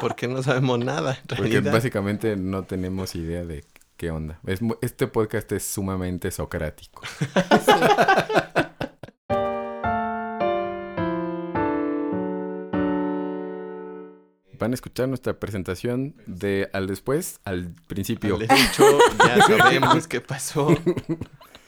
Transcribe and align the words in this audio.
Porque 0.00 0.28
no 0.28 0.42
sabemos 0.42 0.78
nada. 0.78 1.18
En 1.28 1.36
Porque 1.36 1.60
básicamente 1.60 2.36
no 2.36 2.64
tenemos 2.64 3.14
idea 3.14 3.44
de 3.44 3.64
qué 3.96 4.10
onda. 4.10 4.38
Es 4.46 4.60
este 4.82 5.06
podcast 5.06 5.50
es 5.52 5.64
sumamente 5.64 6.30
socrático. 6.30 7.02
Van 14.58 14.70
a 14.70 14.74
escuchar 14.74 15.06
nuestra 15.08 15.38
presentación 15.38 16.14
de 16.26 16.70
al 16.72 16.86
después, 16.86 17.40
al 17.44 17.74
principio. 17.86 18.38
De 18.38 18.46
hecho, 18.46 18.98
ya 19.18 19.42
sabemos 19.58 20.08
qué 20.08 20.20
pasó. 20.22 20.68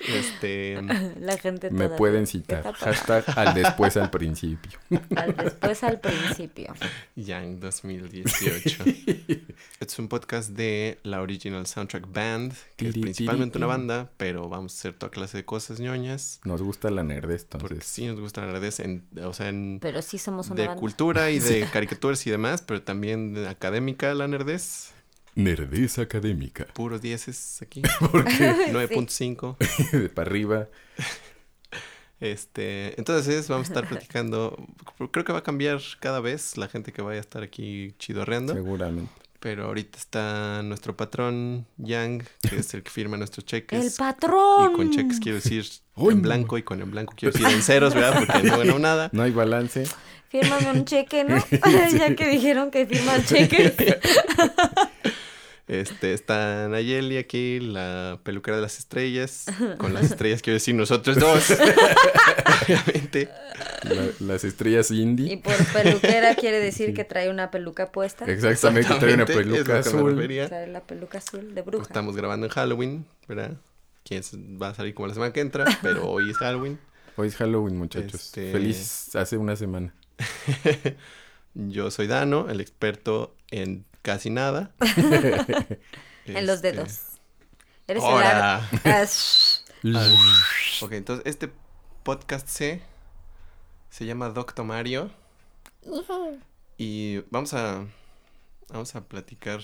Este. 0.01 0.81
La 1.21 1.37
gente 1.39 1.71
Me 1.71 1.89
pueden 1.89 2.27
citar. 2.27 2.73
Hashtag 2.75 3.25
al 3.37 3.55
después, 3.55 3.97
al 3.97 4.11
principio. 4.11 4.79
Al 5.17 5.35
después 5.37 5.83
al 5.85 6.01
principio. 6.01 6.73
Young 7.17 7.59
2018. 7.59 8.85
es 9.81 9.99
un 9.99 10.09
podcast 10.09 10.51
de 10.51 10.99
la 11.03 11.21
Original 11.21 11.67
Soundtrack 11.67 12.13
Band, 12.13 12.53
que 12.77 12.89
es 12.89 12.95
principalmente 12.99 13.59
una 13.59 13.67
banda, 13.67 14.11
pero 14.17 14.49
vamos 14.49 14.73
a 14.75 14.77
hacer 14.79 14.93
toda 14.95 15.11
clase 15.11 15.39
de 15.39 15.45
cosas 15.45 15.81
ñoñas. 15.81 16.41
Nos 16.45 16.63
gusta 16.63 16.91
la 16.91 17.03
nerdez, 17.03 17.45
Porque 17.45 17.75
entonces. 17.75 17.87
sí 17.91 18.07
nos 18.07 18.21
gusta 18.21 18.43
la 18.43 18.53
nerdez, 18.53 18.81
en, 18.81 19.05
o 19.23 19.33
sea, 19.33 19.49
en, 19.49 19.79
Pero 19.81 20.03
sí 20.03 20.19
somos 20.19 20.47
una 20.49 20.57
de 20.63 20.67
banda. 20.69 20.81
cultura 20.81 21.31
y 21.31 21.39
de 21.39 21.67
caricaturas 21.73 22.27
y 22.27 22.31
demás, 22.31 22.63
pero 22.63 22.83
también 22.83 23.35
de 23.35 23.49
académica 23.49 24.15
la 24.15 24.29
nerdez. 24.29 24.93
Nerdez 25.39 26.01
académica. 26.01 26.67
Puros 26.75 27.01
dieces 27.01 27.63
aquí. 27.63 27.81
Porque 28.01 28.33
9.5. 28.73 29.57
de 29.93 30.09
para 30.09 30.29
arriba. 30.29 30.69
Este, 32.19 32.99
entonces 32.99 33.47
vamos 33.49 33.69
a 33.69 33.73
estar 33.73 33.89
platicando. 33.89 34.57
Creo 35.13 35.25
que 35.25 35.33
va 35.33 35.39
a 35.39 35.43
cambiar 35.45 35.81
cada 36.01 36.19
vez 36.19 36.57
la 36.57 36.67
gente 36.67 36.93
que 36.93 37.03
vaya 37.03 37.19
a 37.19 37.21
estar 37.21 37.45
aquí 37.45 37.95
chidorreando. 38.01 38.53
Seguramente. 38.53 39.13
Pero 39.39 39.67
ahorita 39.67 39.97
está 39.97 40.63
nuestro 40.65 40.97
patrón, 40.97 41.65
Yang, 41.77 42.25
que 42.41 42.57
es 42.57 42.75
el 42.75 42.83
que 42.83 42.91
firma 42.91 43.17
nuestros 43.17 43.47
cheques. 43.47 43.85
¡El 43.85 43.93
patrón! 43.97 44.73
Y 44.73 44.75
con 44.75 44.91
cheques 44.91 45.21
quiero 45.21 45.37
decir 45.37 45.65
Uy, 45.95 46.15
en 46.15 46.23
no. 46.23 46.29
blanco 46.29 46.59
y 46.59 46.65
con 46.65 46.83
en 46.83 46.91
blanco 46.91 47.15
quiero 47.17 47.33
decir 47.39 47.49
en 47.55 47.63
ceros, 47.63 47.95
¿verdad? 47.95 48.25
Porque 48.27 48.43
no 48.43 48.59
ganó 48.59 48.81
nada. 48.81 49.09
No 49.13 49.23
hay 49.23 49.31
balance. 49.31 49.85
Fírmame 50.31 50.73
un 50.73 50.85
cheque, 50.85 51.23
¿no? 51.23 51.37
ya 51.97 52.17
que 52.17 52.29
dijeron 52.29 52.73
que 52.73 52.87
firman 52.87 53.25
cheques. 53.25 53.75
Este, 55.69 56.15
está 56.15 56.67
Nayeli 56.69 57.19
aquí, 57.19 57.61
la 57.61 58.19
peluquera 58.23 58.57
de 58.57 58.63
las 58.63 58.79
estrellas. 58.79 59.45
Con 59.79 59.93
las 59.95 60.05
estrellas 60.05 60.41
quiero 60.43 60.55
decir 60.55 60.75
nosotros 60.75 61.19
dos. 61.19 61.51
Obviamente. 62.65 63.29
La- 63.83 64.09
las 64.27 64.45
estrellas 64.45 64.91
Y 64.91 65.03
indie. 65.03 65.37
por 65.39 65.55
peluquera 65.73 66.35
quiere 66.35 66.59
decir 66.59 66.95
que 66.95 67.05
trae 67.05 67.29
una 67.31 67.51
peluca 67.51 67.93
puesta. 67.93 68.25
Exactamente, 68.25 68.93
trae 68.99 69.15
una 69.15 69.27
peluca 69.27 69.79
azul. 69.79 70.17
Trae 70.49 70.67
la 70.69 70.81
peluca 70.81 71.19
azul 71.19 71.55
de 71.55 71.63
Pues 71.63 71.67
bruja. 71.67 71.83
estamos 71.85 72.17
grabando 72.17 72.47
en 72.47 72.53
Halloween, 72.53 73.07
¿verdad? 73.29 73.53
Quién 74.05 74.21
s- 74.21 74.37
va 74.61 74.69
a 74.71 74.75
salir 74.75 74.95
como 74.95 75.07
la 75.09 75.15
semana 75.15 75.33
que 75.33 75.41
entra, 75.41 75.65
pero 75.83 76.11
hoy 76.11 76.31
es 76.31 76.37
Halloween. 76.39 76.79
Hoy 77.17 77.29
es 77.29 77.37
Halloween, 77.37 77.77
muchachos. 77.77 78.15
Este- 78.15 78.53
Feliz 78.53 79.15
hace 79.15 79.37
una 79.37 79.55
semana. 79.55 79.95
Yo 81.55 81.91
soy 81.91 82.07
Dano, 82.07 82.49
el 82.49 82.61
experto 82.61 83.35
en 83.51 83.85
casi 84.09 84.31
nada. 84.31 84.71
En 86.25 86.47
los 86.47 86.57
Este, 86.57 86.73
dedos. 86.73 87.01
Eres 87.87 88.03
¡Hora! 88.03 88.63
el 88.85 88.91
ar- 88.91 89.07
Ah, 89.95 90.15
Ok, 90.81 90.93
entonces 90.93 91.25
este 91.27 91.53
podcast 92.05 92.49
C 92.49 92.83
se 93.91 94.07
llama 94.07 94.29
Doctor 94.31 94.65
Mario. 94.65 95.11
Y 96.79 97.19
vamos 97.31 97.53
a 97.55 97.85
vamos 98.71 98.95
a 98.95 99.03
platicar 99.03 99.61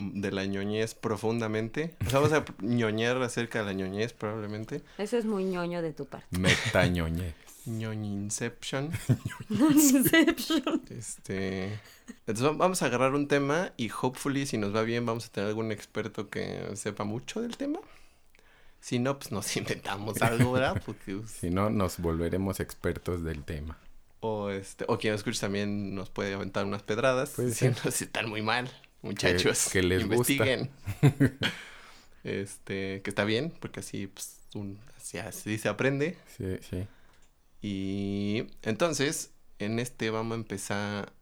de 0.00 0.30
la 0.32 0.44
ñoñez 0.46 0.94
profundamente. 0.94 1.94
O 2.06 2.10
sea, 2.10 2.20
vamos 2.20 2.32
a 2.32 2.44
ñoñar 2.62 3.20
acerca 3.22 3.60
de 3.60 3.64
la 3.66 3.72
ñoñez 3.72 4.12
probablemente. 4.12 4.82
Eso 4.98 5.16
es 5.16 5.24
muy 5.24 5.44
ñoño 5.44 5.82
de 5.82 5.92
tu 5.92 6.06
parte. 6.06 6.26
Metañoñez. 6.38 7.34
Ñoñinception. 7.66 8.92
Inception. 9.50 10.82
Este, 10.90 11.78
entonces 12.26 12.44
va- 12.46 12.52
vamos 12.52 12.82
a 12.82 12.86
agarrar 12.86 13.14
un 13.14 13.26
tema 13.28 13.72
y 13.76 13.90
hopefully 13.90 14.46
si 14.46 14.56
nos 14.58 14.74
va 14.74 14.82
bien 14.82 15.04
vamos 15.06 15.26
a 15.26 15.28
tener 15.32 15.48
algún 15.48 15.72
experto 15.72 16.28
que 16.30 16.70
sepa 16.76 17.04
mucho 17.04 17.40
del 17.40 17.56
tema. 17.56 17.80
Si 18.80 18.98
no, 19.00 19.18
pues 19.18 19.32
nos 19.32 19.56
inventamos 19.56 20.22
algo, 20.22 20.52
¿verdad? 20.52 20.80
Porque, 20.86 21.16
pues, 21.16 21.30
Si 21.32 21.50
no, 21.50 21.70
nos 21.70 21.98
volveremos 21.98 22.60
expertos 22.60 23.24
del 23.24 23.42
tema. 23.42 23.78
o 24.20 24.50
este, 24.50 24.84
o 24.88 24.96
quien 24.98 25.12
nos 25.12 25.20
escuche 25.20 25.40
también 25.40 25.94
nos 25.94 26.08
puede 26.10 26.34
aventar 26.34 26.64
unas 26.66 26.82
pedradas. 26.84 27.30
Puede 27.30 27.50
si, 27.50 27.56
ser. 27.56 27.76
no, 27.84 27.90
si 27.90 28.04
están 28.04 28.28
muy 28.28 28.42
mal, 28.42 28.70
muchachos. 29.02 29.68
que 29.72 29.82
les 29.82 30.06
gusta. 30.06 30.32
investiguen. 30.32 30.70
este, 32.24 33.02
que 33.02 33.10
está 33.10 33.24
bien, 33.24 33.52
porque 33.60 33.80
así, 33.80 34.06
pues, 34.06 34.38
un, 34.54 34.78
así, 34.96 35.18
así 35.18 35.58
se 35.58 35.68
aprende. 35.68 36.16
Sí, 36.36 36.58
sí. 36.68 36.86
Y 37.62 38.46
entonces, 38.62 39.32
en 39.58 39.78
este 39.78 40.10
vamos 40.10 40.32
a 40.32 40.36
empezar 40.36 41.12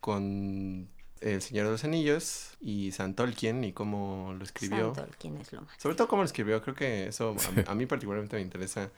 con 0.00 0.88
El 1.20 1.42
Señor 1.42 1.66
de 1.66 1.72
los 1.72 1.84
Anillos 1.84 2.56
y 2.60 2.92
San 2.92 3.14
Tolkien 3.14 3.64
y 3.64 3.72
cómo 3.72 4.34
lo 4.38 4.44
escribió. 4.44 4.92
¿quién 5.18 5.36
es 5.38 5.52
lo 5.52 5.62
más? 5.62 5.80
Sobre 5.80 5.96
todo 5.96 6.08
cómo 6.08 6.22
lo 6.22 6.26
escribió, 6.26 6.62
creo 6.62 6.74
que 6.74 7.08
eso 7.08 7.36
a, 7.66 7.70
a 7.70 7.74
mí 7.74 7.86
particularmente 7.86 8.36
me 8.36 8.42
interesa 8.42 8.90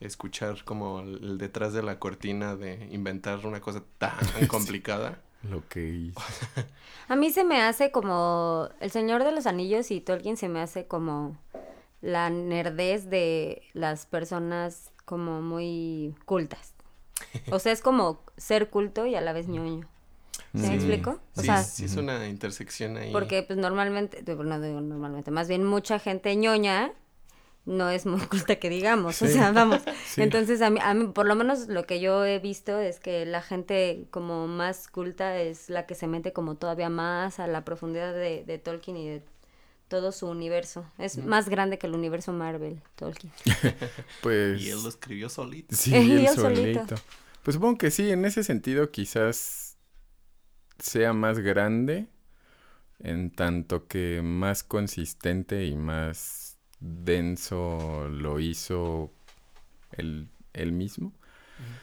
escuchar 0.00 0.64
como 0.64 1.00
el, 1.00 1.22
el 1.22 1.38
detrás 1.38 1.72
de 1.72 1.82
la 1.82 1.98
cortina 1.98 2.56
de 2.56 2.88
inventar 2.90 3.46
una 3.46 3.60
cosa 3.60 3.82
tan 3.98 4.18
complicada. 4.48 5.20
Lo 5.48 5.66
que 5.68 5.86
hizo. 5.88 6.20
A 7.08 7.16
mí 7.16 7.30
se 7.30 7.44
me 7.44 7.60
hace 7.62 7.90
como 7.90 8.68
El 8.80 8.90
Señor 8.90 9.24
de 9.24 9.32
los 9.32 9.46
Anillos 9.46 9.90
y 9.90 10.00
Tolkien 10.00 10.36
se 10.36 10.48
me 10.48 10.60
hace 10.60 10.86
como 10.86 11.36
la 12.00 12.30
nerdez 12.30 13.10
de 13.10 13.62
las 13.74 14.06
personas 14.06 14.90
como 15.04 15.42
muy 15.42 16.14
cultas. 16.24 16.72
O 17.50 17.58
sea, 17.58 17.72
es 17.72 17.82
como 17.82 18.22
ser 18.36 18.70
culto 18.70 19.06
y 19.06 19.14
a 19.16 19.20
la 19.20 19.32
vez 19.32 19.48
ñoño. 19.48 19.86
¿Se 20.54 20.60
me 20.60 20.68
Sí. 20.68 20.74
explico? 20.74 21.20
O 21.36 21.40
Sí, 21.40 21.46
sea, 21.46 21.62
sí 21.62 21.84
es 21.84 21.96
una 21.96 22.26
intersección 22.28 22.96
ahí. 22.96 23.12
porque 23.12 23.42
pues 23.42 23.58
normalmente, 23.58 24.22
no 24.26 24.60
digo 24.60 24.80
normalmente, 24.80 25.30
más 25.30 25.48
bien 25.48 25.64
mucha 25.64 25.98
gente 25.98 26.34
ñoña 26.36 26.92
no 27.66 27.90
es 27.90 28.06
muy 28.06 28.20
culta 28.26 28.56
que 28.56 28.68
digamos, 28.70 29.22
o 29.22 29.26
sea, 29.26 29.52
vamos. 29.52 29.82
Sí. 30.06 30.22
Entonces, 30.22 30.62
a 30.62 30.70
mí, 30.70 30.78
a 30.82 30.94
mí, 30.94 31.08
por 31.08 31.26
lo 31.26 31.34
menos 31.34 31.66
lo 31.66 31.84
que 31.86 31.98
yo 31.98 32.24
he 32.24 32.38
visto 32.38 32.78
es 32.78 33.00
que 33.00 33.26
la 33.26 33.42
gente 33.42 34.06
como 34.10 34.46
más 34.46 34.86
culta 34.86 35.40
es 35.40 35.68
la 35.68 35.86
que 35.86 35.94
se 35.96 36.06
mete 36.06 36.32
como 36.32 36.54
todavía 36.54 36.88
más 36.88 37.40
a 37.40 37.48
la 37.48 37.64
profundidad 37.64 38.12
de, 38.14 38.44
de 38.44 38.58
Tolkien 38.58 38.96
y 38.96 39.08
de 39.08 39.22
todo 39.88 40.12
su 40.12 40.28
universo. 40.28 40.84
Es 40.98 41.18
más 41.18 41.48
grande 41.48 41.78
que 41.78 41.86
el 41.86 41.94
universo 41.94 42.32
Marvel, 42.32 42.80
Tolkien. 42.94 43.32
Pues. 44.22 44.60
Y 44.62 44.70
él 44.70 44.82
lo 44.82 44.88
escribió 44.88 45.28
solito. 45.28 45.74
Sí, 45.74 45.90
Y 45.90 45.96
él 45.96 46.26
él 46.26 46.28
solito. 46.28 46.80
solito. 46.80 46.94
Pues 47.42 47.54
supongo 47.54 47.78
que 47.78 47.90
sí, 47.90 48.10
en 48.10 48.24
ese 48.24 48.42
sentido 48.44 48.90
quizás 48.90 49.76
sea 50.78 51.12
más 51.12 51.38
grande, 51.40 52.08
en 53.00 53.30
tanto 53.30 53.86
que 53.86 54.22
más 54.22 54.62
consistente 54.62 55.64
y 55.66 55.76
más 55.76 56.43
denso 56.84 58.08
lo 58.10 58.40
hizo 58.40 59.10
él, 59.92 60.28
él 60.52 60.72
mismo. 60.72 61.12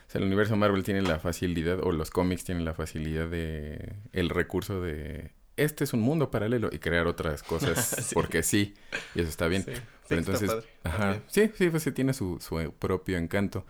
O 0.08 0.12
sea, 0.12 0.20
el 0.20 0.28
universo 0.28 0.56
Marvel 0.58 0.84
tiene 0.84 1.02
la 1.02 1.18
facilidad, 1.20 1.80
o 1.82 1.92
los 1.92 2.12
cómics 2.12 2.44
tienen 2.44 2.66
la 2.66 2.74
facilidad 2.74 3.28
de, 3.30 3.96
el 4.12 4.30
recurso 4.30 4.82
de, 4.82 5.32
este 5.56 5.86
es 5.86 5.94
un 5.94 6.02
mundo 6.02 6.30
paralelo 6.30 6.70
y 6.72 6.80
crear 6.80 7.08
otras 7.08 7.42
cosas, 7.42 7.80
Sí. 8.10 8.14
porque 8.14 8.44
sí, 8.44 8.74
y 9.16 9.22
eso 9.22 9.30
está 9.30 9.48
bien. 9.48 9.64
Sí, 9.64 9.72
sí, 9.74 9.82
Pero 10.10 10.22
está 10.22 10.32
entonces, 10.34 10.50
padre, 10.52 10.68
ajá, 10.84 10.98
también. 10.98 11.24
sí, 11.28 11.52
sí, 11.56 11.70
pues 11.70 11.84
sí 11.84 11.92
tiene 11.94 12.14
su, 12.14 12.40
su 12.42 12.74
propio 12.78 13.18
encanto, 13.18 13.66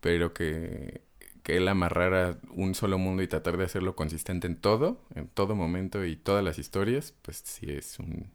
pero 0.00 0.34
que, 0.34 1.00
que 1.42 1.56
él 1.56 1.66
amarrara 1.68 2.38
un 2.50 2.74
solo 2.74 2.98
mundo 2.98 3.22
y 3.22 3.28
tratar 3.28 3.56
de 3.56 3.64
hacerlo 3.64 3.96
consistente 3.96 4.46
en 4.46 4.56
todo, 4.56 5.00
en 5.14 5.28
todo 5.28 5.54
momento 5.56 6.04
y 6.04 6.16
todas 6.16 6.44
las 6.44 6.58
historias, 6.58 7.14
pues 7.22 7.38
sí 7.38 7.66
es 7.70 7.98
un, 7.98 8.30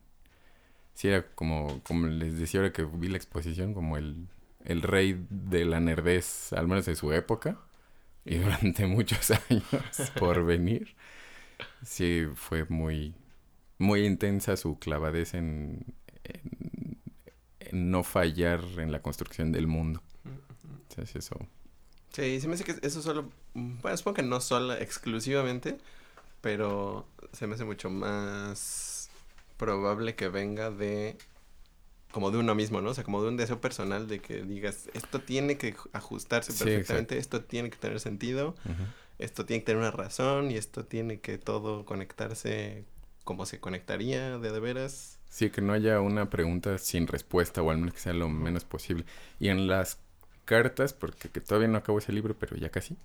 sí 0.99 1.07
era 1.07 1.25
como, 1.35 1.81
como 1.83 2.07
les 2.07 2.37
decía 2.37 2.59
ahora 2.59 2.73
que 2.73 2.83
vi 2.83 3.07
la 3.07 3.15
exposición, 3.17 3.73
como 3.73 3.95
el, 3.97 4.27
el 4.65 4.81
rey 4.81 5.25
de 5.29 5.63
la 5.65 5.79
nerdez, 5.79 6.51
al 6.53 6.67
menos 6.67 6.85
de 6.85 6.95
su 6.97 7.13
época, 7.13 7.57
y 8.25 8.37
durante 8.39 8.87
muchos 8.87 9.31
años 9.31 9.63
por 10.17 10.45
venir, 10.45 10.95
sí 11.83 12.25
fue 12.35 12.65
muy, 12.69 13.15
muy 13.79 14.05
intensa 14.05 14.57
su 14.57 14.79
clavadez 14.79 15.35
en, 15.35 15.85
en, 16.23 16.97
en 17.59 17.91
no 17.91 18.03
fallar 18.03 18.61
en 18.77 18.91
la 18.91 19.01
construcción 19.01 19.51
del 19.51 19.67
mundo. 19.67 20.03
Entonces 20.89 21.15
eso, 21.17 21.39
Sí, 22.13 22.41
se 22.41 22.47
me 22.47 22.55
hace 22.55 22.63
que 22.63 22.75
eso 22.81 23.01
solo, 23.01 23.29
bueno, 23.53 23.95
supongo 23.97 24.15
que 24.15 24.23
no 24.23 24.41
solo 24.41 24.73
exclusivamente, 24.73 25.77
pero 26.41 27.07
se 27.33 27.47
me 27.47 27.55
hace 27.55 27.65
mucho 27.65 27.89
más 27.89 28.69
probable 29.59 30.15
que 30.15 30.29
venga 30.29 30.71
de, 30.71 31.17
como 32.11 32.31
de 32.31 32.39
uno 32.39 32.55
mismo, 32.55 32.81
¿no? 32.81 32.91
O 32.91 32.93
sea, 32.95 33.03
como 33.03 33.21
de 33.21 33.27
un 33.27 33.37
deseo 33.37 33.61
personal 33.61 34.07
de 34.07 34.19
que 34.19 34.41
digas, 34.41 34.89
esto 34.93 35.21
tiene 35.21 35.57
que 35.57 35.75
ajustarse 35.93 36.53
Sí, 36.53 36.63
perfectamente, 36.63 37.19
esto 37.19 37.43
tiene 37.43 37.69
que 37.69 37.77
tener 37.77 37.99
sentido, 37.99 38.55
esto 39.19 39.45
tiene 39.45 39.61
que 39.61 39.67
tener 39.67 39.81
una 39.81 39.91
razón 39.91 40.49
y 40.49 40.55
esto 40.55 40.85
tiene 40.85 41.19
que 41.19 41.37
todo 41.37 41.85
conectarse 41.85 42.85
como 43.23 43.45
se 43.45 43.59
conectaría 43.59 44.39
de 44.39 44.51
de 44.51 44.59
veras. 44.59 45.19
Sí, 45.29 45.51
que 45.51 45.61
no 45.61 45.73
haya 45.73 46.01
una 46.01 46.29
pregunta 46.31 46.77
sin 46.79 47.05
respuesta 47.05 47.61
o 47.61 47.69
al 47.69 47.77
menos 47.77 47.93
que 47.93 47.99
sea 47.99 48.13
lo 48.13 48.29
menos 48.29 48.65
posible. 48.65 49.05
Y 49.39 49.49
en 49.49 49.67
las 49.67 49.99
cartas, 50.45 50.93
porque 50.93 51.29
que 51.29 51.41
todavía 51.41 51.67
no 51.67 51.77
acabo 51.77 51.99
ese 51.99 52.11
libro, 52.13 52.35
pero 52.39 52.55
ya 52.57 52.69
casi, 52.69 52.97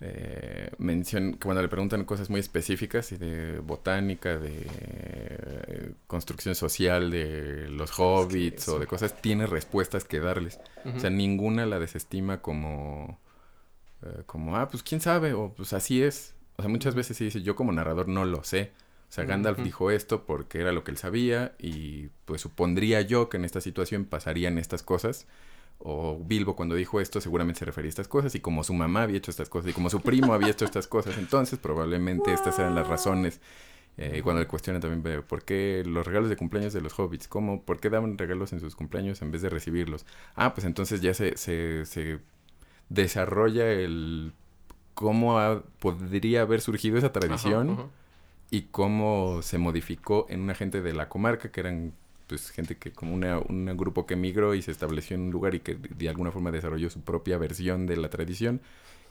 eh, 0.00 0.70
mencion, 0.76 1.32
que 1.32 1.38
cuando 1.38 1.62
le 1.62 1.68
preguntan 1.68 2.04
cosas 2.04 2.28
muy 2.28 2.40
específicas 2.40 3.12
y 3.12 3.16
de 3.16 3.60
botánica, 3.60 4.36
de 4.36 4.66
eh, 4.80 5.92
construcción 6.06 6.54
social, 6.54 7.10
de 7.10 7.68
los 7.70 7.98
hobbits 7.98 8.68
o 8.68 8.78
de 8.78 8.86
cosas, 8.86 9.20
tiene 9.22 9.46
respuestas 9.46 10.04
que 10.04 10.20
darles. 10.20 10.60
O 10.96 11.00
sea, 11.00 11.10
ninguna 11.10 11.64
la 11.66 11.78
desestima 11.78 12.42
como, 12.42 13.18
eh, 14.02 14.22
como, 14.26 14.56
ah, 14.56 14.68
pues 14.68 14.82
quién 14.82 15.00
sabe, 15.00 15.32
o 15.32 15.52
pues 15.56 15.72
así 15.72 16.02
es. 16.02 16.34
O 16.56 16.62
sea, 16.62 16.68
muchas 16.68 16.94
veces 16.94 17.16
sí 17.16 17.24
dice, 17.24 17.42
yo 17.42 17.56
como 17.56 17.72
narrador 17.72 18.08
no 18.08 18.24
lo 18.24 18.44
sé. 18.44 18.72
O 19.08 19.12
sea, 19.12 19.24
Gandalf 19.24 19.60
dijo 19.60 19.90
esto 19.90 20.26
porque 20.26 20.60
era 20.60 20.72
lo 20.72 20.82
que 20.82 20.90
él 20.90 20.96
sabía 20.98 21.54
y 21.58 22.08
pues 22.24 22.40
supondría 22.40 23.00
yo 23.02 23.28
que 23.28 23.36
en 23.36 23.44
esta 23.44 23.60
situación 23.60 24.04
pasarían 24.04 24.58
estas 24.58 24.82
cosas. 24.82 25.26
O 25.78 26.18
Bilbo 26.24 26.56
cuando 26.56 26.74
dijo 26.74 27.00
esto 27.00 27.20
seguramente 27.20 27.58
se 27.60 27.64
refería 27.64 27.88
a 27.88 27.90
estas 27.90 28.08
cosas 28.08 28.34
y 28.34 28.40
como 28.40 28.64
su 28.64 28.72
mamá 28.74 29.02
había 29.02 29.18
hecho 29.18 29.30
estas 29.30 29.48
cosas 29.48 29.70
y 29.70 29.74
como 29.74 29.90
su 29.90 30.00
primo 30.00 30.32
había 30.34 30.48
hecho 30.48 30.64
estas 30.64 30.86
cosas, 30.86 31.16
entonces 31.18 31.58
probablemente 31.58 32.32
estas 32.32 32.58
eran 32.58 32.74
las 32.74 32.88
razones. 32.88 33.40
Eh, 33.98 34.20
cuando 34.22 34.40
le 34.42 34.46
cuestionan 34.46 34.82
también 34.82 35.22
por 35.22 35.42
qué 35.44 35.82
los 35.86 36.06
regalos 36.06 36.28
de 36.28 36.36
cumpleaños 36.36 36.74
de 36.74 36.82
los 36.82 36.98
hobbits, 36.98 37.28
¿cómo? 37.28 37.62
¿Por 37.62 37.80
qué 37.80 37.88
daban 37.88 38.18
regalos 38.18 38.52
en 38.52 38.60
sus 38.60 38.76
cumpleaños 38.76 39.22
en 39.22 39.30
vez 39.30 39.40
de 39.40 39.48
recibirlos? 39.48 40.04
Ah, 40.34 40.52
pues 40.54 40.66
entonces 40.66 41.00
ya 41.00 41.14
se, 41.14 41.36
se, 41.38 41.86
se 41.86 42.18
desarrolla 42.90 43.70
el 43.72 44.32
cómo 44.94 45.38
ha- 45.38 45.62
podría 45.78 46.42
haber 46.42 46.60
surgido 46.60 46.98
esa 46.98 47.12
tradición 47.12 47.70
Ajá, 47.70 47.82
ajá. 47.82 47.90
y 48.50 48.62
cómo 48.70 49.40
se 49.42 49.58
modificó 49.58 50.26
en 50.28 50.40
una 50.40 50.54
gente 50.54 50.82
de 50.82 50.92
la 50.92 51.08
comarca, 51.08 51.50
que 51.50 51.60
eran 51.60 51.92
pues 52.26 52.50
gente 52.50 52.76
que 52.76 52.92
como 52.92 53.14
una, 53.14 53.38
un 53.38 53.66
grupo 53.76 54.06
que 54.06 54.14
emigró 54.14 54.54
y 54.54 54.62
se 54.62 54.70
estableció 54.72 55.14
en 55.16 55.22
un 55.22 55.30
lugar 55.30 55.54
y 55.54 55.60
que 55.60 55.74
de 55.76 56.08
alguna 56.08 56.32
forma 56.32 56.50
desarrolló 56.50 56.90
su 56.90 57.00
propia 57.02 57.38
versión 57.38 57.86
de 57.86 57.96
la 57.96 58.08
tradición 58.10 58.60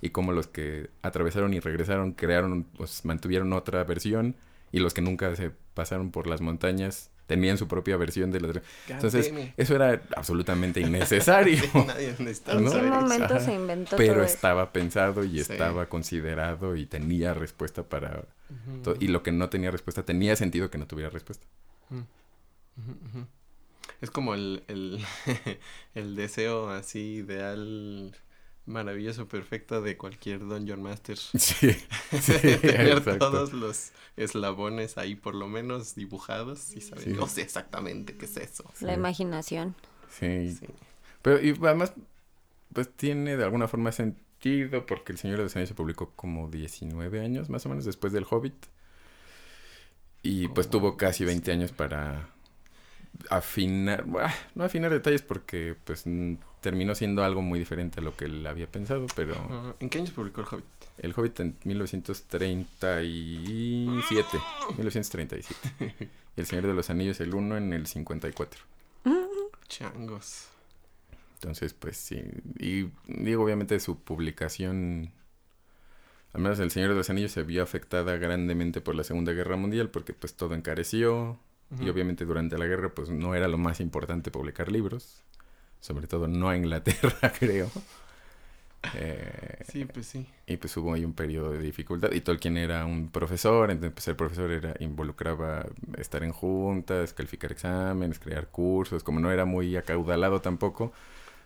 y 0.01 0.09
cómo 0.09 0.31
los 0.33 0.47
que 0.47 0.89
atravesaron 1.01 1.53
y 1.53 1.59
regresaron 1.59 2.11
crearon, 2.11 2.63
pues 2.77 3.05
mantuvieron 3.05 3.53
otra 3.53 3.83
versión 3.85 4.35
y 4.71 4.79
los 4.79 4.93
que 4.93 5.01
nunca 5.01 5.33
se 5.35 5.51
pasaron 5.73 6.11
por 6.11 6.27
las 6.27 6.41
montañas 6.41 7.09
tenían 7.27 7.57
su 7.57 7.67
propia 7.67 7.97
versión 7.97 8.29
de 8.29 8.39
la 8.41 8.61
Entonces, 8.87 9.33
eso 9.57 9.75
era 9.75 10.01
absolutamente 10.15 10.79
innecesario. 10.81 11.57
Nadie 11.87 12.13
necesitaba 12.19 12.59
¿En 12.59 12.65
¿no? 12.65 12.71
saber 12.71 12.91
momento 12.91 13.39
se 13.39 13.53
inventó 13.55 13.95
Pero 13.97 14.13
todo 14.15 14.23
eso? 14.25 14.33
estaba 14.35 14.71
pensado 14.73 15.23
y 15.23 15.29
Sí. 15.31 15.39
estaba 15.53 15.87
considerado 15.87 16.75
y 16.75 16.85
tenía 16.85 17.33
respuesta 17.33 17.81
para... 17.83 18.25
To- 18.83 18.95
Y 18.99 19.07
lo 19.07 19.23
que 19.23 19.31
no 19.31 19.49
tenía 19.49 19.71
respuesta 19.71 20.03
tenía 20.03 20.35
sentido 20.35 20.69
que 20.69 20.77
no 20.77 20.85
tuviera 20.85 21.09
respuesta. 21.09 21.47
Ujú. 21.89 22.03
Es 24.01 24.11
como 24.11 24.33
el, 24.33 24.63
el, 24.67 25.03
el 25.95 26.15
deseo 26.15 26.69
así 26.69 26.99
ideal, 27.17 28.15
maravilloso, 28.65 29.27
perfecto 29.27 29.81
de 29.81 29.97
cualquier 29.97 30.39
Dungeon 30.39 30.81
Master. 30.81 31.17
Sí, 31.37 31.71
sí, 32.21 32.33
Tener 32.61 32.97
exacto. 32.97 33.17
todos 33.17 33.53
los 33.53 33.91
eslabones 34.17 34.97
ahí 34.97 35.15
por 35.15 35.35
lo 35.35 35.47
menos 35.47 35.95
dibujados 35.95 36.73
y 36.75 36.81
saber, 36.81 37.03
Sí. 37.05 37.09
no 37.11 37.27
sé 37.27 37.41
exactamente 37.41 38.17
qué 38.17 38.25
es 38.25 38.37
eso. 38.37 38.65
La 38.81 38.93
imaginación. 38.93 39.75
Sí. 40.09 40.53
Sí. 40.55 40.67
Pero 41.21 41.41
y 41.41 41.51
además, 41.63 41.93
pues 42.73 42.89
tiene 42.95 43.37
de 43.37 43.43
alguna 43.43 43.67
forma 43.67 43.91
sentido 43.91 44.85
porque 44.85 45.11
El 45.13 45.17
Señor 45.17 45.37
de 45.37 45.43
los 45.43 45.55
Anillos 45.55 45.69
se 45.69 45.75
publicó 45.75 46.11
como 46.15 46.49
19 46.49 47.19
años 47.21 47.49
más 47.49 47.65
o 47.65 47.69
menos 47.69 47.85
después 47.85 48.13
del 48.13 48.25
Hobbit. 48.29 48.67
Y 50.23 50.47
pues 50.49 50.69
tuvo 50.69 50.97
casi 50.97 51.19
sí. 51.19 51.25
20 51.25 51.51
años 51.51 51.71
para 51.71 52.29
afinar, 53.29 54.05
buah, 54.05 54.31
no 54.55 54.63
afinar 54.63 54.91
detalles 54.91 55.21
porque 55.21 55.75
pues 55.83 56.03
mm, 56.05 56.35
terminó 56.61 56.95
siendo 56.95 57.23
algo 57.23 57.41
muy 57.41 57.59
diferente 57.59 57.99
a 57.99 58.03
lo 58.03 58.15
que 58.15 58.25
él 58.25 58.45
había 58.47 58.67
pensado, 58.67 59.07
pero. 59.15 59.75
¿En 59.79 59.89
qué 59.89 59.99
años 59.99 60.11
publicó 60.11 60.41
el 60.41 60.47
Hobbit? 60.47 60.65
El 60.97 61.13
Hobbit 61.15 61.39
en 61.41 61.55
1937, 61.63 64.39
1937. 64.77 66.09
Y 66.37 66.41
El 66.41 66.45
Señor 66.45 66.67
de 66.67 66.73
los 66.73 66.89
Anillos 66.89 67.19
el 67.21 67.33
1 67.33 67.57
en 67.57 67.73
el 67.73 67.87
54. 67.87 68.61
Changos. 69.67 70.47
Entonces, 71.35 71.73
pues 71.73 71.97
sí. 71.97 72.21
Y 72.59 72.89
digo, 73.07 73.43
obviamente 73.43 73.79
su 73.79 73.99
publicación, 73.99 75.11
al 76.33 76.41
menos 76.41 76.59
El 76.59 76.71
Señor 76.71 76.89
de 76.89 76.95
los 76.95 77.09
Anillos 77.09 77.31
se 77.31 77.43
vio 77.43 77.63
afectada 77.63 78.17
grandemente 78.17 78.81
por 78.81 78.95
la 78.95 79.03
Segunda 79.03 79.33
Guerra 79.33 79.55
Mundial 79.55 79.89
porque 79.89 80.13
pues 80.13 80.33
todo 80.33 80.55
encareció. 80.55 81.39
Y 81.79 81.89
obviamente 81.89 82.25
durante 82.25 82.57
la 82.57 82.65
guerra 82.65 82.93
pues 82.93 83.09
no 83.09 83.35
era 83.35 83.47
lo 83.47 83.57
más 83.57 83.79
importante 83.81 84.31
publicar 84.31 84.71
libros. 84.71 85.23
Sobre 85.81 86.07
todo 86.07 86.27
no 86.27 86.49
a 86.49 86.57
Inglaterra, 86.57 87.33
creo. 87.39 87.71
Eh, 88.93 89.65
Sí, 89.67 89.85
pues 89.85 90.05
sí. 90.07 90.27
Y 90.47 90.57
pues 90.57 90.77
hubo 90.77 90.93
ahí 90.93 91.03
un 91.05 91.13
periodo 91.13 91.51
de 91.51 91.59
dificultad. 91.59 92.11
Y 92.11 92.21
Tolkien 92.21 92.57
era 92.57 92.85
un 92.85 93.09
profesor, 93.09 93.71
entonces 93.71 93.93
pues, 93.93 94.07
el 94.07 94.15
profesor 94.15 94.51
era, 94.51 94.75
involucraba 94.79 95.65
estar 95.97 96.23
en 96.23 96.31
juntas, 96.31 97.13
calificar 97.13 97.51
exámenes, 97.51 98.19
crear 98.19 98.47
cursos. 98.49 99.03
Como 99.03 99.19
no 99.19 99.31
era 99.31 99.45
muy 99.45 99.75
acaudalado 99.75 100.41
tampoco, 100.41 100.93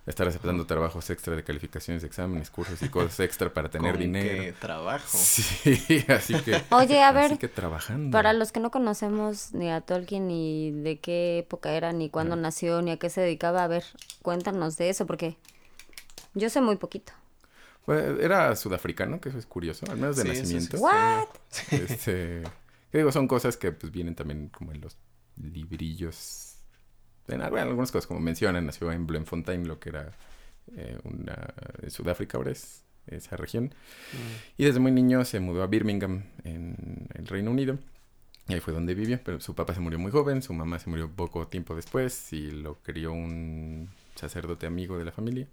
estar 0.05 0.27
aceptando 0.27 0.65
trabajos 0.65 1.09
extra 1.09 1.35
de 1.35 1.43
calificaciones 1.43 2.01
de 2.01 2.07
exámenes, 2.07 2.49
cursos 2.49 2.81
y 2.81 2.89
cosas 2.89 3.19
extra 3.19 3.53
para 3.53 3.69
tener 3.69 3.91
¿Con 3.93 4.01
dinero. 4.01 4.43
qué 4.43 4.53
trabajo? 4.53 5.07
Sí, 5.17 6.05
así 6.09 6.33
que... 6.41 6.61
Oye, 6.71 7.03
a 7.03 7.11
ver, 7.11 7.25
Así 7.25 7.37
que 7.37 7.47
trabajando. 7.47 8.11
para 8.15 8.33
los 8.33 8.51
que 8.51 8.59
no 8.59 8.71
conocemos 8.71 9.53
ni 9.53 9.69
a 9.69 9.81
Tolkien, 9.81 10.27
ni 10.27 10.71
de 10.71 10.99
qué 10.99 11.39
época 11.39 11.71
era, 11.73 11.91
ni 11.93 12.09
cuándo 12.09 12.35
nació, 12.35 12.81
ni 12.81 12.91
a 12.91 12.97
qué 12.97 13.09
se 13.09 13.21
dedicaba, 13.21 13.63
a 13.63 13.67
ver, 13.67 13.83
cuéntanos 14.21 14.77
de 14.77 14.89
eso, 14.89 15.05
porque 15.05 15.37
yo 16.33 16.49
sé 16.49 16.61
muy 16.61 16.77
poquito. 16.77 17.13
Bueno, 17.85 18.19
era 18.19 18.55
sudafricano, 18.55 19.19
que 19.19 19.29
eso 19.29 19.37
es 19.39 19.45
curioso, 19.45 19.85
al 19.89 19.97
menos 19.97 20.15
de 20.17 20.23
Sí, 20.23 20.29
sí 20.35 20.39
nacimiento. 20.41 20.77
sé. 20.77 20.83
What? 20.83 21.27
Este, 21.71 22.43
digo, 22.93 23.11
son 23.11 23.27
cosas 23.27 23.57
que 23.57 23.71
pues 23.71 23.91
vienen 23.91 24.15
también 24.15 24.49
como 24.49 24.71
en 24.71 24.81
los 24.81 24.97
librillos. 25.37 26.48
En, 27.31 27.41
al- 27.41 27.51
bueno, 27.51 27.67
algunas 27.69 27.91
cosas 27.91 28.07
como 28.07 28.19
mencionan, 28.19 28.65
nació 28.65 28.91
en 28.91 29.07
Bloemfontein, 29.07 29.67
lo 29.67 29.79
que 29.79 29.89
era 29.89 30.11
eh, 30.75 30.97
una 31.03 31.53
Sudáfrica 31.89 32.37
ahora 32.37 32.51
es 32.51 32.83
esa 33.07 33.37
región. 33.37 33.65
Mm. 33.65 34.61
Y 34.61 34.65
desde 34.65 34.79
muy 34.79 34.91
niño 34.91 35.25
se 35.25 35.39
mudó 35.39 35.63
a 35.63 35.67
Birmingham 35.67 36.23
en 36.43 37.07
el 37.15 37.27
Reino 37.27 37.51
Unido. 37.51 37.77
Y 38.47 38.53
ahí 38.53 38.59
fue 38.61 38.73
donde 38.73 38.95
vivió, 38.95 39.19
pero 39.23 39.39
su 39.41 39.53
papá 39.53 39.75
se 39.75 39.79
murió 39.79 39.99
muy 39.99 40.11
joven, 40.11 40.41
su 40.41 40.53
mamá 40.53 40.79
se 40.79 40.89
murió 40.89 41.07
poco 41.09 41.47
tiempo 41.47 41.75
después 41.75 42.33
y 42.33 42.49
lo 42.49 42.75
crió 42.81 43.11
un 43.11 43.89
sacerdote 44.15 44.65
amigo 44.65 44.97
de 44.97 45.05
la 45.05 45.11
familia. 45.11 45.47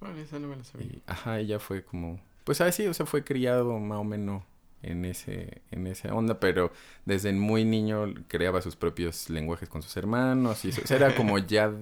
Vale, 0.00 0.22
esa 0.22 0.38
no 0.38 0.48
me 0.48 0.56
la 0.56 0.64
sabía. 0.64 0.86
Y, 0.86 1.02
ajá, 1.06 1.38
ella 1.40 1.58
fue 1.58 1.84
como, 1.84 2.18
pues 2.44 2.60
así, 2.62 2.86
o 2.86 2.94
sea, 2.94 3.04
fue 3.04 3.22
criado 3.22 3.78
más 3.78 3.98
o 3.98 4.04
menos 4.04 4.42
en 4.86 5.04
ese, 5.04 5.62
en 5.70 5.86
esa 5.86 6.14
onda, 6.14 6.40
pero 6.40 6.72
desde 7.04 7.32
muy 7.32 7.64
niño 7.64 8.12
creaba 8.28 8.62
sus 8.62 8.76
propios 8.76 9.28
lenguajes 9.30 9.68
con 9.68 9.82
sus 9.82 9.96
hermanos 9.96 10.64
y 10.64 10.70
eso, 10.70 10.80
o 10.84 10.86
sea, 10.86 10.96
era 10.96 11.14
como 11.14 11.38
ya 11.38 11.72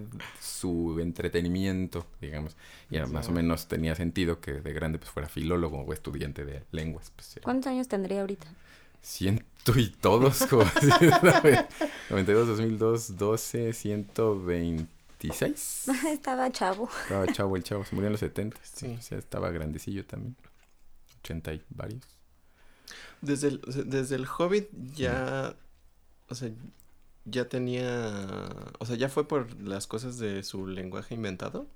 su 0.40 0.98
entretenimiento, 1.00 2.06
digamos, 2.20 2.56
y 2.90 2.96
Sí, 2.96 3.12
más 3.12 3.28
o 3.28 3.32
menos 3.32 3.68
tenía 3.68 3.94
sentido 3.94 4.40
que 4.40 4.52
de 4.52 4.72
grande 4.72 4.98
pues 4.98 5.10
fuera 5.10 5.28
filólogo 5.28 5.80
o 5.80 5.92
estudiante 5.92 6.44
de 6.44 6.62
lenguas, 6.72 7.12
pues 7.14 7.38
¿Cuántos 7.42 7.70
años 7.70 7.88
tendría 7.88 8.20
ahorita? 8.20 8.46
ciento 9.04 9.78
y 9.78 9.90
todos, 9.90 10.46
como 10.46 10.62
así, 10.76 10.88
¿sabe? 10.90 11.66
92, 12.10 12.48
2002, 12.48 13.16
12, 13.18 13.72
126. 13.72 15.88
Estaba 16.08 16.50
chavo. 16.50 16.88
Estaba 17.02 17.26
chavo 17.26 17.56
el 17.56 17.62
chavo, 17.62 17.84
se 17.84 17.94
murió 17.94 18.08
en 18.08 18.12
los 18.12 18.20
70. 18.20 18.56
Sí. 18.62 18.96
O 18.98 19.02
sea, 19.02 19.18
estaba 19.18 19.50
grandecillo 19.50 20.04
también. 20.06 20.34
80 21.20 21.54
y 21.54 21.62
varios. 21.70 22.02
Desde 23.24 23.48
el, 23.48 23.60
desde 23.86 24.16
el 24.16 24.26
Hobbit 24.26 24.68
ya, 24.94 25.56
o 26.28 26.34
sea, 26.34 26.50
ya 27.24 27.48
tenía, 27.48 28.50
o 28.78 28.86
sea, 28.86 28.96
ya 28.96 29.08
fue 29.08 29.26
por 29.26 29.58
las 29.60 29.86
cosas 29.86 30.18
de 30.18 30.42
su 30.42 30.66
lenguaje 30.66 31.14
inventado, 31.14 31.66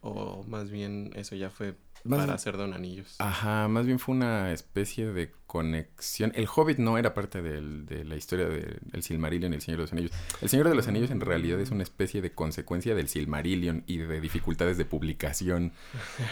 o 0.00 0.42
más 0.44 0.70
bien 0.70 1.10
eso 1.14 1.34
ya 1.36 1.50
fue 1.50 1.74
Más- 2.04 2.20
para 2.20 2.34
hacer 2.34 2.56
don 2.56 2.72
anillos. 2.74 3.16
Ajá, 3.18 3.68
más 3.68 3.86
bien 3.86 3.98
fue 3.98 4.14
una 4.14 4.52
especie 4.52 5.12
de 5.12 5.32
conexión. 5.46 6.32
El 6.34 6.46
Hobbit 6.54 6.78
no 6.78 6.98
era 6.98 7.14
parte 7.14 7.42
del- 7.42 7.86
de 7.86 8.04
la 8.04 8.16
historia 8.16 8.46
del 8.48 8.78
el 8.92 9.02
Silmarillion 9.02 9.52
y 9.52 9.56
el 9.56 9.62
Señor 9.62 9.78
de 9.78 9.82
los 9.84 9.92
Anillos. 9.92 10.12
El 10.40 10.48
Señor 10.48 10.68
de 10.68 10.74
los 10.74 10.86
Anillos 10.88 11.10
en 11.10 11.20
realidad 11.20 11.58
es 11.60 11.70
una 11.70 11.82
especie 11.82 12.22
de 12.22 12.32
consecuencia 12.32 12.94
del 12.94 13.08
Silmarillion 13.08 13.82
y 13.86 13.96
de 13.98 14.20
dificultades 14.20 14.78
de 14.78 14.84
publicación. 14.84 15.72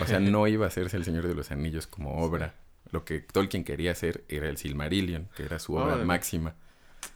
O 0.00 0.06
sea, 0.06 0.20
no 0.20 0.46
iba 0.46 0.66
a 0.66 0.68
hacerse 0.68 0.96
el 0.96 1.04
Señor 1.04 1.26
de 1.26 1.34
los 1.34 1.50
Anillos 1.50 1.86
como 1.86 2.18
obra. 2.24 2.54
Lo 2.96 3.04
que 3.04 3.20
Tolkien 3.20 3.62
quería 3.62 3.92
hacer 3.92 4.24
era 4.26 4.48
el 4.48 4.56
Silmarillion, 4.56 5.28
que 5.36 5.42
era 5.42 5.58
su 5.58 5.74
obra 5.74 5.96
máxima. 5.96 6.54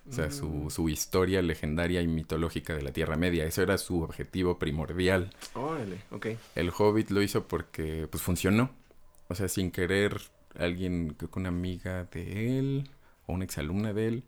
O 0.08 0.12
sea, 0.12 0.30
su, 0.30 0.46
Mm. 0.46 0.70
su 0.70 0.88
historia 0.90 1.40
legendaria 1.40 2.02
y 2.02 2.06
mitológica 2.06 2.75
de 2.75 2.82
la 2.82 2.92
Tierra 2.92 3.16
Media. 3.16 3.46
Eso 3.46 3.62
era 3.62 3.78
su 3.78 4.02
objetivo 4.02 4.58
primordial. 4.58 5.30
Órale, 5.54 6.02
ok. 6.10 6.26
El 6.54 6.70
Hobbit 6.76 7.08
lo 7.10 7.22
hizo 7.22 7.49
porque 7.49 8.06
pues 8.10 8.22
funcionó. 8.22 8.68
O 9.28 9.34
sea, 9.34 9.49
sin 9.49 9.70
querer 9.70 10.20
alguien, 10.58 11.14
creo 11.16 11.30
que 11.30 11.38
una 11.38 11.49
amiga 11.49 12.04
de 12.12 12.58
él, 12.58 12.90
o 13.26 13.32
una 13.32 13.44
exalumna 13.44 13.94
de 13.94 14.08
él, 14.08 14.25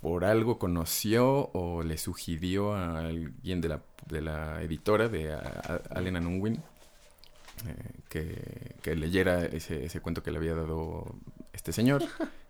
por 0.00 0.24
algo 0.24 0.58
conoció 0.58 1.50
o 1.52 1.82
le 1.82 1.98
sugirió 1.98 2.72
a 2.72 3.00
alguien 3.00 3.60
de 3.60 3.68
la, 3.68 3.82
de 4.06 4.20
la 4.22 4.62
editora, 4.62 5.08
de 5.08 5.34
Allen 5.90 6.16
Unwin, 6.26 6.62
que, 8.08 8.76
que 8.82 8.96
leyera 8.96 9.44
ese, 9.44 9.84
ese 9.84 10.00
cuento 10.00 10.22
que 10.22 10.30
le 10.30 10.38
había 10.38 10.54
dado 10.54 11.14
este 11.52 11.72
señor, 11.72 12.02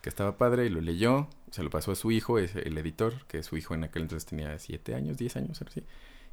que 0.02 0.08
estaba 0.08 0.36
padre, 0.36 0.66
y 0.66 0.68
lo 0.68 0.80
leyó, 0.80 1.28
se 1.50 1.62
lo 1.62 1.70
pasó 1.70 1.92
a 1.92 1.96
su 1.96 2.10
hijo, 2.10 2.38
es 2.38 2.56
el 2.56 2.76
editor, 2.78 3.26
que 3.26 3.42
su 3.42 3.56
hijo 3.56 3.74
en 3.74 3.84
aquel 3.84 4.02
entonces 4.02 4.26
tenía 4.26 4.58
siete 4.58 4.94
años, 4.94 5.16
diez 5.16 5.36
años, 5.36 5.60
algo 5.60 5.70
así. 5.70 5.84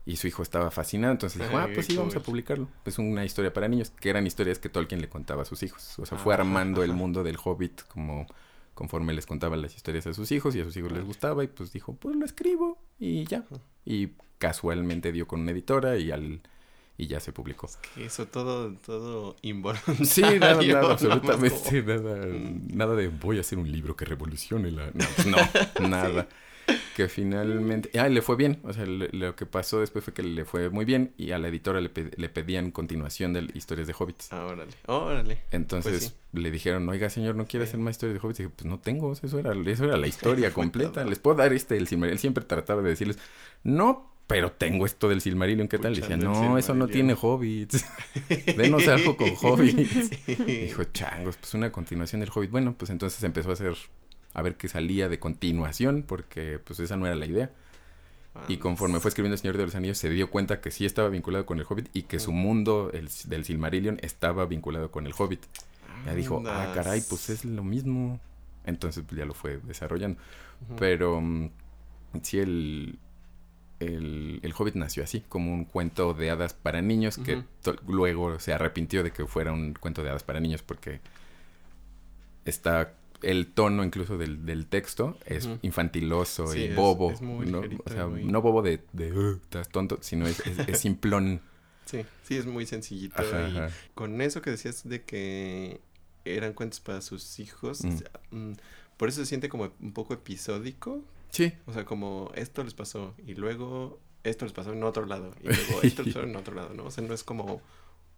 Y 0.06 0.16
su 0.16 0.28
hijo 0.28 0.42
estaba 0.42 0.72
fascinado, 0.72 1.12
entonces 1.12 1.42
dijo, 1.42 1.58
ah, 1.58 1.68
pues 1.74 1.86
sí, 1.86 1.98
vamos 1.98 2.16
a 2.16 2.22
publicarlo. 2.22 2.70
Es 2.86 2.98
una 2.98 3.26
historia 3.26 3.52
para 3.52 3.68
niños, 3.68 3.90
que 3.90 4.10
eran 4.10 4.26
historias 4.26 4.58
que 4.58 4.70
Tolkien 4.70 5.02
le 5.02 5.10
contaba 5.10 5.42
a 5.42 5.46
sus 5.46 5.64
hijos. 5.64 6.00
O 6.00 6.06
sea, 6.06 6.18
fue 6.18 6.34
Ajá, 6.34 6.44
armando 6.44 6.82
el 6.84 6.94
mundo 6.94 7.24
del 7.24 7.38
hobbit 7.44 7.82
como 7.90 8.26
conforme 8.74 9.12
les 9.12 9.26
contaba 9.26 9.58
las 9.58 9.76
historias 9.76 10.06
a 10.06 10.14
sus 10.14 10.32
hijos 10.32 10.56
y 10.56 10.62
a 10.62 10.64
sus 10.64 10.78
hijos 10.78 10.92
les 10.92 11.04
gustaba 11.04 11.44
y 11.44 11.48
pues 11.48 11.74
dijo, 11.74 11.96
pues 11.96 12.16
lo 12.16 12.24
escribo 12.24 12.78
y 13.00 13.26
ya. 13.26 13.44
Y 13.84 14.12
casualmente 14.38 15.12
dio 15.12 15.28
con 15.28 15.42
una 15.42 15.52
editora 15.52 15.98
y 15.98 16.12
al 16.12 16.42
y 16.98 17.08
ya 17.08 17.20
se 17.20 17.32
publicó. 17.32 17.70
Que 17.96 18.06
eso 18.06 18.28
todo, 18.28 18.74
todo 18.86 19.36
involuntario. 19.42 20.06
Sí, 20.06 20.22
nada, 20.22 20.62
nada, 20.62 20.92
absolutamente 20.92 21.84
nada, 21.84 22.26
Mm. 22.28 22.68
nada 22.76 22.96
de 22.96 23.08
voy 23.10 23.38
a 23.38 23.42
hacer 23.42 23.58
un 23.60 23.72
libro 23.72 23.96
que 23.96 24.06
revolucione 24.06 24.72
la... 24.72 24.88
No, 24.88 25.06
pues 25.16 25.28
no, 25.80 25.88
nada. 25.90 26.28
Que 26.98 27.08
finalmente... 27.08 27.98
Ah, 27.98 28.10
le 28.10 28.22
fue 28.22 28.36
bien. 28.36 28.60
O 28.64 28.74
sea, 28.74 28.86
le- 28.86 29.08
lo 29.14 29.36
que 29.38 29.46
pasó 29.46 29.80
después 29.80 30.04
fue 30.04 30.14
que 30.14 30.22
le 30.24 30.44
fue 30.44 30.70
muy 30.70 30.84
bien 30.84 31.14
y 31.16 31.32
a 31.32 31.38
la 31.38 31.48
editora 31.48 31.80
le, 31.80 31.88
pe- 31.90 32.12
le 32.18 32.28
pedían 32.28 32.72
continuación 32.72 33.32
de 33.32 33.48
historias 33.54 33.88
de 33.88 33.96
hobbits. 33.98 34.34
Ah, 34.34 34.46
órale, 34.46 34.72
órale. 34.88 35.42
Entonces 35.52 36.14
Pues 36.32 36.44
le 36.44 36.52
dijeron, 36.52 36.90
oiga 36.90 37.10
señor, 37.10 37.36
¿no 37.36 37.46
quiere 37.46 37.66
Sí. 37.66 37.70
hacer 37.70 37.80
más 37.80 37.92
historias 37.96 38.16
de 38.16 38.26
hobbits? 38.28 38.40
Y 38.42 38.44
dije, 38.44 38.56
pues 38.58 38.66
no 38.70 38.80
tengo, 38.80 39.14
eso 39.14 39.40
era, 39.40 39.54
eso 39.54 39.86
era 39.86 39.96
la 39.96 40.08
historia 40.42 40.52
completa. 40.52 41.06
Les 41.06 41.20
puedo 41.20 41.38
dar 41.38 41.54
este, 41.54 41.78
el 41.78 41.88
Silmarillion. 41.88 42.14
Él 42.16 42.20
siempre 42.20 42.44
trataba 42.44 42.82
de 42.82 42.90
decirles, 42.90 43.18
no, 43.64 44.12
pero 44.28 44.52
tengo 44.52 44.86
esto 44.86 45.08
del 45.08 45.22
Silmarillion, 45.22 45.70
¿qué 45.70 45.80
tal? 45.80 45.94
Y 45.94 46.02
decía, 46.02 46.18
no, 46.18 46.58
eso 46.58 46.74
no 46.74 46.88
tiene 46.88 47.16
Silmarillion". 47.16 47.18
hobbits. 47.22 47.86
Denos 48.58 48.88
algo 48.90 49.16
con 49.16 49.30
hobbits. 49.42 50.28
Dijo, 50.46 50.84
changos, 50.84 51.38
pues 51.38 51.54
una 51.54 51.72
continuación 51.72 52.20
del 52.20 52.30
Hobbit. 52.30 52.52
Bueno, 52.52 52.76
pues 52.78 52.92
entonces 52.92 53.24
empezó 53.24 53.52
a 53.52 53.54
hacer, 53.54 53.76
a 54.34 54.42
ver 54.42 54.56
qué 54.56 54.68
salía 54.68 55.08
de 55.08 55.18
continuación, 55.18 56.04
porque 56.06 56.60
pues 56.60 56.82
esa 56.82 56.98
no 56.98 57.08
era 57.08 57.16
la 57.16 57.26
idea. 57.26 57.52
Y 58.48 58.58
conforme 58.58 59.00
fue 59.00 59.10
escribiendo 59.10 59.34
El 59.34 59.40
Señor 59.40 59.58
de 59.58 59.64
los 59.64 59.76
Anillos, 59.76 59.98
se 59.98 60.10
dio 60.10 60.30
cuenta 60.30 60.62
que 60.62 60.72
sí 60.72 60.86
estaba 60.86 61.10
vinculado 61.10 61.46
con 61.46 61.58
el 61.58 61.66
Hobbit 61.68 61.90
y 61.94 62.04
que 62.04 62.20
su 62.20 62.32
mundo 62.32 62.92
el, 62.94 63.10
del 63.26 63.46
Silmarillion 63.46 63.98
estaba 64.04 64.46
vinculado 64.46 64.92
con 64.92 65.08
el 65.08 65.14
Hobbit. 65.18 65.42
Ya 66.06 66.14
dijo, 66.14 66.44
ah, 66.46 66.72
caray, 66.76 67.02
pues 67.10 67.30
es 67.30 67.46
lo 67.46 67.64
mismo. 67.64 68.20
Entonces 68.66 69.04
pues, 69.08 69.18
ya 69.18 69.26
lo 69.26 69.34
fue 69.34 69.60
desarrollando. 69.64 70.20
Pero 70.78 71.20
mm, 71.20 71.50
sí, 72.22 72.40
el, 72.40 73.00
el, 73.80 74.40
el 74.44 74.54
Hobbit 74.58 74.76
nació 74.76 75.04
así, 75.04 75.22
como 75.30 75.54
un 75.54 75.66
cuento 75.66 76.14
de 76.14 76.30
hadas 76.32 76.54
para 76.54 76.82
niños, 76.82 77.18
que 77.18 77.44
luego 77.88 78.40
se 78.40 78.54
arrepintió 78.54 79.04
de 79.04 79.12
que 79.12 79.26
fuera 79.28 79.52
un 79.54 79.74
cuento 79.74 80.02
de 80.04 80.10
hadas 80.10 80.24
para 80.24 80.40
niños 80.40 80.64
porque 80.64 81.00
está 82.46 82.94
el 83.24 83.48
tono 83.48 83.84
incluso 83.84 84.18
del, 84.18 84.46
del 84.46 84.68
texto 84.68 85.18
es 85.26 85.50
infantiloso 85.64 86.48
Sí, 86.48 86.60
y 86.66 86.74
bobo. 86.74 87.12
es 87.12 87.22
muy 87.22 87.48
¿no? 87.48 87.62
O 87.86 87.90
sea, 87.90 88.08
muy- 88.08 88.24
no 88.24 88.42
bobo 88.42 88.62
de, 88.62 88.80
de 88.94 89.12
"Uh, 89.12 89.40
estás 89.42 89.70
tonto, 89.70 89.98
sino 90.02 90.28
es, 90.28 90.38
simplón. 90.80 91.42
Sí, 91.86 92.06
sí, 92.24 92.38
es 92.38 92.46
muy 92.46 92.66
sencillito. 92.66 93.20
Ajá, 93.22 93.50
y 93.50 93.58
ajá. 93.58 93.70
con 93.96 94.22
eso 94.22 94.42
que 94.42 94.52
decías 94.52 94.88
de 94.88 95.02
que 95.04 95.80
eran 96.26 96.54
cuentos 96.54 96.80
para 96.80 97.02
sus 97.02 97.40
hijos, 97.40 97.84
Mm. 97.84 97.98
mm, 98.32 98.54
por 98.98 99.10
eso 99.10 99.22
se 99.22 99.26
siente 99.26 99.50
como 99.50 99.72
un 99.82 99.94
poco 99.94 100.14
episódico. 100.14 101.02
Sí, 101.30 101.54
O 101.66 101.74
sea, 101.74 101.86
como 101.86 102.32
esto 102.36 102.64
les 102.64 102.74
pasó 102.74 103.14
y 103.26 103.36
luego 103.36 104.00
esto 104.24 104.46
les 104.46 104.54
pasó 104.54 104.74
en 104.74 104.84
otro 104.84 105.06
lado 105.06 105.34
y 105.42 105.46
luego 105.48 105.82
esto 105.84 106.04
les 106.04 106.14
pasó 106.14 106.28
en 106.28 106.36
otro 106.36 106.56
lado, 106.56 106.74
¿no? 106.74 106.86
O 106.86 106.92
sea, 106.92 107.04
no 107.04 107.14
es 107.14 107.24
como 107.24 107.62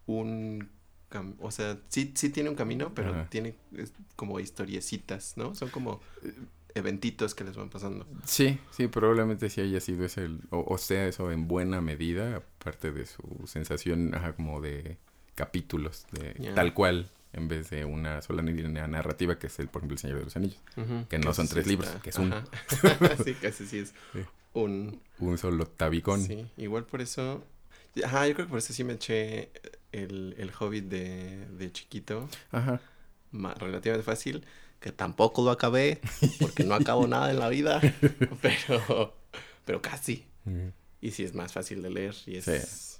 un... 0.06 0.68
cam- 1.10 1.36
O 1.40 1.50
sea, 1.50 1.78
sí, 1.88 2.12
sí 2.14 2.30
tiene 2.30 2.48
un 2.50 2.56
camino, 2.56 2.92
pero 2.94 3.10
Ajá. 3.10 3.26
tiene 3.30 3.54
es 3.76 3.92
como 4.16 4.40
historiecitas, 4.40 5.34
¿no? 5.36 5.54
Son 5.54 5.70
como 5.70 6.00
eventitos 6.74 7.34
que 7.34 7.44
les 7.44 7.56
van 7.56 7.68
pasando. 7.68 8.06
Sí, 8.24 8.58
sí, 8.70 8.86
probablemente 8.86 9.50
sí 9.50 9.60
haya 9.60 9.80
sido 9.80 10.04
ese, 10.04 10.24
el- 10.24 10.40
o, 10.50 10.64
o 10.72 10.78
sea, 10.78 11.06
eso 11.06 11.30
en 11.32 11.48
buena 11.48 11.80
medida, 11.80 12.36
aparte 12.36 12.92
de 12.92 13.06
su 13.06 13.22
sensación, 13.46 14.14
ajá, 14.14 14.34
como 14.34 14.60
de 14.60 14.96
capítulos, 15.34 16.06
de 16.12 16.52
tal 16.54 16.74
cual, 16.74 17.10
en 17.32 17.48
vez 17.48 17.70
de 17.70 17.84
una 17.84 18.22
sola 18.22 18.42
línea 18.42 18.86
narrativa 18.86 19.38
que 19.38 19.46
es 19.48 19.58
el, 19.58 19.68
por 19.68 19.80
ejemplo, 19.80 19.94
El 19.94 19.98
Señor 20.00 20.18
de 20.18 20.24
los 20.24 20.36
Anillos. 20.36 20.60
Que 21.08 21.18
no 21.18 21.32
son 21.34 21.46
tres 21.48 21.66
libros, 21.66 21.88
que 22.02 22.10
es 22.10 22.16
uno. 22.18 22.42
sí, 23.24 23.36
ese 23.42 23.66
sí 23.66 23.78
es 23.78 23.94
Sí. 24.12 24.20
un... 24.52 25.00
Un 25.18 25.38
solo 25.38 25.66
tabicón. 25.66 26.20
Sí, 26.22 26.46
igual 26.56 26.84
por 26.86 27.00
eso... 27.00 27.44
Ajá, 28.04 28.26
yo 28.28 28.34
creo 28.34 28.46
que 28.46 28.50
por 28.50 28.58
eso 28.58 28.72
sí 28.72 28.84
me 28.84 28.92
eché 28.94 29.50
el, 29.92 30.34
el 30.38 30.52
Hobbit 30.58 30.84
de, 30.84 31.46
de 31.48 31.72
chiquito. 31.72 32.28
Ajá. 32.52 32.80
ma- 33.32 33.54
relativamente 33.54 34.04
fácil, 34.04 34.44
que 34.80 34.92
tampoco 34.92 35.44
lo 35.44 35.50
acabé, 35.50 36.00
porque 36.40 36.64
no 36.64 36.74
acabo 36.74 37.06
nada 37.08 37.30
en 37.30 37.38
la 37.40 37.48
vida, 37.48 37.80
pero, 38.42 39.14
pero 39.64 39.82
casi. 39.82 40.24
Mm. 40.44 40.68
Y 41.00 41.10
sí 41.12 41.24
es 41.24 41.34
más 41.34 41.52
fácil 41.52 41.82
de 41.82 41.90
leer 41.90 42.14
y 42.26 42.36
es 42.36 42.44
Sí. 42.44 42.98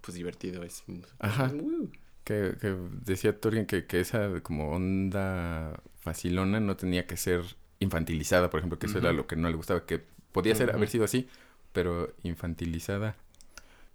pues 0.00 0.14
divertido, 0.16 0.62
es 0.62 0.82
Ajá. 1.18 1.50
Uh, 1.52 1.90
Que, 2.24 2.54
que 2.60 2.76
decía 3.04 3.40
Tolkien 3.40 3.66
que, 3.66 3.86
que 3.86 4.00
esa 4.00 4.40
como 4.42 4.70
onda 4.70 5.80
facilona 6.00 6.60
no 6.60 6.76
tenía 6.76 7.06
que 7.06 7.16
ser 7.16 7.42
infantilizada, 7.80 8.50
por 8.50 8.58
ejemplo, 8.58 8.78
que 8.78 8.86
eso 8.86 8.98
era 8.98 9.12
lo 9.12 9.26
que 9.26 9.36
no 9.36 9.48
le 9.48 9.56
gustaba, 9.56 9.84
que 9.86 10.02
podía 10.32 10.54
ser 10.54 10.70
haber 10.70 10.88
sido 10.88 11.04
así, 11.04 11.28
pero 11.72 12.14
infantilizada 12.22 13.16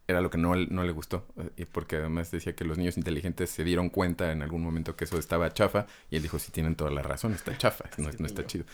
era 0.08 0.22
lo 0.22 0.30
que 0.30 0.38
no, 0.38 0.56
no 0.56 0.84
le 0.84 0.92
gustó, 0.92 1.26
eh, 1.38 1.50
y 1.58 1.66
porque 1.66 1.98
además 1.98 2.30
decía 2.30 2.56
que 2.56 2.64
los 2.64 2.78
niños 2.78 2.98
inteligentes 2.98 3.50
se 3.50 3.64
dieron 3.64 3.90
cuenta 3.90 4.32
en 4.32 4.44
algún 4.44 4.62
momento 4.62 4.96
que 4.96 5.06
eso 5.06 5.18
estaba 5.18 5.52
chafa, 5.54 5.88
y 6.12 6.18
él 6.18 6.22
dijo, 6.22 6.38
sí, 6.38 6.52
tienen 6.52 6.76
toda 6.76 6.92
la 6.92 7.02
razón, 7.02 7.34
está 7.34 7.58
chafa, 7.58 7.86
no, 7.98 8.12
Sí, 8.12 8.18
no 8.20 8.26
está 8.28 8.46
chido. 8.46 8.66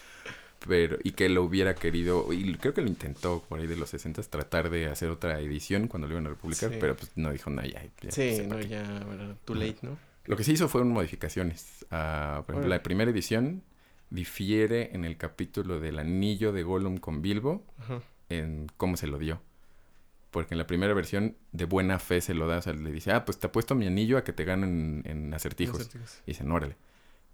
Pero, 0.68 0.98
y 1.04 1.14
que 1.14 1.28
lo 1.28 1.44
hubiera 1.44 1.74
querido, 1.74 2.32
y 2.32 2.54
creo 2.56 2.74
que 2.76 2.82
lo 2.82 2.88
intentó 2.88 3.44
por 3.50 3.60
ahí 3.60 3.66
de 3.68 3.76
los 3.76 3.90
60 3.90 4.22
tratar 4.24 4.70
de 4.70 4.88
hacer 4.88 5.10
otra 5.10 5.40
edición 5.40 5.88
cuando 5.88 6.08
lo 6.08 6.14
iban 6.14 6.28
a 6.28 6.30
republicar, 6.30 6.70
Sí. 6.72 6.78
pero 6.80 6.96
pues 6.96 7.12
no 7.16 7.32
dijo 7.32 7.50
nada, 7.50 7.68
ya, 7.68 7.84
ya, 8.02 8.12
sí, 8.12 8.36
sepa 8.36 8.56
no, 8.56 8.60
qué". 8.62 8.68
ya, 8.68 9.36
too 9.46 9.56
late, 9.56 9.78
¿no? 9.82 9.98
Lo 10.26 10.38
que 10.38 10.44
se 10.44 10.52
hizo 10.52 10.68
fueron 10.70 10.92
modificaciones. 10.92 11.84
Ah, 11.90 12.44
por 12.46 12.54
ejemplo, 12.54 12.70
la 12.70 12.84
primera 12.84 13.10
edición 13.10 13.64
difiere 14.12 14.92
en 14.94 15.04
el 15.04 15.18
capítulo 15.18 15.80
del 15.80 15.98
anillo 15.98 16.52
de 16.52 16.62
Gollum 16.62 16.98
con 16.98 17.22
Bilbo 17.24 17.66
Ajá. 17.80 18.02
en 18.30 18.68
cómo 18.78 18.98
se 18.98 19.08
lo 19.08 19.18
dio. 19.18 19.42
Porque 20.30 20.54
en 20.54 20.60
la 20.60 20.68
primera 20.68 20.94
versión 20.94 21.36
de 21.52 21.66
buena 21.66 21.98
fe 21.98 22.22
se 22.22 22.34
lo 22.36 22.48
da, 22.48 22.60
o 22.60 22.62
sea, 22.62 22.74
le 22.74 22.92
dice, 22.92 23.12
ah, 23.12 23.26
pues 23.26 23.40
te 23.40 23.48
apuesto 23.48 23.74
mi 23.74 23.88
anillo 23.88 24.18
a 24.18 24.24
que 24.24 24.32
te 24.32 24.46
ganen 24.46 25.02
en 25.06 25.34
acertijos. 25.34 25.80
Acertijos. 25.82 26.20
Y 26.28 26.32
dicen, 26.32 26.52
órale. 26.52 26.76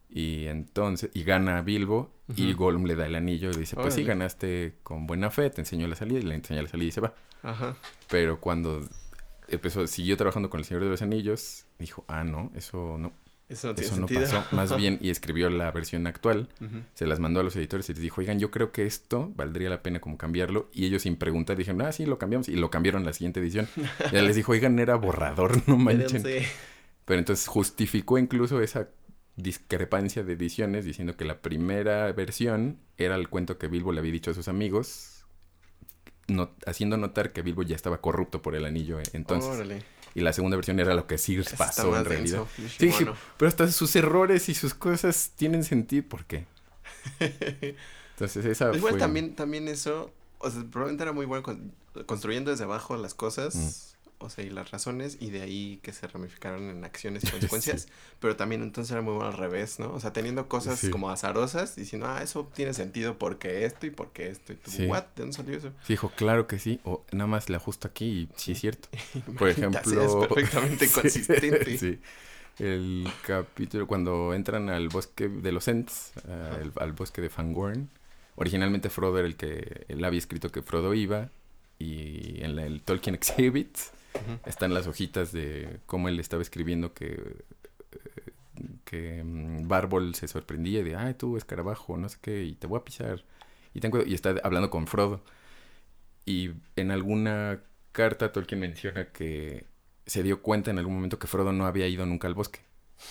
Y 0.10 0.46
entonces, 0.48 1.10
y 1.14 1.24
gana 1.24 1.62
Bilbo 1.62 2.12
y. 2.36 2.54
Gollum 2.54 2.86
le 2.86 2.96
da 2.96 3.06
el 3.06 3.16
anillo 3.16 3.52
y 3.52 3.58
dice, 3.58 3.76
pues 3.76 3.94
sí, 3.94 4.04
ganaste 4.04 4.76
con 4.84 5.08
buena 5.08 5.30
fe, 5.30 5.50
te 5.50 5.62
enseñó 5.62 5.88
la 5.88 5.96
salida 5.96 6.20
y 6.20 6.24
le 6.24 6.36
enseña 6.36 6.62
la 6.62 6.70
salida 6.70 6.88
y 6.88 6.92
se 6.92 7.02
va. 7.02 7.14
Ajá. 7.44 7.76
Pero 8.10 8.40
cuando 8.40 8.88
empezó, 9.48 9.86
siguió 9.88 10.18
trabajando 10.18 10.50
con 10.50 10.60
el 10.60 10.66
Señor 10.66 10.84
de 10.84 10.90
los 10.90 11.02
Anillos, 11.02 11.66
dijo, 11.80 12.04
ah, 12.08 12.24
no, 12.24 12.52
eso 12.56 12.98
no, 12.98 13.14
Eso 13.50 13.68
no 13.70 13.76
tiene 13.76 13.92
eso 13.92 14.02
no 14.02 14.08
pasó. 14.08 14.56
Más 14.56 14.76
bien, 14.78 14.98
y 15.02 15.10
escribió 15.10 15.50
la 15.50 15.72
versión 15.72 16.08
actual, 16.08 16.50
se 16.94 17.06
las 17.06 17.20
mandó 17.20 17.40
a 17.40 17.44
los 17.44 17.56
editores 17.56 17.90
y 17.90 17.94
les 17.94 18.02
dijo, 18.02 18.22
oigan, 18.22 18.40
yo 18.40 18.52
creo 18.52 18.72
que 18.72 18.86
esto 18.86 19.32
valdría 19.36 19.70
la 19.70 19.84
pena 19.84 20.00
como 20.00 20.18
cambiarlo. 20.18 20.70
Y 20.74 20.86
ellos 20.86 21.04
sin 21.04 21.16
preguntar 21.18 21.58
dijeron, 21.58 21.82
ah, 21.82 21.92
sí, 21.92 22.06
lo 22.06 22.18
cambiamos. 22.18 22.50
Y 22.50 22.56
lo 22.56 22.70
cambiaron 22.70 23.02
en 23.02 23.08
la 23.08 23.14
siguiente 23.14 23.40
edición. 23.40 23.68
Y 23.76 23.82
ya 24.14 24.22
les 24.22 24.36
dijo, 24.36 24.52
oigan, 24.52 24.80
era 24.80 24.96
borrador, 24.96 25.68
no 25.68 25.78
manchen. 25.78 26.24
Pero 27.06 27.20
entonces 27.20 27.48
justificó 27.48 28.18
incluso 28.18 28.62
esa 28.62 28.90
discrepancia 29.38 30.24
de 30.24 30.34
ediciones 30.34 30.84
diciendo 30.84 31.15
que 31.15 31.24
la 31.24 31.39
primera 31.41 32.12
versión 32.12 32.77
era 32.98 33.15
el 33.15 33.29
cuento 33.29 33.58
que 33.58 33.67
Bilbo 33.67 33.91
le 33.94 34.00
había 34.00 34.12
dicho 34.12 34.32
a 34.32 34.34
sus 34.34 34.48
amigos, 34.50 35.24
no- 36.27 36.51
haciendo 36.65 36.98
notar 36.98 37.32
que 37.32 37.41
Bilbo 37.44 37.63
ya 37.63 37.75
estaba 37.75 38.01
corrupto 38.01 38.41
por 38.41 38.56
el 38.56 38.65
anillo 38.65 39.00
eh, 39.00 39.03
entonces. 39.13 39.50
Órale. 39.50 39.84
Y 40.15 40.22
la 40.22 40.34
segunda 40.34 40.58
versión 40.58 40.79
era 40.79 40.96
lo 40.96 41.06
que 41.06 41.17
sí 41.20 41.39
pasó 41.58 41.96
en 41.96 42.03
realidad. 42.06 42.46
denso. 42.58 42.74
Sí, 42.79 42.88
bueno. 42.89 43.15
pero 43.38 43.48
hasta 43.50 43.72
sus 43.72 43.96
errores 43.96 44.50
y 44.50 44.56
sus 44.56 44.74
cosas 44.74 45.32
tienen 45.36 45.63
sentido. 45.63 46.03
¿Por 46.10 46.25
qué? 46.25 46.46
Entonces 48.12 48.46
esa 48.46 48.75
Igual 48.75 48.94
fue... 48.94 49.00
también, 49.00 49.36
también 49.36 49.67
eso, 49.67 50.12
o 50.39 50.50
sea, 50.50 50.63
probablemente 50.72 51.03
era 51.03 51.12
muy 51.13 51.25
bueno 51.27 51.44
con- 51.44 51.72
construyendo 52.08 52.50
desde 52.51 52.63
abajo 52.63 52.98
las 52.98 53.13
cosas, 53.13 53.56
Mm. 53.56 53.97
O 54.20 54.30
sea, 54.30 54.44
y 54.44 54.50
las 54.50 54.72
razones, 54.72 55.18
y 55.20 55.30
de 55.30 55.42
ahí 55.42 55.80
que 55.84 55.94
se 55.94 56.08
ramificaron 56.08 56.70
en 56.70 56.84
acciones 56.84 57.24
y 57.24 57.28
consecuencias, 57.32 57.88
pero 58.20 58.36
también 58.36 58.64
entonces 58.64 58.92
era 58.92 59.02
muy 59.02 59.14
bueno 59.14 59.28
al 59.30 59.38
revés, 59.38 59.80
¿no? 59.80 59.94
O 59.94 60.00
sea, 60.00 60.12
teniendo 60.14 60.48
cosas 60.48 60.80
Sí. 60.80 60.90
como 60.90 61.10
azarosas, 61.10 61.76
diciendo, 61.76 62.08
ah, 62.08 62.24
eso 62.24 62.50
tiene 62.56 62.74
sentido 62.74 63.18
porque 63.18 63.66
esto 63.66 63.86
y 63.86 63.92
porque 63.92 64.30
esto, 64.30 64.54
y 64.54 64.56
tú, 64.56 64.72
Sí. 64.72 64.86
¿what? 64.88 65.04
¿De 65.16 65.22
dónde 65.24 65.36
salió 65.38 65.58
eso? 65.58 65.70
Sí, 65.84 65.94
dijo, 65.94 66.12
claro 66.16 66.48
que 66.48 66.58
sí. 66.60 66.80
O 66.84 67.06
nada 67.12 67.28
más 67.28 67.50
le 67.50 67.56
ajusto 67.58 67.88
aquí 67.88 68.06
y 68.06 68.30
sí 68.36 68.54
es 68.54 68.60
cierto. 68.60 68.90
Por 69.38 69.50
ejemplo... 69.50 69.80
Es 69.82 70.28
perfectamente 70.28 70.90
consistente. 70.92 71.78
sí. 71.78 72.00
el 72.60 73.08
capítulo 73.26 73.86
cuando 73.86 74.34
entran 74.34 74.70
al 74.70 74.90
bosque 74.90 75.28
de 75.30 75.52
los 75.52 75.68
Ents, 75.68 76.14
al, 76.28 76.72
al 76.78 76.94
bosque 76.94 77.22
de 77.22 77.30
Fangorn. 77.30 77.90
Originalmente 78.36 78.90
Frodo 78.90 79.20
era 79.20 79.28
el 79.28 79.36
que 79.36 79.86
él 79.88 80.04
había 80.04 80.18
escrito 80.20 80.52
que 80.52 80.62
Frodo 80.64 80.94
iba 80.96 81.30
y 81.80 82.42
en 82.44 82.56
la- 82.56 82.66
el 82.66 82.82
Tolkien 82.82 83.14
Exhibit 83.16 83.78
Están 84.46 84.74
las 84.74 84.88
hojitas 84.88 85.32
de 85.32 85.80
cómo 85.86 86.10
él 86.10 86.20
estaba 86.20 86.42
escribiendo 86.42 86.94
que 86.94 87.14
eh, 87.92 88.32
que 88.86 89.24
mm, 89.24 89.68
Bárbol 89.68 90.16
se 90.16 90.28
sorprendía 90.28 90.84
de, 90.84 90.96
ay, 90.96 91.14
tú, 91.14 91.38
escarabajo, 91.38 91.98
no 91.98 92.10
sé 92.10 92.18
qué, 92.22 92.44
y 92.44 92.56
te 92.56 92.68
voy 92.68 92.80
a 92.80 92.84
pisar. 92.84 93.24
Y, 93.74 93.80
tengo, 93.80 94.04
y 94.04 94.14
está 94.14 94.36
hablando 94.44 94.70
con 94.70 94.88
Frodo. 94.88 95.22
Y 96.26 96.52
en 96.76 96.92
alguna 96.92 97.62
carta 97.92 98.32
Tolkien 98.32 98.60
menciona 98.60 99.08
que 99.12 99.66
se 100.06 100.24
dio 100.24 100.42
cuenta 100.42 100.72
en 100.72 100.80
algún 100.80 100.96
momento 100.96 101.20
que 101.20 101.28
Frodo 101.28 101.52
no 101.54 101.66
había 101.66 101.88
ido 101.88 102.06
nunca 102.06 102.28
al 102.28 102.34
bosque. 102.34 102.60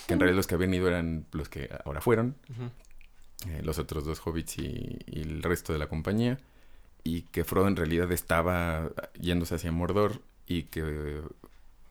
Que 0.07 0.13
en 0.13 0.19
realidad 0.19 0.37
los 0.37 0.47
que 0.47 0.55
habían 0.55 0.73
ido 0.73 0.87
eran 0.87 1.25
los 1.31 1.47
que 1.47 1.69
ahora 1.85 2.01
fueron, 2.01 2.35
eh, 3.47 3.61
los 3.63 3.79
otros 3.79 4.03
dos 4.03 4.19
hobbits 4.25 4.57
y, 4.59 4.99
y 5.05 5.21
el 5.21 5.43
resto 5.43 5.71
de 5.71 5.79
la 5.79 5.87
compañía. 5.87 6.39
Y 7.03 7.21
que 7.23 7.45
Frodo 7.45 7.67
en 7.67 7.75
realidad 7.77 8.11
estaba 8.11 8.91
yéndose 9.19 9.55
hacia 9.55 9.71
Mordor 9.71 10.21
y 10.47 10.63
que 10.63 11.21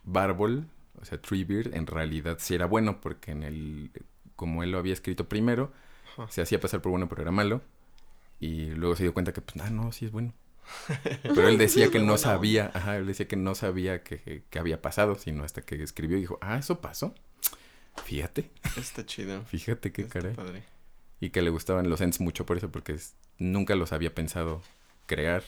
Bárbol, 0.04 0.66
o 1.00 1.04
sea, 1.04 1.20
Treebeard, 1.20 1.74
en 1.74 1.86
realidad 1.86 2.38
sí 2.40 2.54
era 2.54 2.66
bueno 2.66 3.00
porque 3.00 3.32
en 3.32 3.42
el, 3.42 3.90
como 4.36 4.62
él 4.62 4.70
lo 4.72 4.78
había 4.78 4.92
escrito 4.92 5.28
primero, 5.28 5.72
Ajá. 6.12 6.28
se 6.30 6.42
hacía 6.42 6.60
pasar 6.60 6.80
por 6.82 6.90
bueno 6.90 7.08
pero 7.08 7.22
era 7.22 7.30
malo. 7.32 7.62
Y 8.38 8.66
luego 8.72 8.96
se 8.96 9.02
dio 9.04 9.14
cuenta 9.14 9.32
que, 9.32 9.40
pues, 9.40 9.64
ah, 9.64 9.70
no, 9.70 9.92
sí 9.92 10.04
es 10.06 10.12
bueno. 10.12 10.34
Pero 11.22 11.48
él 11.48 11.56
decía 11.56 11.90
que 11.90 12.00
no 12.00 12.18
sabía, 12.18 12.70
ajá, 12.74 12.98
él 12.98 13.06
decía 13.06 13.26
que 13.28 13.36
no 13.36 13.54
sabía 13.54 14.02
que, 14.02 14.42
que 14.50 14.58
había 14.58 14.82
pasado, 14.82 15.14
sino 15.14 15.42
hasta 15.42 15.62
que 15.62 15.82
escribió 15.82 16.18
y 16.18 16.20
dijo, 16.20 16.38
ah, 16.42 16.58
eso 16.58 16.80
pasó. 16.82 17.14
Fíjate, 18.04 18.50
Está 18.76 19.06
chido. 19.06 19.42
fíjate 19.46 19.90
qué 19.92 20.02
Está 20.02 20.20
caray. 20.20 20.34
padre. 20.34 20.64
Y 21.18 21.30
que 21.30 21.40
le 21.40 21.48
gustaban 21.48 21.88
los 21.88 22.02
Ents 22.02 22.20
mucho 22.20 22.44
por 22.44 22.58
eso, 22.58 22.70
porque 22.70 22.92
es- 22.92 23.14
nunca 23.38 23.74
los 23.74 23.92
había 23.92 24.14
pensado 24.14 24.60
crear. 25.06 25.42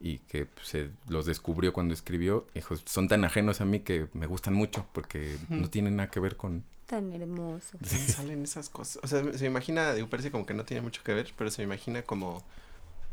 Y 0.00 0.18
que 0.18 0.46
se 0.62 0.90
los 1.08 1.24
descubrió 1.26 1.72
cuando 1.72 1.94
escribió. 1.94 2.46
Dijo, 2.54 2.76
son 2.84 3.08
tan 3.08 3.24
ajenos 3.24 3.60
a 3.60 3.64
mí 3.64 3.80
que 3.80 4.08
me 4.12 4.26
gustan 4.26 4.54
mucho, 4.54 4.86
porque 4.92 5.36
no 5.48 5.70
tienen 5.70 5.96
nada 5.96 6.10
que 6.10 6.20
ver 6.20 6.36
con... 6.36 6.64
Tan 6.86 7.12
hermoso. 7.12 7.78
¿De 7.80 7.88
dónde 7.88 8.12
salen 8.12 8.42
esas 8.42 8.68
cosas? 8.68 9.00
O 9.02 9.06
sea, 9.06 9.20
se 9.32 9.40
me 9.44 9.46
imagina, 9.46 9.94
digo, 9.94 10.08
parece 10.10 10.30
como 10.30 10.44
que 10.44 10.52
no 10.52 10.64
tiene 10.66 10.82
mucho 10.82 11.02
que 11.02 11.14
ver, 11.14 11.32
pero 11.38 11.50
se 11.50 11.62
me 11.62 11.64
imagina 11.64 12.02
como, 12.02 12.44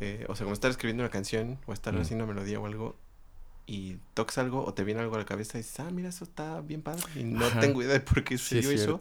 eh, 0.01 0.25
o 0.27 0.35
sea, 0.35 0.43
como 0.43 0.53
estar 0.53 0.69
escribiendo 0.71 1.03
una 1.03 1.09
canción 1.11 1.57
o 1.67 1.71
estar 1.73 1.93
Mm. 1.93 2.01
haciendo 2.01 2.25
una 2.25 2.33
melodía 2.33 2.59
o 2.59 2.65
algo 2.65 2.97
y 3.67 3.97
tocas 4.13 4.39
algo 4.39 4.65
o 4.65 4.73
te 4.73 4.83
viene 4.83 4.99
algo 4.99 5.15
a 5.15 5.19
la 5.19 5.25
cabeza 5.25 5.57
y 5.57 5.61
dices, 5.61 5.79
ah, 5.79 5.89
mira, 5.91 6.09
eso 6.09 6.25
está 6.25 6.59
bien 6.59 6.81
padre 6.81 7.03
y 7.15 7.23
no 7.23 7.45
Ajá. 7.45 7.61
tengo 7.61 7.81
idea 7.81 7.93
de 7.93 8.01
por 8.01 8.23
qué 8.25 8.37
se 8.37 8.45
Sí, 8.49 8.57
es 8.59 8.67
dio 8.67 8.71
eso. 8.71 8.99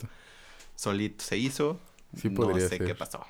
Solito 0.76 1.24
se 1.24 1.36
hizo, 1.36 1.80
Sí 2.16 2.28
no 2.30 2.34
podría 2.36 2.68
sé 2.68 2.76
ser. 2.78 2.86
qué 2.86 2.94
pasó. 2.94 3.24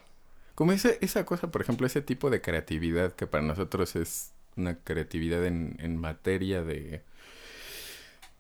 Como 0.55 0.73
ese, 0.73 0.99
esa 1.01 1.25
cosa, 1.25 1.51
por 1.51 1.63
ejemplo, 1.63 1.87
ese 1.87 2.03
tipo 2.03 2.29
de 2.29 2.43
creatividad 2.43 3.13
que 3.15 3.27
para 3.27 3.43
nosotros 3.43 3.97
es 3.97 4.33
una 4.61 4.79
creatividad 4.79 5.45
en, 5.47 5.77
en 5.81 5.97
materia 5.97 6.63
de 6.63 7.03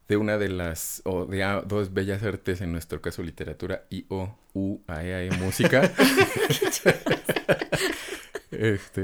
de 0.09 0.17
una 0.17 0.39
de 0.39 0.49
las 0.49 1.03
o 1.05 1.25
de 1.25 1.45
a- 1.45 1.62
dos 1.62 1.93
bellas 1.95 2.23
artes 2.25 2.61
en 2.61 2.73
nuestro 2.73 3.00
caso 3.00 3.23
literatura 3.23 3.85
y 3.91 4.07
o 4.09 4.37
u 4.55 4.81
a 4.89 5.05
e, 5.05 5.15
a, 5.15 5.23
e, 5.23 5.31
música. 5.33 5.83
Este 8.50 9.03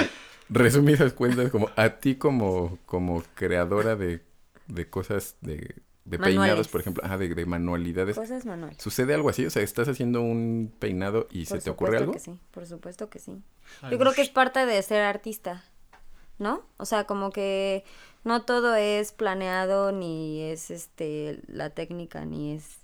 resumidas 0.48 1.12
cuentas 1.12 1.50
como 1.50 1.70
a 1.76 1.88
ti 1.90 2.16
como 2.16 2.78
como 2.86 3.22
creadora 3.34 3.96
de, 3.96 4.20
de 4.68 4.88
cosas 4.90 5.36
de, 5.40 5.76
de 6.04 6.18
peinados 6.18 6.68
por 6.68 6.80
ejemplo 6.80 7.04
ajá, 7.04 7.18
de, 7.18 7.34
de 7.34 7.46
manualidades 7.46 8.16
Cosas 8.16 8.44
manuales. 8.44 8.78
sucede 8.80 9.14
algo 9.14 9.28
así 9.28 9.44
o 9.46 9.50
sea 9.50 9.62
estás 9.62 9.88
haciendo 9.88 10.20
un 10.22 10.72
peinado 10.78 11.26
y 11.32 11.46
Por 11.46 11.58
se 11.58 11.64
te 11.64 11.70
ocurre 11.70 11.98
supuesto 11.98 12.02
algo 12.02 12.12
que 12.12 12.18
sí, 12.20 12.40
por 12.52 12.66
supuesto 12.66 13.10
que 13.10 13.18
sí. 13.18 13.42
Yo 13.90 13.98
creo 13.98 14.12
que 14.12 14.22
es 14.22 14.28
parte 14.28 14.66
de 14.66 14.80
ser 14.82 15.02
artista, 15.02 15.64
¿no? 16.38 16.62
O 16.76 16.84
sea, 16.84 17.04
como 17.04 17.30
que 17.30 17.84
no 18.24 18.42
todo 18.42 18.74
es 18.74 19.12
planeado, 19.12 19.92
ni 19.92 20.42
es 20.42 20.70
este 20.70 21.40
la 21.46 21.70
técnica, 21.70 22.24
ni 22.24 22.54
es 22.54 22.78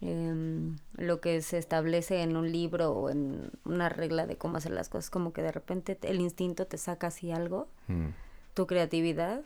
em, 0.00 0.76
lo 0.96 1.20
que 1.20 1.40
se 1.42 1.58
establece 1.58 2.22
en 2.22 2.36
un 2.36 2.50
libro 2.52 2.92
o 2.92 3.10
en 3.10 3.50
una 3.64 3.88
regla 3.88 4.26
de 4.26 4.36
cómo 4.36 4.58
hacer 4.58 4.72
las 4.72 4.88
cosas. 4.88 5.10
Como 5.10 5.32
que 5.32 5.42
de 5.42 5.52
repente 5.52 5.98
el 6.02 6.20
instinto 6.20 6.66
te 6.66 6.78
saca 6.78 7.06
así 7.08 7.32
algo, 7.32 7.68
Mm. 7.88 8.08
tu 8.54 8.66
creatividad. 8.66 9.42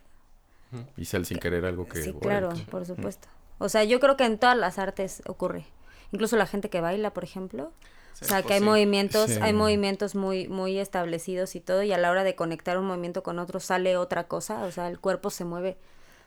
Y 0.97 1.07
sale 1.07 1.25
sin 1.25 1.38
querer 1.38 1.64
algo 1.64 1.87
que... 1.88 2.03
Sí, 2.03 2.12
claro, 2.12 2.51
por 2.71 2.85
supuesto. 2.85 3.29
O 3.59 3.69
sea, 3.71 3.85
yo 3.85 4.01
creo 4.01 4.16
que 4.19 4.25
en 4.27 4.38
todas 4.38 4.57
las 4.57 4.79
artes 4.79 5.23
ocurre. 5.27 5.64
Incluso 6.12 6.37
la 6.37 6.47
gente 6.47 6.69
que 6.69 6.81
baila, 6.83 7.12
por 7.14 7.25
ejemplo. 7.25 7.73
Sí, 8.19 8.25
o 8.25 8.29
sea, 8.29 8.39
que 8.39 8.49
pues 8.49 8.55
hay 8.55 8.59
sí. 8.61 8.65
movimientos, 8.65 9.31
Sí. 9.31 9.39
hay 9.41 9.53
movimientos 9.53 10.15
muy, 10.17 10.49
muy 10.49 10.79
establecidos 10.79 11.55
y 11.55 11.61
todo, 11.61 11.83
y 11.85 11.93
a 11.93 11.99
la 11.99 12.11
hora 12.11 12.25
de 12.25 12.35
conectar 12.35 12.77
un 12.79 12.87
movimiento 12.87 13.23
con 13.23 13.39
otro 13.39 13.61
sale 13.61 13.97
otra 13.97 14.27
cosa, 14.27 14.63
o 14.65 14.73
sea, 14.73 14.89
el 14.89 14.99
cuerpo 14.99 15.31
se 15.31 15.45
mueve. 15.45 15.77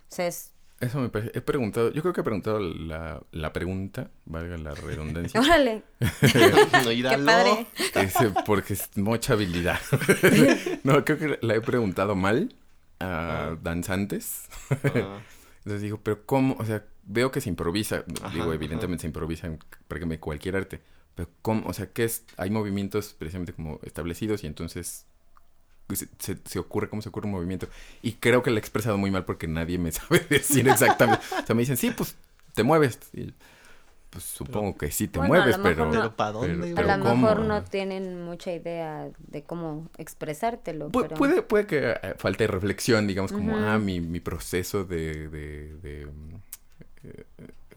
O 0.10 0.16
sea, 0.16 0.28
es, 0.28 0.52
Eso 0.80 1.00
me 1.00 1.10
parece... 1.10 1.32
He 1.38 1.42
preguntado... 1.42 1.92
Yo 1.92 2.02
creo 2.02 2.14
que 2.14 2.22
he 2.22 2.24
preguntado 2.24 2.60
la, 2.60 3.22
la 3.32 3.54
pregunta, 3.54 4.10
valga 4.26 4.58
la 4.58 4.74
redundancia. 4.74 5.40
órale, 5.42 5.84
no, 6.00 6.90
qué 6.90 7.22
padre. 7.26 7.68
Porque 8.46 8.74
es 8.74 8.90
mucha 8.98 9.34
habilidad. 9.34 9.80
no, 10.84 11.04
creo 11.06 11.18
que 11.20 11.40
la 11.42 11.56
he 11.56 11.62
preguntado 11.62 12.16
mal 12.16 12.56
a 13.00 13.50
Ah. 13.52 13.58
danzantes. 13.62 14.48
Ah, 14.70 15.20
Entonces 15.58 15.82
digo, 15.82 16.00
pero 16.02 16.26
¿cómo? 16.26 16.56
O 16.60 16.66
sea, 16.66 16.84
veo 17.04 17.32
que 17.32 17.42
se 17.42 17.50
improvisa. 17.50 18.04
Ajá, 18.22 18.30
digo, 18.34 18.46
ajá. 18.46 18.54
evidentemente 18.56 19.02
se 19.02 19.08
improvisa 19.08 19.48
en 19.48 19.60
cualquier 20.20 20.56
arte. 20.56 20.82
Pero 21.16 21.30
¿cómo? 21.42 21.68
O 21.68 21.74
sea, 21.74 21.88
¿qué 21.92 22.06
es? 22.06 22.24
Hay 22.38 22.50
movimientos 22.50 23.14
precisamente 23.18 23.54
como 23.54 23.80
establecidos 23.84 24.44
y 24.44 24.48
entonces 24.48 25.06
se, 25.94 26.08
se- 26.20 26.38
se 26.46 26.60
ocurre 26.60 26.90
cómo 26.90 27.02
se 27.02 27.10
ocurre 27.10 27.26
un 27.28 27.34
movimiento. 27.34 27.68
Y 28.02 28.14
creo 28.14 28.44
que 28.44 28.50
lo 28.52 28.58
he 28.58 28.60
expresado 28.60 28.98
muy 28.98 29.12
mal 29.12 29.26
porque 29.26 29.48
nadie 29.48 29.78
me 29.78 29.92
sabe 29.94 30.20
decir 30.30 30.68
exactamente. 30.70 31.24
o 31.44 31.46
sea, 31.46 31.56
me 31.56 31.62
dicen, 31.62 31.78
sí, 31.78 31.92
pues 31.92 32.16
te 32.56 32.64
mueves. 32.64 33.00
Y, 33.14 33.34
pues 34.10 34.26
supongo 34.26 34.78
que 34.78 34.92
sí 34.92 35.08
te 35.08 35.20
Bueno, 35.20 35.36
mueves, 35.36 35.58
pero... 35.64 35.86
no. 35.92 36.14
Pero. 36.18 36.78
A 36.78 36.98
lo 36.98 37.04
¿cómo? 37.04 37.28
mejor 37.28 37.40
no 37.46 37.64
tienen 37.64 38.24
mucha 38.26 38.52
idea 38.54 39.10
de 39.20 39.44
cómo 39.44 39.88
expresártelo, 39.98 40.90
Pu- 40.90 41.04
pero... 41.04 41.16
Puede, 41.16 41.42
puede 41.44 41.66
que 41.66 41.92
eh, 41.92 42.16
falte 42.18 42.46
reflexión, 42.48 43.08
digamos, 43.08 43.32
como, 43.32 43.56
ah, 43.58 43.78
mi, 43.80 44.02
mi 44.02 44.20
proceso 44.20 44.84
de, 44.84 45.30
de, 45.30 45.76
de, 45.82 46.06
mm, 46.08 46.36
eh, 47.06 47.24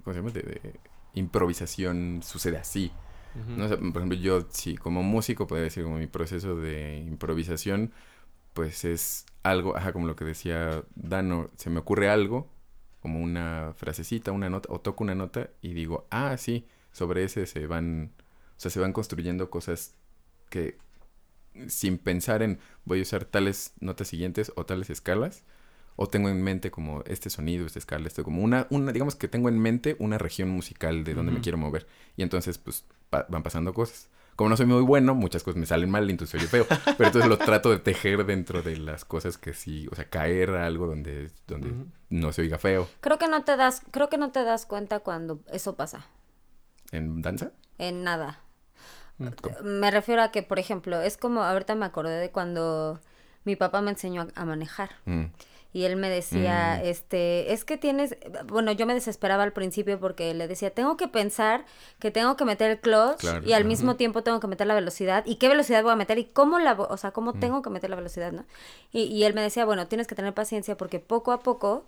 ¿cómo 0.02 0.14
se 0.14 0.20
llama? 0.20 0.30
De, 0.32 0.42
de 0.42 0.72
improvisación 1.14 2.20
sucede 2.24 2.56
así. 2.58 2.90
¿No? 3.34 3.66
O 3.66 3.68
por 3.68 3.78
ejemplo, 3.78 4.18
yo, 4.18 4.46
sí, 4.50 4.76
como 4.76 5.02
músico, 5.02 5.46
podría 5.46 5.64
decir, 5.64 5.84
como 5.84 5.98
mi 5.98 6.06
proceso 6.06 6.56
de 6.56 6.98
improvisación, 6.98 7.92
pues 8.52 8.84
es 8.84 9.26
algo, 9.42 9.76
ajá, 9.76 9.92
como 9.92 10.06
lo 10.06 10.16
que 10.16 10.24
decía 10.24 10.84
Dano, 10.94 11.50
se 11.56 11.70
me 11.70 11.80
ocurre 11.80 12.08
algo, 12.08 12.48
como 13.00 13.20
una 13.20 13.72
frasecita, 13.76 14.32
una 14.32 14.48
nota, 14.48 14.72
o 14.72 14.80
toco 14.80 15.04
una 15.04 15.14
nota 15.14 15.50
y 15.60 15.74
digo, 15.74 16.06
ah, 16.10 16.36
sí, 16.38 16.66
sobre 16.92 17.24
ese 17.24 17.46
se 17.46 17.66
van, 17.66 18.12
o 18.56 18.60
sea, 18.60 18.70
se 18.70 18.80
van 18.80 18.92
construyendo 18.92 19.50
cosas 19.50 19.94
que 20.48 20.78
sin 21.68 21.98
pensar 21.98 22.42
en 22.42 22.58
voy 22.84 23.00
a 23.00 23.02
usar 23.02 23.24
tales 23.24 23.74
notas 23.80 24.08
siguientes 24.08 24.52
o 24.56 24.64
tales 24.66 24.90
escalas, 24.90 25.44
o 25.96 26.08
tengo 26.08 26.28
en 26.28 26.42
mente 26.42 26.70
como 26.70 27.02
este 27.06 27.30
sonido, 27.30 27.66
esta 27.66 27.78
escala, 27.78 28.06
esto 28.06 28.24
como 28.24 28.42
una, 28.42 28.66
una, 28.70 28.92
digamos 28.92 29.14
que 29.16 29.28
tengo 29.28 29.48
en 29.48 29.58
mente 29.58 29.96
una 29.98 30.18
región 30.18 30.48
musical 30.50 31.04
de 31.04 31.14
donde 31.14 31.32
me 31.32 31.40
quiero 31.40 31.58
mover. 31.58 31.86
Y 32.16 32.22
entonces, 32.22 32.58
pues, 32.58 32.84
pa- 33.10 33.26
van 33.28 33.42
pasando 33.42 33.72
cosas. 33.74 34.08
Como 34.36 34.50
no 34.50 34.56
soy 34.56 34.66
muy 34.66 34.82
bueno, 34.82 35.14
muchas 35.14 35.44
cosas 35.44 35.60
me 35.60 35.66
salen 35.66 35.88
mal, 35.90 36.10
entonces 36.10 36.40
soy 36.40 36.48
feo. 36.48 36.66
Pero 36.68 37.06
entonces 37.06 37.28
lo 37.28 37.38
trato 37.38 37.70
de 37.70 37.78
tejer 37.78 38.26
dentro 38.26 38.62
de 38.62 38.76
las 38.78 39.04
cosas 39.04 39.38
que 39.38 39.54
sí, 39.54 39.86
o 39.92 39.94
sea, 39.94 40.06
caer 40.10 40.50
a 40.50 40.66
algo 40.66 40.88
donde, 40.88 41.30
donde 41.46 41.72
no 42.10 42.32
se 42.32 42.42
oiga 42.42 42.58
feo. 42.58 42.88
Creo 43.00 43.16
que 43.18 43.28
no 43.28 43.44
te 43.44 43.56
das, 43.56 43.82
creo 43.92 44.08
que 44.08 44.18
no 44.18 44.32
te 44.32 44.42
das 44.42 44.66
cuenta 44.66 44.98
cuando 44.98 45.38
eso 45.52 45.76
pasa. 45.76 46.06
¿En 46.90 47.22
danza? 47.22 47.52
En 47.78 48.02
nada. 48.02 48.40
Mm, 49.18 49.28
¿Cómo? 49.40 49.56
Me 49.62 49.90
refiero 49.92 50.22
a 50.22 50.32
que, 50.32 50.42
por 50.42 50.58
ejemplo, 50.58 51.00
es 51.00 51.16
como, 51.16 51.44
ahorita 51.44 51.76
me 51.76 51.86
acordé 51.86 52.18
de 52.18 52.30
cuando 52.32 53.00
mi 53.44 53.54
papá 53.54 53.80
me 53.82 53.90
enseñó 53.92 54.22
a, 54.22 54.28
a 54.34 54.44
manejar. 54.44 54.90
Mm, 55.04 55.26
Y 55.74 55.84
él 55.84 55.96
me 55.96 56.08
decía, 56.08 56.80
Mm. 56.80 56.86
este, 56.86 57.52
es 57.52 57.64
que 57.66 57.76
tienes, 57.76 58.16
bueno, 58.46 58.72
yo 58.72 58.86
me 58.86 58.94
desesperaba 58.94 59.42
al 59.42 59.52
principio 59.52 59.98
porque 60.00 60.32
le 60.32 60.48
decía, 60.48 60.70
tengo 60.70 60.96
que 60.96 61.08
pensar 61.08 61.66
que 61.98 62.10
tengo 62.10 62.36
que 62.36 62.44
meter 62.46 62.70
el 62.70 62.78
clutch 62.78 63.18
Claro, 63.18 63.44
y 63.46 63.52
al 63.52 63.64
mismo 63.64 63.96
tiempo 63.96 64.22
tengo 64.22 64.38
que 64.40 64.46
meter 64.46 64.66
la 64.68 64.74
velocidad 64.74 65.24
y 65.26 65.34
qué 65.34 65.48
velocidad 65.48 65.82
voy 65.82 65.92
a 65.92 65.96
meter 65.96 66.16
y 66.18 66.24
cómo 66.26 66.60
la, 66.60 66.72
o 66.74 66.96
sea, 66.96 67.10
Mm. 67.10 67.12
cómo 67.12 67.32
tengo 67.34 67.60
que 67.60 67.68
meter 67.70 67.90
la 67.90 67.96
velocidad, 67.96 68.30
¿no? 68.32 68.44
Y, 68.92 69.02
y 69.02 69.24
él 69.24 69.34
me 69.34 69.42
decía, 69.42 69.64
bueno, 69.66 69.86
tienes 69.88 70.06
que 70.06 70.14
tener 70.14 70.32
paciencia 70.32 70.76
porque 70.76 71.00
poco 71.00 71.32
a 71.32 71.40
poco 71.40 71.84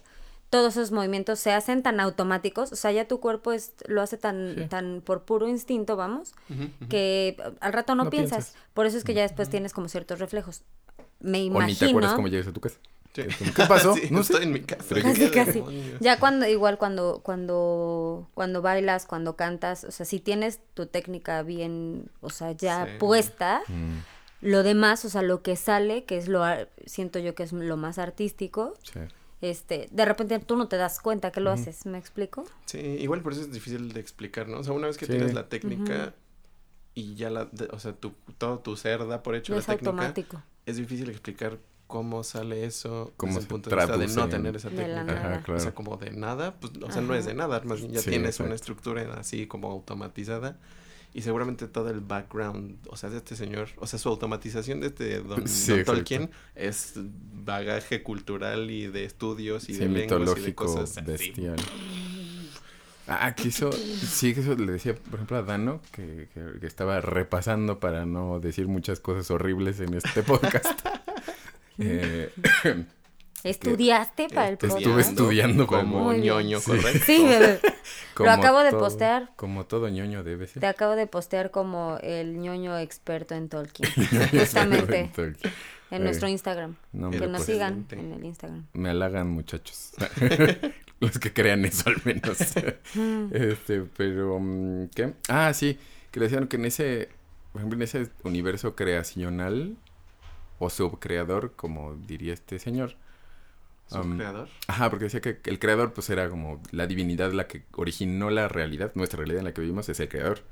todos 0.51 0.77
esos 0.77 0.91
movimientos 0.93 1.39
se 1.39 1.53
hacen 1.53 1.83
tan 1.85 1.99
automáticos, 2.01 2.73
o 2.73 2.77
sea, 2.77 2.91
ya 2.93 3.07
tu 3.07 3.21
cuerpo 3.21 3.53
es, 3.53 3.73
lo 3.87 4.03
hace 4.03 4.17
tan, 4.17 4.55
Sí. 4.57 4.67
tan 4.69 5.01
por 5.01 5.23
puro 5.23 5.49
instinto, 5.49 5.97
vamos, 5.97 6.35
que 6.89 7.37
al 7.61 7.73
rato 7.73 7.95
no, 7.95 8.05
No 8.05 8.11
piensas. 8.11 8.47
piensas. 8.53 8.63
Por 8.75 8.87
eso 8.87 8.97
es 8.99 9.05
que 9.05 9.15
ya 9.15 9.23
después 9.23 9.49
tienes 9.49 9.73
como 9.73 9.89
ciertos 9.89 10.19
reflejos. 10.19 10.63
Me 11.21 11.39
O 11.51 11.63
ni 11.63 11.75
te 11.75 11.87
acuerdas 11.87 11.91
imagino. 11.91 12.15
cómo 12.17 12.29
llegas 12.29 12.47
a 12.49 12.53
tu 12.53 12.61
casa. 12.61 12.79
Sí. 13.17 13.23
¿Qué 13.55 13.65
pasó? 13.67 13.95
Sí, 13.97 14.09
no 14.11 14.23
sé. 14.23 14.35
estoy 14.35 14.47
en 14.47 14.53
mi 14.53 14.61
casa. 14.61 14.85
Pero 14.89 15.03
Casi, 15.03 15.21
¿qué 15.21 15.31
casi. 15.31 15.53
demonios? 15.53 16.01
Ya 16.01 16.21
cuando, 16.21 16.47
igual 16.47 16.77
cuando, 16.79 17.21
cuando, 17.23 18.29
cuando 18.35 18.63
bailas, 18.63 19.07
cuando 19.07 19.37
cantas, 19.37 19.85
o 19.85 19.91
sea, 19.91 20.05
si 20.07 20.21
tienes 20.21 20.61
tu 20.75 20.87
técnica 20.87 21.43
bien, 21.43 22.11
o 22.21 22.31
sea, 22.31 22.53
ya 22.53 22.85
Sí. 22.87 22.93
puesta, 22.99 23.63
Mm, 23.69 23.99
lo 24.43 24.63
demás, 24.63 25.05
o 25.05 25.09
sea, 25.09 25.23
lo 25.23 25.43
que 25.43 25.57
sale, 25.57 26.05
que 26.05 26.19
es 26.19 26.29
lo, 26.29 26.45
siento 26.85 27.19
yo 27.19 27.35
que 27.35 27.43
es 27.43 27.53
lo 27.53 27.77
más 27.79 27.99
artístico, 27.99 28.75
sí. 28.83 29.01
este, 29.41 29.89
de 29.91 30.05
repente 30.05 30.39
tú 30.39 30.57
no 30.57 30.69
te 30.69 30.77
das 30.77 31.01
cuenta 31.01 31.31
que 31.33 31.41
lo 31.41 31.51
haces, 31.51 31.87
¿me 31.87 31.97
explico? 31.99 32.45
Sí, 32.67 32.79
igual 32.79 33.23
por 33.23 33.33
eso 33.33 33.41
es 33.43 33.51
difícil 33.53 33.93
de 33.93 34.01
explicar, 34.01 34.47
¿no? 34.49 34.59
O 34.59 34.65
sea, 34.65 34.75
una 34.75 34.89
vez 34.89 34.99
que 34.99 35.07
Sí. 35.07 35.13
tienes 35.13 35.33
la 35.33 35.49
técnica 35.49 36.15
y 36.95 37.15
ya 37.15 37.31
la, 37.31 37.47
de- 37.47 37.69
o 37.73 37.79
sea, 37.79 37.93
tu, 37.95 38.13
todo 38.39 38.59
tu 38.59 38.77
ser 38.77 39.07
da 39.07 39.23
por 39.23 39.35
hecho 39.37 39.53
No 39.53 39.57
la 39.57 39.61
es 39.61 39.67
técnica, 39.67 39.91
automático. 39.91 40.43
es 40.67 40.77
difícil 40.77 41.09
explicar 41.11 41.59
cómo 41.87 42.25
sale 42.25 42.65
eso 42.65 43.13
Cómo 43.17 43.31
desde 43.33 43.41
se 43.41 43.45
el 43.45 43.49
punto 43.49 43.71
de 43.71 43.77
vista 43.77 43.93
de 43.93 43.99
traduce 43.99 44.17
no 44.17 44.25
en- 44.25 44.31
tener 44.31 44.57
esa 44.57 44.69
De 44.71 44.77
la 44.77 44.83
técnica. 45.05 45.05
nada. 45.23 45.37
Ajá, 45.37 45.53
O 45.53 45.59
sea, 45.61 45.75
como 45.75 45.97
de 45.97 46.11
nada, 46.11 46.55
pues, 46.61 46.73
o 46.83 46.91
sea, 46.91 47.03
no 47.03 47.15
es 47.15 47.25
de 47.27 47.35
nada, 47.35 47.61
más 47.65 47.81
bien 47.81 47.93
ya 47.93 48.01
Sí, 48.03 48.11
tienes 48.11 48.41
una 48.41 48.55
estructura 48.55 49.03
así 49.19 49.47
como 49.47 49.71
automatizada 49.71 50.59
y 51.15 51.23
seguramente 51.23 51.67
todo 51.69 51.89
el 51.91 52.01
background, 52.01 52.77
o 52.91 52.97
sea, 52.97 53.09
de 53.09 53.17
este 53.19 53.37
señor, 53.37 53.69
o 53.79 53.87
sea, 53.87 53.99
su 53.99 54.09
automatización 54.11 54.81
de 54.81 54.89
este 54.89 55.21
don, 55.21 55.47
Sí, 55.49 55.71
don 55.71 55.79
exacto. 55.81 55.93
Tolkien 55.95 56.31
es 56.55 56.95
bagaje 56.97 58.03
cultural 58.03 58.71
y 58.71 58.87
de 58.89 59.05
estudios 59.05 59.69
y 59.69 59.75
Sí, 59.75 59.79
de 59.81 59.89
lenguas 59.89 60.39
y 60.39 60.43
de 60.43 60.55
cosas 60.55 60.99
así. 60.99 61.07
bestial. 61.07 61.57
Ah, 63.09 63.35
que 63.37 63.49
eso, 63.51 63.71
sí, 63.73 64.35
que 64.35 64.41
eso 64.41 64.57
le 64.57 64.73
decía, 64.73 64.97
por 64.97 65.15
ejemplo, 65.15 65.37
a 65.37 65.43
Dano, 65.43 65.81
que, 65.93 66.29
que- 66.35 66.59
que 66.61 66.67
estaba 66.67 67.01
repasando 67.01 67.79
para 67.79 68.05
no 68.05 68.41
decir 68.41 68.67
muchas 68.67 68.99
cosas 68.99 69.31
horribles 69.31 69.79
en 69.79 69.95
este 69.95 70.23
podcast. 70.25 70.81
Eh, 71.79 72.31
¿Estudiaste 73.45 74.29
para 74.29 74.49
el 74.49 74.55
Estuve 74.55 74.71
programa? 74.83 75.01
estudiando 75.01 75.67
para 75.67 75.83
el 75.83 75.89
como 75.89 76.13
ñoño, 76.13 76.59
Sí. 76.59 76.67
correcto. 76.71 77.05
Sí, 77.07 77.25
bebé. 77.25 77.61
como 78.15 78.31
acabo 78.31 78.61
de 78.65 78.71
todo- 78.71 78.81
postear. 78.81 79.31
Como 79.37 79.67
todo 79.67 79.89
ñoño 79.89 80.25
debe 80.25 80.47
ser. 80.49 80.61
Te 80.61 80.67
acabo 80.67 80.97
de 80.97 81.07
postear 81.07 81.51
como 81.53 81.99
el 82.03 82.41
ñoño 82.41 82.77
experto 82.79 83.35
en 83.37 83.49
Tolkien. 83.49 83.89
Justamente 84.33 85.11
Tolkien. 85.15 85.53
en 85.93 86.01
Eh, 86.01 86.05
nuestro 86.05 86.27
Instagram. 86.29 86.75
No, 86.93 87.11
Que 87.11 87.21
nos 87.21 87.29
pues, 87.31 87.45
sigan 87.45 87.87
en 87.93 88.13
el 88.13 88.25
Instagram. 88.25 88.67
Me 88.73 88.91
halagan, 88.91 89.31
muchachos. 89.31 89.93
Los 90.99 91.19
que 91.19 91.33
crean 91.33 91.65
eso 91.67 91.89
al 91.91 91.97
menos. 92.05 92.39
este, 93.33 93.83
pero, 93.97 94.41
mm, 94.41 94.89
¿qué? 94.95 95.13
Ah, 95.29 95.53
sí, 95.55 95.79
que 96.11 96.19
decían 96.21 96.49
que 96.49 96.57
en 96.57 96.65
ese, 96.65 97.11
por 97.53 97.61
ejemplo, 97.61 97.77
en 97.77 97.83
ese 97.83 98.09
universo 98.25 98.75
creacional 98.75 99.77
o 100.59 100.71
subcreador, 100.71 101.53
como 101.57 101.97
diría 101.97 102.35
este 102.35 102.59
señor. 102.59 102.97
Su 103.89 104.01
um, 104.01 104.17
creador. 104.17 104.49
Ajá, 104.67 104.91
porque 104.91 105.05
decía 105.05 105.21
que 105.21 105.39
el 105.45 105.59
creador 105.59 105.93
pues 105.93 106.11
era 106.11 106.29
como 106.29 106.61
la 106.73 106.87
divinidad 106.87 107.33
la 107.33 107.47
que 107.47 107.63
originó 107.73 108.31
la 108.31 108.49
realidad, 108.49 108.93
nuestra 108.95 109.19
realidad 109.19 109.41
en 109.41 109.45
la 109.45 109.55
que 109.55 109.61
vivimos 109.61 109.89
es 109.89 110.01
el 110.01 110.09
creador. 110.09 110.43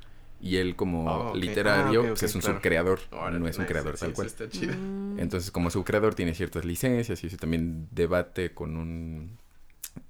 Y 0.40 0.56
él 0.56 0.76
como 0.76 1.30
ok. 1.30 1.36
literario 1.36 2.02
Ah, 2.02 2.08
pues, 2.08 2.22
es 2.22 2.34
un 2.34 2.42
claro. 2.42 2.56
subcreador, 2.56 3.00
no 3.32 3.48
es 3.48 3.58
un 3.58 3.64
creador 3.64 3.96
sí, 3.96 4.00
tal 4.00 4.10
eso 4.10 4.16
cual. 4.16 4.26
está 4.26 4.48
chido. 4.48 4.74
Mm, 4.76 5.18
Entonces, 5.18 5.50
como 5.50 5.70
subcreador 5.70 6.14
tiene 6.14 6.34
ciertas 6.34 6.64
licencias 6.64 7.24
y 7.24 7.28
eso 7.28 7.36
también 7.38 7.88
debate 7.92 8.52
con 8.52 8.76
un... 8.76 9.38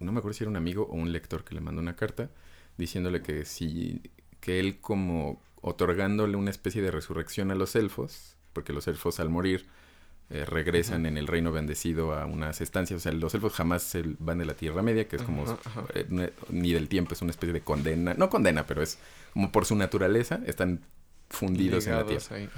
No 0.00 0.12
me 0.12 0.18
acuerdo 0.18 0.34
si 0.36 0.44
era 0.44 0.50
un 0.50 0.56
amigo 0.56 0.88
o 0.90 0.94
un 0.94 1.12
lector 1.12 1.44
que 1.44 1.54
le 1.54 1.60
mandó 1.60 1.80
una 1.80 1.94
carta 1.94 2.30
diciéndole 2.76 3.22
que 3.22 3.44
si... 3.44 4.02
que 4.40 4.58
él 4.58 4.80
como 4.80 5.40
otorgándole 5.60 6.36
una 6.36 6.50
especie 6.50 6.82
de 6.82 6.90
resurrección 6.90 7.50
a 7.50 7.54
los 7.54 7.76
elfos, 7.76 8.36
porque 8.52 8.72
los 8.72 8.88
elfos 8.88 9.20
al 9.20 9.30
morir 9.30 9.66
eh, 10.30 10.44
regresan 10.44 11.06
en 11.06 11.18
el 11.18 11.26
reino 11.26 11.52
bendecido 11.52 12.14
a 12.14 12.24
unas 12.26 12.60
estancias, 12.60 12.98
o 12.98 13.00
sea, 13.00 13.12
los 13.12 13.34
elfos 13.34 13.52
jamás 13.52 13.82
se 13.82 14.02
van 14.18 14.38
de 14.38 14.46
la 14.46 14.54
Tierra 14.54 14.82
Media, 14.82 15.06
que 15.06 15.16
es 15.16 15.22
como... 15.22 15.44
Eh, 15.94 16.32
ni 16.48 16.72
del 16.72 16.88
tiempo, 16.88 17.12
es 17.14 17.22
una 17.22 17.30
especie 17.30 17.52
de 17.52 17.60
condena, 17.60 18.14
no 18.14 18.30
condena, 18.30 18.66
pero 18.66 18.82
es 18.82 18.98
como 19.32 19.52
por 19.52 19.66
su 19.66 19.76
naturaleza, 19.76 20.40
están 20.46 20.80
fundidos 21.28 21.86
en 21.86 21.96
la 21.96 22.06
Tierra. 22.06 22.36
ahí. 22.36 22.48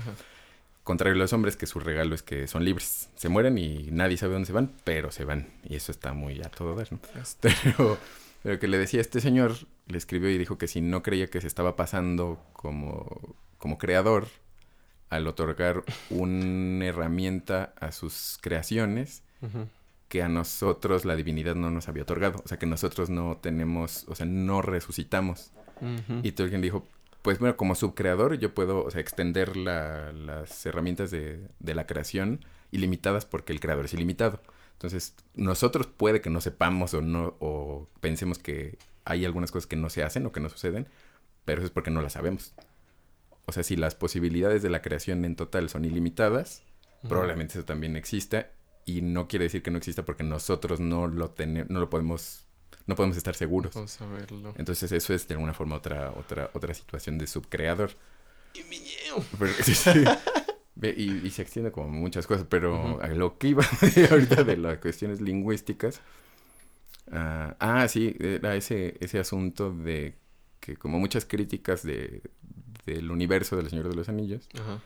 Contrario 0.85 1.16
a 1.16 1.18
los 1.18 1.33
hombres, 1.33 1.57
que 1.57 1.66
su 1.66 1.81
regalo 1.81 2.14
es 2.14 2.22
que 2.22 2.46
son 2.46 2.64
libres. 2.64 3.09
Se 3.16 3.29
mueren 3.29 3.59
y 3.59 3.88
nadie 3.90 4.16
sabe 4.16 4.35
dónde 4.35 4.46
se 4.46 4.52
van, 4.52 4.70
pero 4.85 5.11
se 5.11 5.24
van. 5.24 5.48
Y 5.64 5.74
eso 5.74 5.90
está 5.90 6.12
muy 6.12 6.40
a 6.42 6.48
todo 6.48 6.76
dar, 6.76 6.92
¿no? 6.92 7.00
Pero, 7.40 7.98
pero 8.44 8.61
que 8.61 8.68
le 8.68 8.79
decía 8.79 9.00
este 9.00 9.20
señor, 9.20 9.57
le 9.88 9.98
escribió 9.98 10.31
y 10.31 10.38
dijo 10.38 10.57
que 10.59 10.68
si 10.68 10.81
no 10.81 11.02
creía 11.02 11.26
que 11.26 11.40
se 11.40 11.48
estaba 11.48 11.74
pasando 11.74 12.40
como, 12.52 13.35
como 13.59 13.79
creador 13.79 14.29
al 15.11 15.27
otorgar 15.27 15.85
una 16.11 16.87
herramienta 16.87 17.73
a 17.81 17.92
sus 17.92 18.38
creaciones 18.40 19.23
que 20.09 20.23
a 20.23 20.29
nosotros 20.29 21.05
la 21.05 21.16
divinidad 21.16 21.55
no 21.55 21.71
nos 21.71 21.88
había 21.88 22.03
otorgado. 22.03 22.40
O 22.45 22.49
sea, 22.49 22.59
que 22.59 22.66
nosotros 22.66 23.11
no 23.11 23.37
tenemos, 23.40 24.05
o 24.09 24.14
sea, 24.14 24.27
no 24.27 24.62
resucitamos. 24.62 25.53
Ujú. 25.81 26.21
Y 26.23 26.33
Tolkien 26.33 26.62
dijo, 26.62 26.87
pues 27.23 27.38
bueno, 27.38 27.57
como 27.57 27.75
subcreador 27.75 28.38
yo 28.38 28.55
puedo, 28.55 28.85
o 28.85 28.90
sea, 28.90 29.01
extender 29.01 29.57
la- 29.57 30.12
las 30.12 30.64
herramientas 30.66 31.11
de, 31.11 31.47
de 31.59 31.75
la 31.75 31.87
creación 31.87 32.45
ilimitadas 32.71 33.25
porque 33.25 33.53
el 33.53 33.61
creador 33.61 33.85
es 33.85 33.95
ilimitado. 33.95 34.40
Entonces, 34.73 35.14
nosotros 35.35 35.87
puede 35.87 36.21
que 36.21 36.31
no 36.31 36.40
sepamos 36.40 36.95
o 36.95 37.01
no, 37.01 37.35
o 37.40 37.88
pensemos 38.01 38.38
que 38.38 38.79
hay 39.05 39.25
algunas 39.25 39.51
cosas 39.51 39.66
que 39.66 39.77
no 39.77 39.88
se 39.90 40.03
hacen 40.03 40.27
o 40.27 40.33
que 40.33 40.40
no 40.40 40.49
suceden, 40.49 40.87
pero 41.45 41.61
eso 41.61 41.66
es 41.66 41.73
porque 41.73 41.90
no 41.90 42.03
las 42.03 42.12
sabemos. 42.14 42.55
O 43.46 43.52
sea, 43.52 43.62
si 43.62 43.76
las 43.76 43.94
posibilidades 43.94 44.62
de 44.62 44.70
la 44.70 44.82
creación 44.82 45.24
en 45.24 45.37
total 45.37 45.68
son 45.68 45.85
ilimitadas, 45.85 46.62
probablemente 47.09 47.54
eso 47.59 47.64
también 47.64 47.96
exista 47.96 48.50
y 48.85 49.02
no 49.02 49.28
quiere 49.28 49.44
decir 49.44 49.62
que 49.62 49.70
no 49.70 49.78
exista 49.78 50.04
porque 50.04 50.24
nosotros 50.24 50.80
no 50.80 51.06
lo 51.06 51.30
tenemos, 51.30 51.70
no 51.70 51.78
lo 51.80 51.88
podemos, 51.88 52.44
no 52.87 52.94
podemos 52.96 53.16
estar 53.16 53.35
seguros. 53.37 53.74
Vamos 53.74 54.00
a 54.00 54.06
verlo. 54.06 54.52
Entonces 54.56 54.90
eso 54.92 55.14
es 55.14 55.28
de 55.28 55.35
alguna 55.35 55.54
forma 55.54 55.76
otra 55.76 56.11
otra 56.12 56.50
otra 56.54 56.74
situación 56.74 57.18
de 57.18 57.26
subcreador. 57.28 57.90
Y 58.54 58.62
mi. 58.64 58.80
Pero- 59.38 59.52
sí. 59.62 60.04
Y, 60.82 61.26
y 61.26 61.30
se 61.30 61.42
extiende 61.42 61.72
como 61.72 61.88
muchas 61.88 62.26
cosas, 62.26 62.46
pero 62.50 63.00
a 63.00 63.06
lo 63.09 63.38
que 63.38 63.48
iba 63.48 63.64
ahorita 64.11 64.44
de 64.44 64.56
las 64.56 64.78
cuestiones 64.78 65.20
lingüísticas. 65.20 66.00
ah, 67.12 67.56
ah, 67.61 67.88
sí, 67.88 68.14
era 68.20 68.56
ese, 68.56 68.96
ese 69.00 69.18
asunto 69.18 69.72
de 69.72 70.16
que 70.61 70.76
como 70.76 70.98
muchas 70.98 71.24
críticas 71.24 71.82
de, 71.82 72.22
del 72.87 73.11
universo 73.11 73.57
del 73.57 73.68
Señor 73.68 73.88
de 73.88 73.96
los 73.96 74.09
Anillos 74.09 74.49
Ajá. 74.55 74.81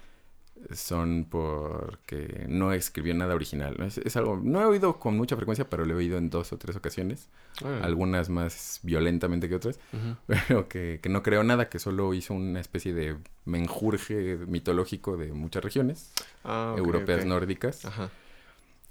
son 0.74 1.26
porque 1.30 2.44
no 2.48 2.72
escribió 2.72 3.14
nada 3.14 3.34
original. 3.34 3.76
¿no? 3.78 3.84
Es, 3.86 3.98
es 3.98 4.16
algo, 4.16 4.36
no 4.42 4.60
he 4.60 4.64
oído 4.64 4.98
con 4.98 5.16
mucha 5.16 5.36
frecuencia, 5.36 5.68
pero 5.70 5.84
lo 5.84 5.94
he 5.94 5.96
oído 5.96 6.18
en 6.18 6.28
dos 6.30 6.52
o 6.52 6.58
tres 6.58 6.76
ocasiones, 6.76 7.28
Órale. 7.62 7.82
algunas 7.84 8.28
más 8.28 8.80
violentamente 8.82 9.48
que 9.48 9.54
otras 9.54 9.78
pero 10.26 10.68
que, 10.68 11.00
que 11.02 11.08
no 11.08 11.22
creó 11.22 11.44
nada, 11.44 11.68
que 11.68 11.78
solo 11.78 12.12
hizo 12.14 12.34
una 12.34 12.60
especie 12.60 12.92
de 12.92 13.16
menjurje 13.44 14.38
mitológico 14.46 15.16
de 15.16 15.32
muchas 15.32 15.62
regiones 15.64 16.12
Ah, 16.44 16.74
europeas 16.78 17.24
nórdicas 17.26 17.84
Ajá. 17.84 18.10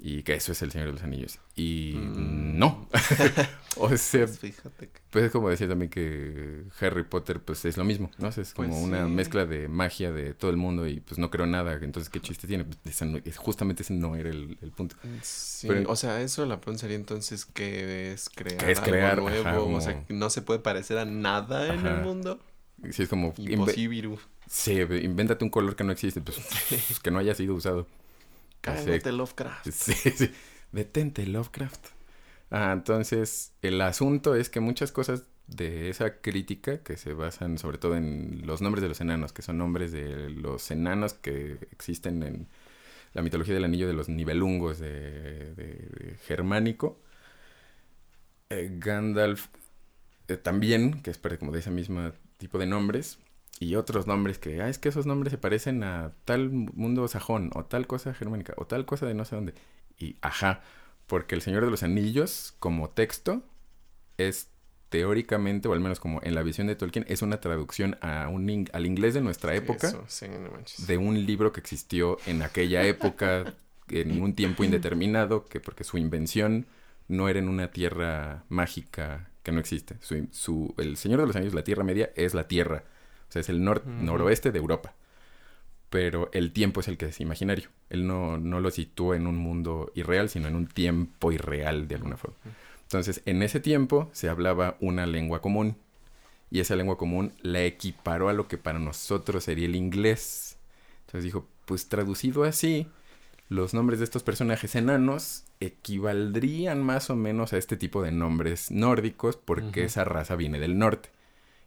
Y 0.02 0.24
que 0.24 0.34
eso 0.34 0.54
es 0.54 0.62
el 0.62 0.72
Señor 0.72 0.88
de 0.88 0.94
los 0.94 1.04
Anillos. 1.04 1.40
Y 1.56 1.94
Mm. 1.96 2.58
no. 2.58 2.88
o 3.78 3.96
sea, 3.98 4.26
Pues 4.26 4.40
fíjate 4.40 4.88
que... 4.88 5.00
pues 5.10 5.26
es 5.26 5.32
como 5.32 5.50
decía 5.50 5.68
también 5.68 5.90
que 5.92 6.64
Harry 6.80 7.04
Potter 7.04 7.42
pues 7.42 7.66
es 7.66 7.76
lo 7.78 7.84
mismo, 7.84 8.10
¿no? 8.18 8.30
O 8.30 8.32
sea, 8.32 8.44
es 8.44 8.54
como 8.54 8.70
Pues 8.70 8.82
una 8.82 9.06
sí. 9.06 9.12
mezcla 9.12 9.46
de 9.46 9.68
magia 9.68 10.12
de 10.12 10.34
todo 10.34 10.52
el 10.52 10.58
mundo 10.58 10.88
y 10.88 11.02
pues 11.02 11.18
no 11.20 11.30
creó 11.30 11.46
nada, 11.48 11.74
entonces 11.82 12.10
¿qué 12.10 12.22
chiste 12.22 12.48
tiene? 12.48 12.64
Pues, 12.64 13.02
no- 13.02 13.20
justamente 13.38 13.84
ese 13.84 13.94
no 13.94 14.16
era 14.16 14.30
el, 14.30 14.58
el 14.62 14.72
punto. 14.72 14.96
Sí, 15.22 15.68
Pero- 15.68 15.90
o 15.92 15.96
sea, 15.96 16.22
eso 16.22 16.46
la 16.46 16.62
pregunta 16.62 16.82
sería 16.82 16.96
entonces 16.96 17.46
que 17.46 18.14
es 18.14 18.30
crear, 18.30 18.58
¿Qué 18.58 18.72
es 18.72 18.80
algo 18.80 19.30
nuevo, 19.30 19.48
Ajá, 19.48 19.60
o 19.60 19.82
sea, 19.82 20.04
no 20.10 20.30
se 20.30 20.42
puede 20.42 20.60
parecer 20.62 20.98
a 20.98 21.06
nada 21.06 21.74
en 21.74 21.86
el 21.86 22.02
mundo. 22.02 22.40
Sí, 22.92 23.04
es 23.04 23.10
como... 23.10 23.34
Imposible. 23.38 24.18
Sí, 24.48 24.80
invéntate 24.80 25.44
un 25.44 25.52
color 25.52 25.76
que 25.76 25.84
no 25.84 25.92
existe, 25.92 26.22
pues, 26.22 26.40
pues, 26.70 27.00
que 27.04 27.12
no 27.12 27.20
haya 27.20 27.36
sido 27.36 27.54
usado. 27.54 27.86
Cállate 28.62 29.12
Lovecraft. 29.12 29.72
Sí, 29.72 29.94
sí. 29.94 30.32
Detente, 30.72 31.26
Lovecraft. 31.26 31.88
Ah, 32.52 32.72
entonces, 32.74 33.54
el 33.62 33.82
asunto 33.82 34.36
es 34.36 34.50
que 34.50 34.60
muchas 34.60 34.92
cosas 34.92 35.26
de 35.48 35.90
esa 35.90 36.22
crítica, 36.22 36.84
que 36.84 36.98
se 36.98 37.14
basan 37.14 37.58
sobre 37.58 37.78
todo 37.80 37.96
en 37.98 38.44
los 38.46 38.62
nombres 38.62 38.82
de 38.84 38.90
los 38.90 39.02
enanos, 39.02 39.34
que 39.34 39.42
son 39.42 39.58
nombres 39.58 39.92
de 39.92 40.30
los 40.30 40.70
enanos 40.72 41.14
que 41.14 41.58
existen 41.72 42.24
en 42.24 42.48
la 43.14 43.22
mitología 43.24 43.54
del 43.56 43.66
anillo 43.66 43.88
de 43.88 43.94
los 43.94 44.10
nivelungos 44.10 44.80
de, 44.80 45.56
de- 45.56 45.90
de 45.90 46.18
germánico. 46.28 47.00
Eh, 48.50 48.70
Gandalf 48.80 49.48
eh, 50.28 50.38
también, 50.38 51.02
que 51.04 51.12
es 51.12 51.18
parte 51.18 51.38
como 51.40 51.52
de 51.52 51.60
ese 51.60 51.72
mismo 51.72 52.12
tipo 52.38 52.58
de 52.60 52.66
nombres, 52.68 53.20
y 53.60 53.76
otros 53.76 54.08
nombres 54.08 54.40
que, 54.40 54.62
ah, 54.62 54.70
es 54.70 54.80
que 54.80 54.90
esos 54.90 55.06
nombres 55.06 55.32
se 55.32 55.38
parecen 55.38 55.84
a 55.84 56.14
tal 56.26 56.50
mundo 56.50 57.08
sajón, 57.08 57.52
o 57.56 57.66
tal 57.66 57.88
cosa 57.88 58.14
germánica, 58.14 58.54
o 58.58 58.66
tal 58.68 58.86
cosa 58.86 59.06
de 59.06 59.14
no 59.14 59.26
sé 59.26 59.36
dónde. 59.36 59.54
Y 59.98 60.16
ajá, 60.22 60.62
porque 61.08 61.36
El 61.36 61.42
Señor 61.42 61.66
de 61.66 61.72
los 61.72 61.84
Anillos, 61.84 62.56
como 62.60 62.90
texto, 62.92 63.44
es 64.18 64.50
teóricamente, 64.90 65.68
o 65.68 65.74
al 65.74 65.80
menos 65.82 66.00
como 66.00 66.20
en 66.24 66.34
la 66.36 66.42
visión 66.44 66.68
de 66.68 66.76
Tolkien, 66.76 67.06
es 67.10 67.22
una 67.22 67.40
traducción 67.42 67.98
a 68.02 68.28
un 68.30 68.68
al 68.74 68.86
inglés 68.86 69.14
de 69.14 69.22
nuestra 69.22 69.56
época 69.56 69.88
Eso, 69.88 70.04
sí, 70.08 70.28
no 70.28 70.52
manches. 70.52 70.88
de 70.88 70.98
un 70.98 71.26
libro 71.26 71.52
que 71.52 71.60
existió 71.60 72.18
en 72.26 72.42
aquella 72.42 72.84
época 72.86 73.54
en 73.90 74.22
un 74.22 74.34
tiempo 74.36 74.64
indeterminado, 74.64 75.46
que 75.46 75.60
porque 75.60 75.84
su 75.84 75.98
invención 75.98 76.66
no 77.08 77.30
era 77.30 77.40
en 77.40 77.50
una 77.50 77.72
tierra 77.72 78.44
mágica 78.50 79.30
que 79.44 79.52
no 79.52 79.60
existe. 79.60 79.98
Su, 80.02 80.28
su- 80.32 80.74
el 80.78 80.98
Señor 80.98 81.20
de 81.22 81.28
los 81.28 81.36
Anillos, 81.36 81.54
la 81.56 81.64
Tierra 81.64 81.84
Media, 81.84 82.12
es 82.16 82.34
la 82.34 82.48
Tierra. 82.48 82.84
O 83.30 83.32
sea, 83.32 83.42
es 83.42 83.50
el 83.50 83.62
nor- 83.62 83.82
Ujú. 83.82 84.04
noroeste 84.04 84.52
de 84.52 84.60
Europa. 84.60 84.94
Pero 85.90 86.30
el 86.34 86.52
tiempo 86.52 86.82
es 86.82 86.88
el 86.88 86.98
que 86.98 87.08
es 87.08 87.20
imaginario. 87.20 87.70
Él 87.90 88.06
no, 88.06 88.38
no 88.38 88.60
lo 88.60 88.70
sitúa 88.70 89.16
en 89.16 89.26
un 89.26 89.38
mundo 89.38 89.92
irreal, 89.96 90.30
sino 90.30 90.48
en 90.48 90.56
un 90.56 90.68
tiempo 90.68 91.32
irreal 91.32 91.88
de 91.88 91.96
alguna 91.96 92.18
forma. 92.18 92.38
Entonces, 92.84 93.22
en 93.26 93.42
ese 93.42 93.60
tiempo 93.60 94.10
se 94.14 94.30
hablaba 94.30 94.78
una 94.82 95.06
lengua 95.08 95.42
común. 95.42 95.78
Y 96.52 96.60
esa 96.60 96.76
lengua 96.76 96.98
común 96.98 97.34
la 97.42 97.64
equiparó 97.64 98.30
a 98.30 98.34
lo 98.34 98.48
que 98.48 98.58
para 98.58 98.80
nosotros 98.80 99.44
sería 99.44 99.66
el 99.66 99.76
inglés. 99.76 100.58
Entonces 101.02 101.24
dijo, 101.24 101.48
pues 101.66 101.88
traducido 101.90 102.44
así, 102.44 102.88
los 103.50 103.74
nombres 103.76 104.00
de 104.00 104.06
estos 104.06 104.24
personajes 104.24 104.76
enanos 104.76 105.44
equivaldrían 105.60 106.84
más 106.84 107.10
o 107.10 107.16
menos 107.16 107.54
a 107.54 107.58
este 107.58 107.78
tipo 107.78 108.02
de 108.02 108.12
nombres 108.12 108.72
nórdicos 108.72 109.38
porque 109.38 109.84
esa 109.86 110.04
raza 110.04 110.36
viene 110.36 110.60
del 110.60 110.78
norte. 110.78 111.10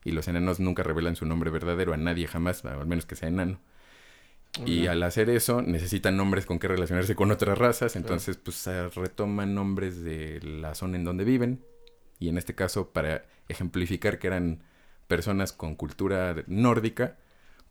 Y 0.05 0.13
los 0.13 0.29
enanos 0.29 0.61
nunca 0.61 0.83
revelan 0.83 1.17
su 1.17 1.27
nombre 1.27 1.51
verdadero 1.51 1.93
a 1.93 1.97
nadie 1.97 2.27
jamás, 2.27 2.65
al 2.65 2.87
menos 2.87 3.07
que 3.07 3.17
sea 3.17 3.29
enano. 3.29 3.61
Y 4.67 4.87
al 4.87 5.03
hacer 5.03 5.31
eso 5.31 5.63
necesitan 5.63 6.17
nombres 6.17 6.45
con 6.45 6.59
que 6.59 6.69
relacionarse 6.69 7.15
con 7.15 7.31
otras 7.31 7.57
razas, 7.57 7.97
entonces 7.97 8.37
pues 8.37 8.57
se 8.57 8.89
retoman 8.91 9.55
nombres 9.55 10.03
de 10.03 10.41
la 10.43 10.75
zona 10.75 10.99
en 10.99 11.05
donde 11.05 11.25
viven 11.25 11.65
y 12.19 12.29
en 12.29 12.37
este 12.37 12.55
caso 12.55 12.91
para 12.91 13.25
ejemplificar 13.49 14.19
que 14.19 14.27
eran 14.27 14.63
personas 15.09 15.53
con 15.53 15.75
cultura 15.75 16.37
nórdica, 16.47 17.17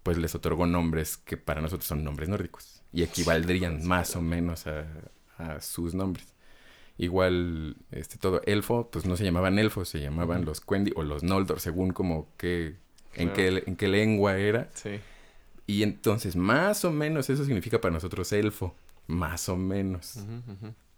pues 0.01 0.17
les 0.17 0.33
otorgó 0.33 0.65
nombres 0.65 1.17
que 1.17 1.37
para 1.37 1.61
nosotros 1.61 1.87
son 1.87 2.03
nombres 2.03 2.29
nórdicos 2.29 2.81
y 2.91 3.03
equivaldrían 3.03 3.87
más 3.87 4.15
o 4.15 4.21
menos 4.21 4.65
a, 4.65 4.87
a 5.37 5.61
sus 5.61 5.93
nombres. 5.93 6.30
Igual, 7.05 7.77
este 7.91 8.17
todo 8.17 8.41
elfo, 8.45 8.89
pues 8.91 9.05
no 9.07 9.17
se 9.17 9.23
llamaban 9.23 9.57
elfos, 9.57 9.89
se 9.89 9.99
llamaban 9.99 10.45
los 10.45 10.61
Quendi 10.61 10.91
o 10.95 11.01
los 11.01 11.23
Noldor, 11.23 11.59
según 11.59 11.93
como 11.93 12.27
que 12.37 12.75
en 13.15 13.33
qué 13.33 13.63
en 13.65 13.75
qué 13.75 13.87
lengua 13.87 14.37
era. 14.37 14.69
Sí. 14.75 14.99
Y 15.65 15.81
entonces, 15.81 16.35
más 16.35 16.85
o 16.85 16.91
menos, 16.91 17.29
eso 17.31 17.43
significa 17.43 17.81
para 17.81 17.91
nosotros 17.91 18.31
elfo. 18.33 18.75
Más 19.07 19.49
o 19.49 19.57
menos. 19.57 20.19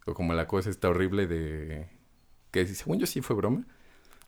O 0.05 0.13
como 0.13 0.33
la 0.33 0.45
cosa 0.45 0.69
está 0.69 0.89
horrible 0.89 1.25
de... 1.25 1.87
Que 2.51 2.65
según 2.67 2.99
yo 2.99 3.05
sí 3.07 3.21
fue 3.21 3.35
broma. 3.37 3.65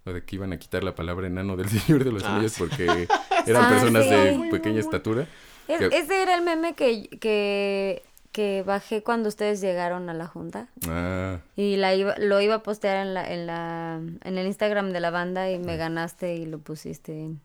Lo 0.06 0.14
de 0.14 0.24
que 0.24 0.36
iban 0.38 0.54
a 0.54 0.58
quitar 0.60 0.82
la 0.84 0.96
palabra 0.96 1.28
enano 1.28 1.58
del 1.58 1.68
Señor 1.78 2.06
de 2.06 2.12
los 2.14 2.24
Ah, 2.24 2.36
Anillos 2.36 2.56
porque 2.58 2.86
eran 3.48 3.66
Ah, 3.66 3.70
personas 3.70 4.06
sí. 4.06 4.10
de 4.12 4.48
pequeña 4.50 4.80
estatura. 4.80 5.28
Es- 5.68 5.80
Que- 5.80 5.98
ese 5.98 6.22
era 6.24 6.36
el 6.38 6.44
meme 6.46 6.74
que, 6.76 7.10
que, 7.20 8.04
que 8.36 8.64
bajé 8.64 9.02
cuando 9.02 9.30
ustedes 9.30 9.62
llegaron 9.62 10.10
a 10.10 10.14
la 10.14 10.28
junta. 10.28 10.68
Ah, 10.90 11.40
Y 11.56 11.78
la 11.78 11.96
iba, 11.96 12.16
lo 12.18 12.42
iba 12.42 12.56
a 12.56 12.64
postear 12.64 12.98
en 13.08 13.14
la, 13.14 13.32
en 13.34 13.48
la, 13.48 14.02
en 14.26 14.38
el 14.38 14.46
Instagram 14.46 14.92
de 14.92 15.00
la 15.00 15.10
banda 15.10 15.50
y 15.50 15.58
me 15.58 15.78
ganaste 15.78 16.36
y 16.36 16.46
lo 16.46 16.60
pusiste 16.60 17.14
en... 17.14 17.40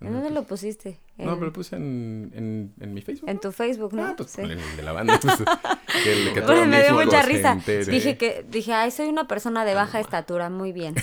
¿En 0.00 0.08
No, 0.08 0.12
dónde 0.12 0.28
pues- 0.28 0.34
lo 0.34 0.42
pusiste? 0.44 0.98
En, 1.16 1.26
no, 1.26 1.34
pero 1.34 1.46
lo 1.46 1.52
puse 1.52 1.76
en, 1.76 2.32
en, 2.34 2.72
en 2.80 2.92
mi 2.92 3.00
Facebook. 3.00 3.28
en 3.28 3.36
¿no? 3.36 3.40
tu 3.40 3.52
Facebook, 3.52 3.92
¿no? 3.94 4.04
Ah, 4.04 4.14
pues 4.16 4.30
Sí. 4.30 4.40
ponle 4.40 4.54
el 4.54 4.76
de 4.76 4.82
la 4.82 4.92
banda. 4.92 5.20
pues, 5.20 5.36
que 6.02 6.12
el- 6.12 6.34
que 6.34 6.40
todo 6.42 6.56
Bueno, 6.56 6.66
me 6.66 6.82
dio 6.82 6.94
mucha 6.94 7.22
risa. 7.22 7.52
entere. 7.52 7.84
Dije 7.84 8.16
que, 8.16 8.44
dije, 8.50 8.72
ay, 8.72 8.90
soy 8.90 9.06
una 9.08 9.28
persona 9.28 9.64
de 9.64 9.74
baja 9.74 10.00
estatura, 10.00 10.50
muy 10.50 10.72
bien. 10.72 10.94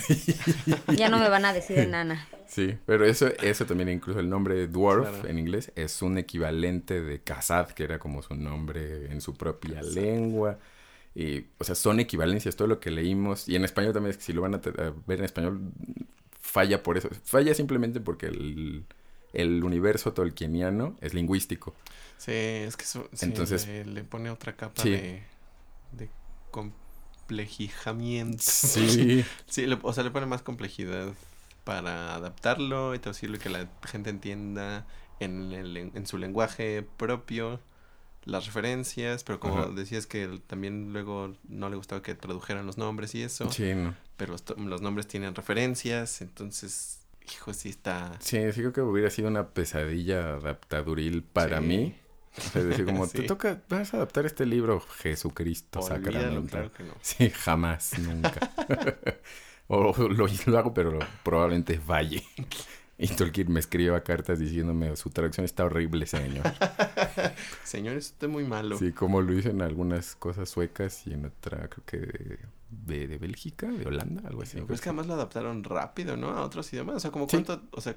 ya 0.96 1.08
no 1.08 1.18
me 1.18 1.28
van 1.30 1.44
a 1.46 1.52
decir 1.54 1.78
enana. 1.78 2.28
Sí, 2.46 2.74
pero 2.84 3.06
eso, 3.06 3.28
eso 3.42 3.64
también 3.64 3.88
incluso 3.88 4.20
el 4.20 4.28
nombre 4.28 4.66
dwarf 4.68 5.08
Claro. 5.08 5.28
en 5.28 5.38
inglés 5.38 5.72
es 5.76 6.02
un 6.02 6.18
equivalente 6.18 7.00
de 7.00 7.20
Kazad, 7.22 7.68
que 7.68 7.84
era 7.84 7.98
como 7.98 8.20
su 8.22 8.34
nombre 8.34 9.10
en 9.10 9.22
su 9.22 9.32
propia 9.34 9.80
lengua. 9.80 10.58
Y, 11.14 11.46
o 11.58 11.64
sea, 11.64 11.74
son 11.74 12.00
equivalencias, 12.00 12.54
todo 12.56 12.68
lo 12.68 12.80
que 12.80 12.90
leímos. 12.90 13.48
Y 13.48 13.56
en 13.56 13.64
español 13.64 13.94
también 13.94 14.10
es 14.10 14.18
que 14.18 14.24
si 14.24 14.34
lo 14.34 14.42
van 14.42 14.54
a 14.54 14.58
ver 15.06 15.18
en 15.20 15.24
español, 15.24 15.60
falla 16.40 16.82
por 16.82 16.98
eso. 16.98 17.08
Falla 17.24 17.54
simplemente 17.54 18.00
porque 18.00 18.26
el, 18.26 18.84
el 19.32 19.62
universo 19.64 20.12
tolkieniano 20.12 20.96
es 21.00 21.14
lingüístico. 21.14 21.74
Sí, 22.18 22.32
es 22.32 22.76
que 22.76 22.84
eso 22.84 23.08
sí, 23.12 23.26
Entonces- 23.26 23.66
le, 23.66 23.84
le 23.84 24.04
pone 24.04 24.30
otra 24.30 24.54
capa 24.56 24.82
Sí. 24.82 24.90
de, 24.90 25.22
de 25.92 26.08
complejamiento. 27.26 28.42
Sí. 28.46 29.24
Sí, 29.46 29.66
le- 29.66 29.78
o 29.82 29.92
sea, 29.92 30.04
le 30.04 30.10
pone 30.10 30.26
más 30.26 30.42
complejidad 30.42 31.12
para 31.64 32.14
adaptarlo 32.14 32.94
y 32.94 32.98
traducirlo 32.98 33.36
y 33.36 33.38
que 33.40 33.48
la 33.50 33.68
gente 33.84 34.10
entienda 34.10 34.86
en, 35.20 35.52
el, 35.52 35.76
en 35.76 36.06
su 36.06 36.18
lenguaje 36.18 36.82
propio 36.96 37.60
las 38.24 38.46
referencias, 38.46 39.24
pero 39.24 39.40
como 39.40 39.58
Ajá. 39.58 39.68
decías 39.70 40.06
que 40.06 40.40
también 40.46 40.92
luego 40.92 41.34
no 41.48 41.68
le 41.70 41.76
gustaba 41.76 42.02
que 42.02 42.14
tradujeran 42.14 42.66
los 42.66 42.78
nombres 42.78 43.14
y 43.16 43.22
eso, 43.22 43.50
Sí, 43.50 43.74
no. 43.74 43.94
pero 44.16 44.36
los 44.58 44.80
nombres 44.80 45.08
tienen 45.08 45.34
referencias, 45.34 46.20
entonces, 46.20 47.00
hijo, 47.30 47.52
sí 47.52 47.68
está... 47.68 48.12
Sí, 48.20 48.38
sí 48.52 48.60
creo 48.60 48.72
que 48.72 48.80
hubiera 48.80 49.10
sido 49.10 49.28
una 49.28 49.48
pesadilla 49.48 50.34
adaptaduril 50.34 51.22
para 51.22 51.58
Sí. 51.60 51.64
mí. 51.66 51.96
O 52.36 52.40
sea, 52.40 52.62
decir 52.62 52.86
como, 52.86 53.06
te 53.08 53.22
toca, 53.22 53.62
vas 53.68 53.92
a 53.92 53.98
adaptar 53.98 54.24
este 54.26 54.46
libro, 54.46 54.80
Jesucristo 54.80 55.80
Olvídalo, 55.80 56.04
sacramento. 56.04 56.50
claro 56.50 56.72
que 56.72 56.82
no. 56.84 56.94
Sí, 57.02 57.30
jamás, 57.30 57.98
nunca. 57.98 58.50
o 59.68 59.94
lo, 60.08 60.26
lo 60.46 60.58
hago, 60.58 60.72
pero 60.74 60.98
probablemente 61.22 61.78
falle. 61.78 62.22
Y 62.98 63.08
Tolkien 63.08 63.50
me 63.52 63.58
escriba 63.60 64.02
cartas 64.02 64.38
diciéndome, 64.38 64.94
su 64.96 65.10
traducción 65.10 65.44
está 65.44 65.64
horrible, 65.64 66.06
señor. 66.06 66.44
Señor, 67.64 67.96
usted 67.96 68.26
es 68.28 68.32
muy 68.32 68.44
malo. 68.44 68.78
Sí, 68.78 68.92
como 68.92 69.20
lo 69.22 69.32
hice 69.32 69.50
en 69.50 69.60
algunas 69.62 70.14
cosas 70.14 70.48
suecas 70.48 71.06
y 71.06 71.14
en 71.14 71.26
otra, 71.26 71.68
creo 71.68 71.84
que 71.84 72.38
de, 72.86 73.06
de, 73.06 73.18
Bélgica, 73.18 73.68
de 73.70 73.86
Holanda, 73.86 74.22
algo 74.26 74.42
así. 74.42 74.58
Pero 74.60 74.74
es 74.74 74.80
que 74.80 74.88
además 74.88 75.06
lo 75.06 75.14
adaptaron 75.14 75.62
rápido, 75.64 76.16
¿no? 76.16 76.30
A 76.30 76.42
otros 76.42 76.72
idiomas. 76.72 76.96
O 76.96 77.00
sea, 77.00 77.10
como 77.10 77.28
Sí. 77.28 77.42
cuánto, 77.42 77.62
o 77.70 77.80
sea, 77.80 77.96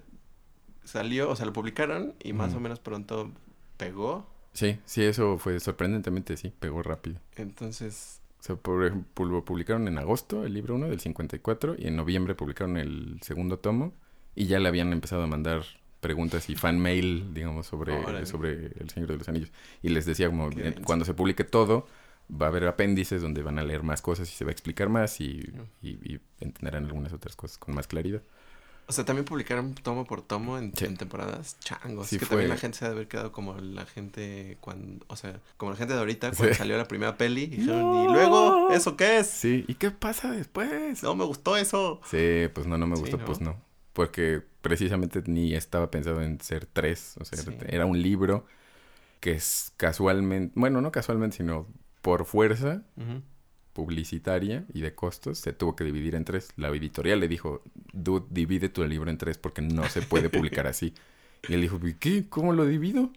salió, 0.84 1.30
o 1.30 1.36
sea, 1.36 1.46
lo 1.46 1.54
publicaron 1.54 2.14
y 2.22 2.34
más 2.34 2.50
Ujú. 2.50 2.58
o 2.58 2.62
menos 2.62 2.80
pronto 2.80 3.32
pegó. 3.78 4.28
Sí, 4.54 4.80
sí, 4.86 5.04
eso 5.04 5.38
fue 5.38 5.60
sorprendentemente, 5.60 6.38
sí, 6.38 6.54
pegó 6.60 6.82
rápido. 6.84 7.20
Entonces, 7.36 8.22
O 8.40 8.44
sea, 8.46 8.56
por 8.58 8.86
ejemplo, 8.86 9.26
lo 9.26 9.44
publicaron 9.44 9.88
en 9.88 9.98
agosto 9.98 10.46
el 10.46 10.54
libro 10.54 10.76
1 10.76 10.88
del 10.90 11.00
54 11.00 11.76
y 11.80 11.88
en 11.88 11.96
noviembre 11.96 12.36
publicaron 12.36 12.78
el 12.78 13.18
segundo 13.24 13.58
tomo 13.58 13.94
y 14.36 14.46
ya 14.46 14.60
le 14.60 14.68
habían 14.68 14.94
empezado 14.94 15.24
a 15.24 15.28
mandar 15.28 15.64
preguntas 16.00 16.48
y 16.52 16.56
fan 16.56 16.80
mail, 16.80 17.34
digamos, 17.34 17.66
sobre, 17.66 17.94
Órale. 17.94 18.28
sobre 18.28 18.68
El 18.80 18.90
Señor 18.92 19.10
de 19.10 19.18
los 19.18 19.28
Anillos. 19.28 19.52
Y 19.82 19.90
les 19.90 20.06
decía 20.06 20.28
como, 20.30 20.52
Qué 20.52 20.68
eh, 20.68 20.76
cuando 20.86 21.06
se 21.06 21.16
publique 21.16 21.44
todo, 21.44 21.88
va 22.32 22.48
a 22.48 22.50
haber 22.50 22.66
apéndices 22.68 23.22
donde 23.22 23.42
van 23.44 23.60
a 23.60 23.64
leer 23.64 23.84
más 23.84 24.02
cosas 24.02 24.32
y 24.32 24.36
se 24.36 24.44
va 24.46 24.50
a 24.50 24.52
explicar 24.54 24.90
más 24.90 25.20
y, 25.22 25.48
y, 25.82 25.90
y 26.14 26.20
entenderán 26.40 26.86
algunas 26.86 27.14
otras 27.14 27.36
cosas 27.36 27.58
con 27.58 27.76
más 27.76 27.88
claridad. 27.88 28.22
o 28.88 28.92
sea, 28.94 29.04
también 29.04 29.26
publicaron 29.26 29.74
tomo 29.76 30.06
por 30.06 30.22
tomo 30.22 30.58
en, 30.60 30.72
Sí. 30.76 30.86
en 30.86 30.96
temporadas 30.98 31.58
changos. 31.60 32.08
Sí 32.08 32.20
que 32.20 32.26
fue- 32.26 32.30
también 32.36 32.50
la 32.50 32.58
gente 32.58 32.78
se 32.78 32.86
ha 32.86 32.90
de 32.90 32.94
haber 32.96 33.08
quedado 33.08 33.32
como 33.32 33.56
la 33.58 33.86
gente 33.86 34.58
cuando, 34.62 35.04
o 35.08 35.16
sea, 35.16 35.40
como 35.58 35.72
la 35.72 35.78
gente 35.78 35.94
de 35.94 36.00
ahorita 36.00 36.32
cuando 36.32 36.54
Sí. 36.54 36.58
salió 36.60 36.78
la 36.78 36.88
primera 36.88 37.18
peli 37.18 37.44
y 37.44 37.48
dijeron, 37.58 38.04
¿y 38.10 38.14
luego 38.14 38.70
eso 38.72 38.96
qué 38.96 39.18
es? 39.20 39.28
Sí, 39.28 39.66
¿y 39.68 39.76
qué 39.76 39.90
pasa 39.92 40.32
después? 40.32 41.02
No 41.04 41.16
me 41.16 41.26
gustó 41.26 41.58
eso. 41.58 42.00
Sí, 42.10 42.48
pues 42.54 42.68
no, 42.68 42.78
no 42.78 42.86
me 42.88 42.96
gustó, 42.96 43.18
¿no? 43.18 43.26
pues 43.26 43.42
no. 43.42 43.60
Porque 43.94 44.42
precisamente 44.62 45.24
ni 45.26 45.54
estaba 45.56 45.90
pensado 45.90 46.22
en 46.22 46.42
ser 46.42 46.66
tres. 46.66 47.16
O 47.20 47.26
sea, 47.26 47.40
era 47.68 47.86
un 47.86 48.02
libro 48.02 48.46
que 49.20 49.32
es 49.32 49.72
casualmente, 49.78 50.52
bueno, 50.56 50.82
no 50.82 50.92
casualmente, 50.92 51.38
sino 51.38 51.66
por 52.06 52.26
fuerza 52.26 52.84
publicitaria 53.74 54.66
y 54.74 54.82
de 54.82 54.96
costos, 54.96 55.40
se 55.40 55.54
tuvo 55.54 55.76
que 55.76 55.84
dividir 55.84 56.16
en 56.16 56.24
tres. 56.26 56.50
La 56.56 56.70
editorial 56.70 57.20
le 57.20 57.28
dijo, 57.28 57.62
dude, 57.94 58.26
divide 58.30 58.70
tu 58.70 58.84
libro 58.86 59.10
en 59.10 59.18
tres 59.18 59.38
porque 59.38 59.62
no 59.62 59.90
se 59.90 60.02
puede 60.02 60.30
publicar 60.30 60.68
así. 60.68 60.94
Y 61.48 61.54
él 61.56 61.62
dijo, 61.62 61.80
¿y 61.86 61.96
qué? 61.96 62.30
¿Cómo 62.30 62.54
lo 62.54 62.66
divido? 62.66 63.12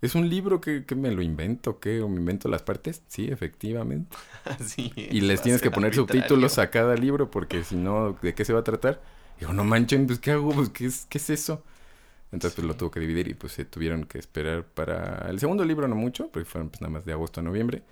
¿Es 0.00 0.14
un 0.14 0.28
libro 0.28 0.60
que, 0.60 0.84
que 0.86 0.94
me 0.96 1.12
lo 1.12 1.22
invento? 1.22 1.80
¿Qué? 1.80 2.00
¿O 2.02 2.08
me 2.08 2.16
invento 2.18 2.48
las 2.48 2.62
partes? 2.62 3.02
Sí, 3.08 3.28
efectivamente. 3.30 4.16
Así 4.44 4.92
Y 5.08 5.20
es, 5.20 5.22
les 5.22 5.42
va 5.42 5.44
a 5.44 5.44
tienes 5.44 5.62
que 5.62 5.70
poner 5.70 5.92
arbitrario. 5.92 5.94
subtítulos 5.94 6.58
a 6.58 6.70
cada 6.70 6.96
libro 6.96 7.30
porque 7.30 7.64
si 7.64 7.76
no, 7.76 8.18
¿de 8.22 8.34
qué 8.34 8.44
se 8.44 8.52
va 8.52 8.60
a 8.60 8.64
tratar? 8.64 9.02
Digo, 9.38 9.52
no 9.52 9.64
manchen, 9.64 10.06
pues 10.06 10.18
¿qué 10.20 10.32
hago? 10.32 10.52
Pues 10.54 10.68
¿qué 10.70 10.86
es, 10.86 11.06
qué 11.08 11.18
es 11.18 11.30
eso? 11.30 11.64
Entonces 12.32 12.56
pues 12.56 12.66
lo 12.66 12.76
tuvo 12.76 12.90
que 12.92 13.00
dividir 13.00 13.28
y 13.28 13.34
pues 13.34 13.52
se 13.54 13.64
tuvieron 13.64 14.04
que 14.04 14.18
esperar 14.18 14.64
para... 14.66 15.28
El 15.30 15.40
segundo 15.40 15.64
libro 15.64 15.88
no 15.88 15.96
mucho, 15.96 16.30
porque 16.30 16.46
fueron 16.46 16.70
pues 16.70 16.80
nada 16.82 16.92
más 16.92 17.04
de 17.04 17.12
agosto 17.12 17.40
a 17.40 17.44
noviembre, 17.44 17.82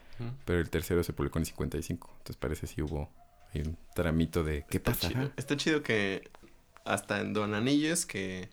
Pero 0.45 0.61
el 0.61 0.71
tercero 0.71 1.03
se 1.05 1.13
publicó 1.13 1.39
en 1.39 1.45
55. 1.47 2.09
Entonces 2.19 2.37
parece 2.37 2.67
si 2.67 2.83
hubo 2.83 3.11
ahí 3.55 3.63
un 3.63 3.77
tramito 3.95 4.43
de 4.45 4.65
¿qué 4.69 4.81
pasa? 4.81 5.33
Está 5.37 5.57
chido 5.57 5.83
que 5.83 6.31
hasta 6.85 7.21
en 7.21 7.33
Don 7.35 7.55
Anillos, 7.55 8.07
que, 8.07 8.49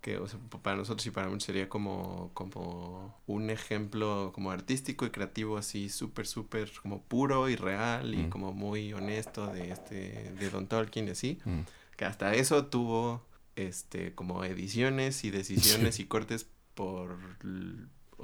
que 0.00 0.18
o 0.18 0.26
sea, 0.28 0.38
p- 0.50 0.58
para 0.58 0.76
nosotros 0.76 1.06
y 1.06 1.10
para 1.10 1.28
muchos 1.28 1.44
sería 1.44 1.68
como, 1.68 2.30
como 2.34 3.16
un 3.26 3.48
ejemplo 3.50 4.32
como 4.34 4.50
artístico 4.50 5.06
y 5.06 5.10
creativo 5.10 5.56
así 5.56 5.88
súper, 5.88 6.26
súper 6.26 6.70
como 6.82 7.00
puro 7.02 7.48
y 7.48 7.56
real 7.56 8.12
y 8.14 8.24
Mm. 8.24 8.28
como 8.30 8.52
muy 8.52 8.92
honesto 8.92 9.46
de 9.46 9.70
este 9.70 10.32
de 10.38 10.50
Don 10.50 10.66
Tolkien 10.66 11.06
y 11.08 11.12
así, 11.12 11.38
Mm. 11.44 11.60
que 11.96 12.04
hasta 12.04 12.34
eso 12.34 12.66
tuvo 12.66 13.24
este 13.56 14.14
como 14.14 14.44
ediciones 14.44 15.22
y 15.24 15.30
decisiones 15.30 16.00
y 16.00 16.06
cortes 16.06 16.46
por 16.74 17.16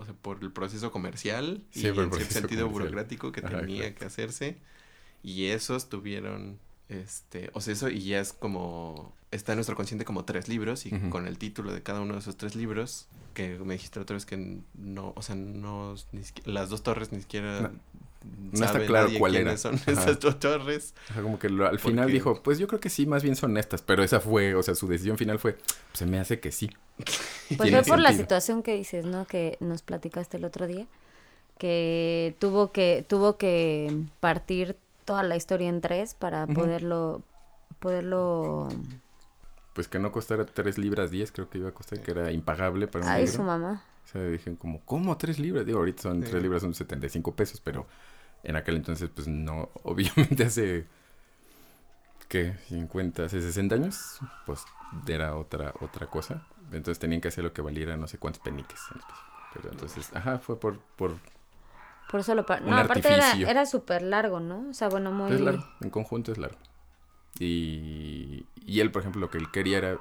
o 0.00 0.04
sea, 0.04 0.14
por 0.14 0.42
el 0.42 0.52
proceso 0.52 0.90
comercial 0.90 1.64
Sí, 1.70 1.86
y 1.86 1.86
el 1.86 1.98
en 1.98 2.12
cierto 2.12 2.32
sentido 2.32 2.66
comercial. 2.66 2.68
burocrático 2.68 3.32
que 3.32 3.42
Ajá, 3.42 3.60
tenía 3.60 3.94
que 3.94 4.04
hacerse. 4.04 4.58
Y 5.22 5.46
esos 5.46 5.88
tuvieron, 5.88 6.58
este, 6.88 7.50
o 7.54 7.60
sea, 7.60 7.74
eso 7.74 7.88
y 7.90 8.00
ya 8.02 8.20
es 8.20 8.32
como, 8.32 9.14
está 9.30 9.52
en 9.52 9.56
nuestro 9.58 9.76
consciente 9.76 10.04
como 10.04 10.24
tres 10.24 10.48
libros 10.48 10.86
y 10.86 10.94
con 11.10 11.26
el 11.26 11.38
título 11.38 11.72
de 11.72 11.82
cada 11.82 12.00
uno 12.00 12.14
de 12.14 12.20
esos 12.20 12.36
tres 12.36 12.56
libros, 12.56 13.08
que 13.34 13.58
me 13.58 13.74
dijiste 13.74 14.00
otra 14.00 14.14
vez 14.14 14.26
que 14.26 14.60
no, 14.74 15.12
o 15.16 15.22
sea, 15.22 15.34
no, 15.36 15.94
ni 16.12 16.22
las 16.44 16.70
dos 16.70 16.82
torres 16.82 17.12
ni 17.12 17.20
siquiera... 17.20 17.60
No. 17.62 17.80
No 18.52 18.64
está 18.66 18.84
claro 18.84 19.06
nadie 19.06 19.18
cuál 19.18 19.36
era. 19.36 19.56
son 19.56 19.74
Ajá. 19.76 19.90
esas 19.92 20.20
dos 20.20 20.38
torres. 20.38 20.94
O 21.10 21.12
sea, 21.14 21.22
como 21.22 21.38
que 21.38 21.48
lo- 21.48 21.66
al 21.66 21.78
final 21.78 22.10
dijo, 22.10 22.42
pues 22.42 22.58
yo 22.58 22.66
creo 22.68 22.80
que 22.80 22.90
sí, 22.90 23.06
más 23.06 23.22
bien 23.22 23.36
son 23.36 23.56
estas, 23.56 23.80
pero 23.82 24.02
esa 24.02 24.20
fue, 24.20 24.54
o 24.54 24.62
sea, 24.62 24.74
su 24.74 24.86
decisión 24.88 25.16
final 25.16 25.38
fue, 25.38 25.52
pues 25.54 25.68
se 25.94 26.06
me 26.06 26.18
hace 26.20 26.40
que 26.40 26.52
sí. 26.52 26.70
Pues 27.56 27.70
fue 27.70 27.82
por 27.82 27.98
la 27.98 28.12
situación 28.12 28.62
que 28.62 28.74
dices, 28.76 29.04
¿no? 29.06 29.26
Que 29.26 29.56
nos 29.60 29.82
platicaste 29.82 30.36
el 30.36 30.44
otro 30.44 30.66
día, 30.68 30.86
que 31.58 32.34
tuvo 32.38 32.72
que 32.72 33.04
tuvo 33.08 33.36
que 33.38 34.04
partir 34.20 34.76
toda 35.04 35.22
la 35.22 35.34
historia 35.36 35.68
en 35.68 35.80
tres 35.80 36.14
para 36.14 36.46
poderlo 36.46 37.22
poderlo 37.80 38.68
Pues 39.72 39.88
que 39.88 39.98
no 39.98 40.12
costara 40.12 40.44
tres 40.46 40.78
libras 40.78 41.10
diez, 41.10 41.32
creo 41.32 41.48
que 41.48 41.58
iba 41.58 41.70
a 41.70 41.72
costar, 41.72 42.00
que 42.02 42.10
era 42.10 42.30
impagable 42.32 42.86
para 42.86 43.04
un 43.04 43.10
ay 43.10 43.22
libro. 43.24 43.36
su 43.38 43.42
mamá 43.42 43.82
O 44.04 44.08
sea, 44.08 44.22
dije 44.26 44.54
como, 44.56 44.80
¿cómo 44.84 45.16
tres 45.16 45.38
libras? 45.38 45.66
Digo, 45.66 45.78
ahorita 45.78 46.02
son 46.02 46.22
Sí. 46.22 46.30
tres 46.30 46.42
libras, 46.42 46.62
son 46.62 46.74
75 46.74 47.34
pesos, 47.34 47.60
pero 47.60 47.86
en 48.44 48.56
aquel 48.56 48.76
entonces, 48.76 49.10
pues 49.14 49.28
no, 49.28 49.70
obviamente 49.84 50.44
hace, 50.44 50.86
¿qué? 52.28 52.54
50, 52.68 53.24
hace 53.24 53.40
60 53.40 53.74
años, 53.74 54.20
pues 54.44 54.64
era 55.06 55.36
otra, 55.36 55.74
otra 55.80 56.06
cosa. 56.06 56.42
Entonces 56.72 56.98
tenían 56.98 57.20
que 57.20 57.28
hacer 57.28 57.44
lo 57.44 57.52
que 57.52 57.62
valiera 57.62 57.96
no 57.96 58.06
sé 58.06 58.18
cuántos 58.18 58.42
peniques. 58.42 58.80
Pero 59.54 59.70
entonces, 59.70 60.10
ajá, 60.14 60.38
fue 60.38 60.58
por, 60.58 60.78
por, 60.96 61.16
por 62.10 62.24
solo 62.24 62.44
pa- 62.44 62.60
Un 62.60 62.70
no 62.70 62.78
aparte 62.78 63.08
era 63.14 63.32
era 63.50 63.66
súper 63.66 64.02
largo 64.02 64.40
no 64.40 64.68
o 64.70 64.74
sea 64.74 64.88
bueno 64.88 65.12
muy 65.12 65.32
es 65.32 65.40
largo, 65.40 65.64
en 65.80 65.90
conjunto 65.90 66.32
es 66.32 66.38
largo. 66.38 66.58
Y, 67.38 68.44
y 68.66 68.80
él, 68.80 68.90
por 68.90 69.02
ejemplo, 69.02 69.20
lo 69.20 69.30
que 69.30 69.38
él 69.38 69.50
quería 69.50 69.78
era 69.78 69.98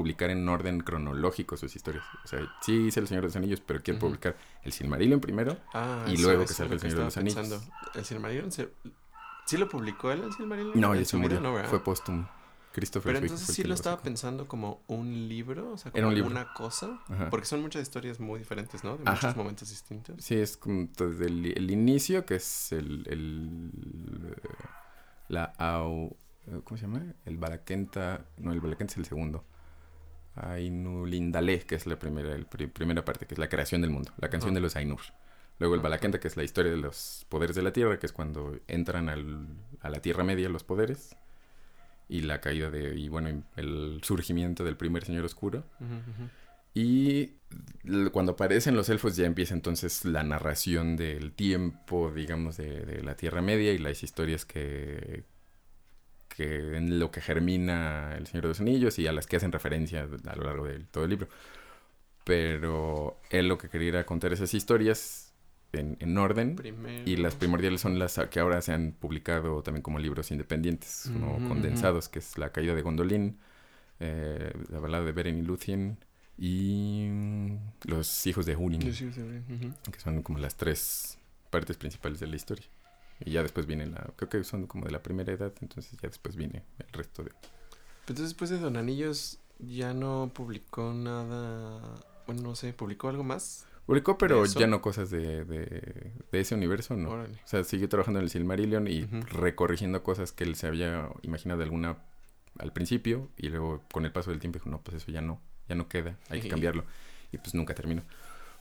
publicar 0.00 0.30
en 0.30 0.48
orden 0.48 0.80
cronológico 0.80 1.56
sus 1.56 1.74
historias. 1.76 2.04
O 2.24 2.28
sea, 2.28 2.40
sí 2.62 2.72
hice 2.86 3.00
El 3.00 3.08
Señor 3.08 3.22
de 3.22 3.28
los 3.28 3.36
Anillos, 3.36 3.60
pero 3.60 3.82
quiero 3.82 4.00
publicar 4.00 4.36
El 4.62 4.72
Silmarillion 4.72 5.20
primero 5.20 5.56
Ah, 5.74 6.04
Y 6.08 6.16
luego 6.16 6.44
que 6.46 6.54
salga 6.54 6.74
El 6.74 6.80
Señor 6.80 6.98
de 6.98 7.04
los 7.04 7.16
Anillos. 7.16 7.36
pensando. 7.36 7.74
¿El 7.94 8.04
Silmarillion 8.04 8.50
se... 8.52 8.70
¿Sí 9.46 9.56
lo 9.56 9.68
publicó 9.68 10.10
él, 10.12 10.22
el 10.22 10.32
Silmarillion? 10.32 10.80
No, 10.80 10.94
ya 10.94 11.04
se 11.04 11.16
murió. 11.16 11.40
Fue 11.68 11.82
póstumo. 11.82 12.28
Christopher 12.72 13.14
Pero 13.14 13.26
entonces 13.26 13.54
sí 13.54 13.64
lo 13.64 13.74
estaba 13.74 14.00
pensando 14.00 14.46
como 14.46 14.80
un 14.86 15.28
libro, 15.28 15.72
o 15.72 15.76
sea, 15.76 15.90
como 15.90 16.06
un 16.08 16.22
una 16.22 16.52
cosa, 16.54 17.00
Ajá. 17.08 17.28
porque 17.28 17.46
son 17.46 17.62
muchas 17.62 17.82
historias 17.82 18.20
muy 18.20 18.38
diferentes, 18.38 18.84
¿no? 18.84 18.96
De 18.96 19.02
Ajá. 19.02 19.14
muchos 19.14 19.36
momentos 19.36 19.70
distintos. 19.70 20.14
Sí, 20.24 20.36
es 20.36 20.56
como 20.56 20.88
desde 20.96 21.26
el, 21.26 21.46
el 21.58 21.68
inicio, 21.72 22.24
que 22.24 22.36
es 22.36 22.70
el, 22.70 23.04
el 23.08 24.36
la 25.26 25.52
au, 25.58 26.16
¿cómo 26.64 26.76
se 26.78 26.86
llama? 26.86 27.02
El 27.24 27.38
Balakenta, 27.38 28.24
no, 28.38 28.52
el 28.52 28.60
Balakenta 28.60 28.92
es 28.92 28.98
el 28.98 29.04
segundo. 29.04 29.44
Ainulindale, 30.40 31.60
que 31.60 31.74
es 31.74 31.86
la 31.86 31.98
primera, 31.98 32.34
el 32.34 32.46
pri- 32.46 32.66
primera 32.68 33.04
parte, 33.04 33.26
que 33.26 33.34
es 33.34 33.38
la 33.38 33.48
creación 33.48 33.80
del 33.82 33.90
mundo, 33.90 34.12
la 34.18 34.28
canción 34.30 34.50
Ajá. 34.50 34.54
de 34.56 34.60
los 34.60 34.76
Ainur. 34.76 35.00
Luego 35.58 35.74
el 35.74 35.80
Ajá. 35.80 35.88
Balakenta, 35.88 36.20
que 36.20 36.28
es 36.28 36.36
la 36.36 36.44
historia 36.44 36.70
de 36.72 36.78
los 36.78 37.26
poderes 37.28 37.54
de 37.56 37.62
la 37.62 37.72
Tierra, 37.72 37.98
que 37.98 38.06
es 38.06 38.12
cuando 38.12 38.58
entran 38.68 39.08
al- 39.08 39.46
a 39.80 39.90
la 39.90 40.00
Tierra 40.00 40.24
Media 40.24 40.48
los 40.48 40.64
poderes. 40.64 41.16
Y 42.08 42.22
la 42.22 42.40
caída 42.40 42.70
de, 42.70 42.98
y 42.98 43.08
bueno, 43.08 43.44
el 43.56 44.00
surgimiento 44.02 44.64
del 44.64 44.76
primer 44.76 45.04
Señor 45.04 45.24
Oscuro. 45.24 45.62
Y 46.74 47.34
cuando 48.12 48.32
aparecen 48.32 48.74
los 48.76 48.88
elfos 48.88 49.16
ya 49.16 49.26
empieza 49.26 49.54
entonces 49.54 50.04
la 50.04 50.22
narración 50.24 50.96
del 50.96 51.32
tiempo, 51.32 52.10
digamos, 52.12 52.56
de, 52.56 52.84
de 52.84 53.02
la 53.02 53.16
Tierra 53.16 53.42
Media 53.42 53.72
y 53.72 53.78
las 53.78 54.02
historias 54.02 54.44
que, 54.44 55.24
que 56.34 56.76
en 56.76 56.98
lo 56.98 57.10
que 57.10 57.20
germina 57.20 58.14
el 58.16 58.26
Señor 58.26 58.42
de 58.44 58.48
los 58.48 58.60
Anillos 58.60 58.98
y 58.98 59.06
a 59.06 59.12
las 59.12 59.26
que 59.26 59.36
hacen 59.36 59.52
referencia 59.52 60.08
a 60.26 60.36
lo 60.36 60.44
largo 60.44 60.64
de 60.66 60.78
todo 60.80 61.04
el 61.04 61.10
libro. 61.10 61.28
Pero 62.24 63.18
él 63.30 63.48
lo 63.48 63.58
que 63.58 63.68
quería 63.68 63.88
era 63.88 64.06
contar 64.06 64.32
esas 64.32 64.52
historias 64.54 65.32
en, 65.72 65.96
en 66.00 66.16
orden 66.18 66.56
Primero. 66.56 67.02
y 67.06 67.16
las 67.16 67.34
primordiales 67.34 67.80
son 67.80 67.98
las 67.98 68.20
que 68.30 68.40
ahora 68.40 68.60
se 68.60 68.72
han 68.72 68.92
publicado 68.92 69.62
también 69.62 69.82
como 69.82 69.98
libros 69.98 70.30
independientes, 70.30 71.10
como 71.12 71.48
condensados, 71.48 72.08
que 72.08 72.18
es 72.18 72.36
La 72.38 72.50
caída 72.52 72.74
de 72.74 72.82
Gondolin, 72.82 73.38
eh, 74.00 74.52
La 74.70 74.78
balada 74.80 75.04
de 75.04 75.12
Beren 75.12 75.38
y 75.38 75.42
Lúthien 75.42 75.98
y 76.38 77.08
Los 77.84 78.26
hijos 78.26 78.46
de 78.46 78.56
Húrin, 78.56 78.82
Sí, 78.82 78.92
sí, 78.92 79.10
sí, 79.12 79.20
ujú. 79.22 79.74
que 79.90 80.00
son 80.00 80.22
como 80.22 80.38
las 80.38 80.56
tres 80.56 81.18
partes 81.50 81.76
principales 81.76 82.20
de 82.20 82.26
la 82.26 82.36
historia. 82.36 82.66
Y 83.24 83.32
ya 83.32 83.42
después 83.42 83.66
viene 83.66 83.86
la, 83.86 84.10
creo 84.16 84.28
que 84.28 84.44
son 84.44 84.66
como 84.66 84.86
de 84.86 84.92
la 84.92 85.02
primera 85.02 85.32
edad, 85.32 85.52
entonces 85.60 85.92
ya 86.00 86.08
después 86.08 86.36
viene 86.36 86.64
el 86.78 86.92
resto 86.92 87.22
de... 87.22 87.30
Entonces 88.00 88.30
después 88.30 88.50
de 88.50 88.58
Don 88.58 88.76
Anillos 88.76 89.38
ya 89.58 89.92
no 89.92 90.30
publicó 90.34 90.92
nada, 90.94 91.94
bueno, 92.26 92.42
no 92.42 92.54
sé, 92.54 92.72
¿publicó 92.72 93.08
algo 93.08 93.22
más? 93.22 93.66
Publicó, 93.86 94.16
pero 94.18 94.44
ya 94.46 94.66
no 94.66 94.80
cosas 94.80 95.10
de, 95.10 95.44
de, 95.44 96.12
de 96.30 96.40
ese 96.40 96.54
universo, 96.54 96.96
¿no? 96.96 97.10
Órale. 97.10 97.34
O 97.44 97.46
sea, 97.48 97.64
siguió 97.64 97.88
trabajando 97.88 98.20
en 98.20 98.24
el 98.24 98.30
Silmarillion 98.30 98.86
y 98.86 99.04
recorrigiendo 99.04 100.02
cosas 100.02 100.32
que 100.32 100.44
él 100.44 100.54
se 100.54 100.66
había 100.66 101.10
imaginado 101.22 101.62
alguna 101.62 101.98
al 102.58 102.72
principio 102.72 103.28
y 103.36 103.48
luego 103.48 103.82
con 103.92 104.04
el 104.04 104.12
paso 104.12 104.30
del 104.30 104.38
tiempo 104.38 104.58
dijo, 104.58 104.70
no, 104.70 104.80
pues 104.80 104.98
eso 104.98 105.10
ya 105.10 105.20
no, 105.20 105.40
ya 105.68 105.74
no 105.74 105.88
queda, 105.88 106.16
hay 106.28 106.40
que 106.40 106.48
cambiarlo. 106.48 106.84
Y 107.32 107.38
pues 107.38 107.54
nunca 107.54 107.74
terminó. 107.74 108.02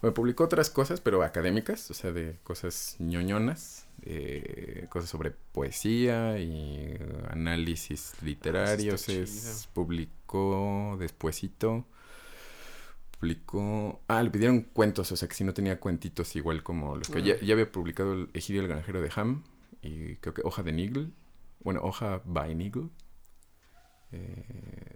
Bueno, 0.02 0.14
publicó 0.14 0.46
otras 0.46 0.70
cosas, 0.70 1.02
pero 1.02 1.22
académicas, 1.24 1.92
o 1.92 1.94
sea, 1.94 2.12
de 2.12 2.38
cosas 2.44 2.96
ñoñonas, 3.00 3.86
eh, 4.04 4.88
cosas 4.90 5.10
sobre 5.10 5.32
poesía 5.32 6.40
y 6.40 6.98
análisis 7.30 8.14
literarios. 8.22 9.06
chido. 9.06 9.24
es, 9.24 9.70
publicó 9.74 10.96
despuesito, 11.00 11.86
publicó... 13.20 14.02
Ah, 14.08 14.24
le 14.24 14.30
pidieron 14.30 14.62
cuentos, 14.62 15.12
o 15.12 15.18
sea, 15.18 15.28
que 15.28 15.36
si 15.36 15.44
no 15.44 15.54
tenía 15.54 15.80
cuentitos 15.82 16.34
igual 16.38 16.64
como 16.64 16.96
los 16.96 17.10
que 17.10 17.20
Ah. 17.20 17.22
ya, 17.22 17.40
ya 17.42 17.54
había 17.54 17.70
publicado 17.70 18.14
el 18.14 18.30
Egidio 18.34 18.62
el 18.62 18.68
granjero 18.70 19.02
de 19.02 19.12
Ham 19.16 19.44
y 19.82 20.16
creo 20.16 20.34
que 20.34 20.42
Hoja 20.46 20.64
de 20.64 20.72
Nigel, 20.72 21.14
bueno, 21.62 21.82
Hoja 21.84 22.22
by 22.24 22.56
Nigel. 22.56 22.90
Eh, 24.12 24.88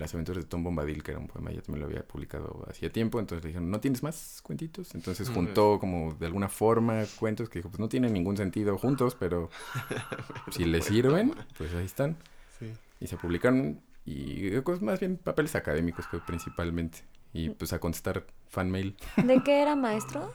Las 0.00 0.14
aventuras 0.14 0.42
de 0.42 0.48
Tom 0.48 0.64
Bombadil, 0.64 1.02
que 1.02 1.10
era 1.10 1.20
un 1.20 1.26
poema, 1.28 1.50
ya 1.52 1.60
también 1.60 1.80
lo 1.82 1.86
había 1.86 2.02
publicado 2.06 2.64
hacía 2.68 2.90
tiempo, 2.90 3.20
entonces 3.20 3.44
le 3.44 3.48
dijeron, 3.48 3.70
¿no 3.70 3.80
tienes 3.80 4.02
más 4.02 4.40
cuentitos? 4.42 4.94
Entonces 4.94 5.28
Mm, 5.28 5.34
juntó 5.34 5.78
como 5.78 6.14
de 6.14 6.24
alguna 6.26 6.48
forma 6.48 7.04
cuentos 7.18 7.50
que 7.50 7.58
dijo, 7.58 7.68
pues 7.68 7.78
no 7.80 7.88
tienen 7.88 8.14
ningún 8.14 8.36
sentido 8.38 8.78
juntos, 8.78 9.14
pero 9.14 9.50
si 10.50 10.64
les 10.64 10.86
sirven, 10.86 11.34
pues 11.58 11.74
ahí 11.74 11.84
están. 11.84 12.16
Sí. 12.58 12.72
Y 12.98 13.06
se 13.08 13.16
publicaron, 13.18 13.80
y 14.06 14.58
pues, 14.62 14.80
más 14.82 15.00
bien 15.00 15.18
papeles 15.18 15.54
académicos 15.54 16.06
pues, 16.10 16.22
principalmente. 16.22 17.00
Y 17.32 17.50
pues 17.50 17.72
a 17.72 17.78
contestar 17.78 18.26
fan 18.48 18.70
mail. 18.70 18.96
de 19.16 19.42
qué 19.44 19.62
era 19.62 19.76
maestro 19.76 20.34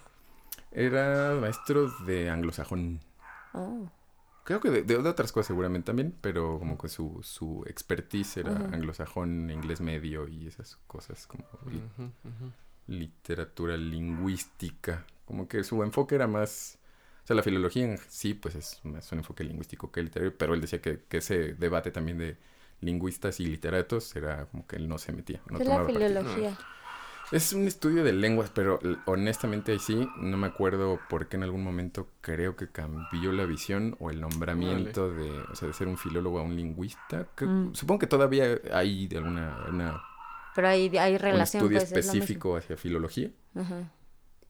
Era 0.72 1.36
maestro 1.42 1.90
de 2.06 2.30
anglosajón. 2.30 3.00
oh 3.54 3.90
Creo 4.46 4.62
que 4.62 4.70
de, 4.72 4.84
de 4.84 4.98
otras 4.98 5.32
cosas 5.34 5.48
seguramente 5.48 5.88
también, 5.88 6.16
pero 6.22 6.60
como 6.60 6.78
que 6.78 6.88
su, 6.90 7.20
su 7.24 7.64
expertise 7.68 8.38
era 8.38 8.68
anglosajón, 8.72 9.50
inglés 9.50 9.82
medio 9.82 10.28
y 10.28 10.48
esas 10.48 10.78
cosas 10.88 11.28
como 11.28 11.46
li- 11.66 11.84
literatura 12.88 13.78
lingüística. 13.78 15.06
Como 15.26 15.48
que 15.48 15.64
su 15.64 15.84
enfoque 15.84 16.16
era 16.16 16.28
más... 16.28 16.80
O 17.24 17.28
sea, 17.28 17.36
la 17.36 17.44
filología 17.44 17.86
en 17.86 17.98
sí, 17.98 18.36
pues 18.36 18.54
es 18.56 18.80
más 18.86 19.12
un 19.12 19.20
enfoque 19.20 19.44
lingüístico 19.44 19.92
que 19.92 20.04
literario, 20.04 20.38
pero 20.38 20.54
él 20.54 20.62
decía 20.62 20.80
que, 20.82 21.02
que 21.10 21.18
ese 21.18 21.56
debate 21.56 21.90
también 21.92 22.20
de 22.20 22.38
lingüistas 22.82 23.40
y 23.40 23.48
literatos 23.48 24.16
era 24.16 24.46
como 24.48 24.68
que 24.68 24.76
él 24.76 24.88
no 24.88 25.00
se 25.00 25.12
metía. 25.12 25.42
No 25.50 25.58
¿Qué 25.58 25.64
es 25.64 25.70
la 25.70 25.76
tomaba 25.76 25.92
partido. 25.92 26.22
Es 27.32 27.54
un 27.54 27.68
estudio 27.68 28.04
de 28.04 28.14
lenguas, 28.14 28.52
pero 28.54 28.80
honestamente 29.06 29.72
ahí 29.72 29.80
sí, 29.80 30.08
no 30.18 30.38
me 30.38 30.48
acuerdo 30.48 31.00
por 31.10 31.28
qué 31.28 31.38
en 31.38 31.44
algún 31.44 31.64
momento 31.64 32.08
creo 32.22 32.56
que 32.56 32.70
cambió 32.70 33.32
la 33.32 33.46
visión 33.46 33.96
o 34.00 34.12
el 34.12 34.22
nombramiento 34.22 35.10
de, 35.12 35.30
o 35.52 35.56
sea, 35.56 35.68
de 35.68 35.74
ser 35.74 35.88
un 35.88 35.98
filólogo 35.98 36.40
a 36.40 36.44
un 36.44 36.56
lingüista. 36.56 37.28
que- 37.36 37.46
Mm. 37.46 37.74
Supongo 37.74 38.00
que 38.00 38.08
todavía 38.08 38.60
hay 38.72 39.08
de 39.08 39.18
alguna 39.18 39.66
una- 39.70 40.02
pero 40.54 40.68
hay 40.70 40.96
hay 40.98 41.14
un 41.14 41.20
relación 41.20 41.64
estudio 41.64 41.80
pues 41.80 41.92
es 41.92 41.98
específico 42.06 42.56
hacia 42.58 42.78
filología, 42.78 43.30
Ajá. 43.56 43.92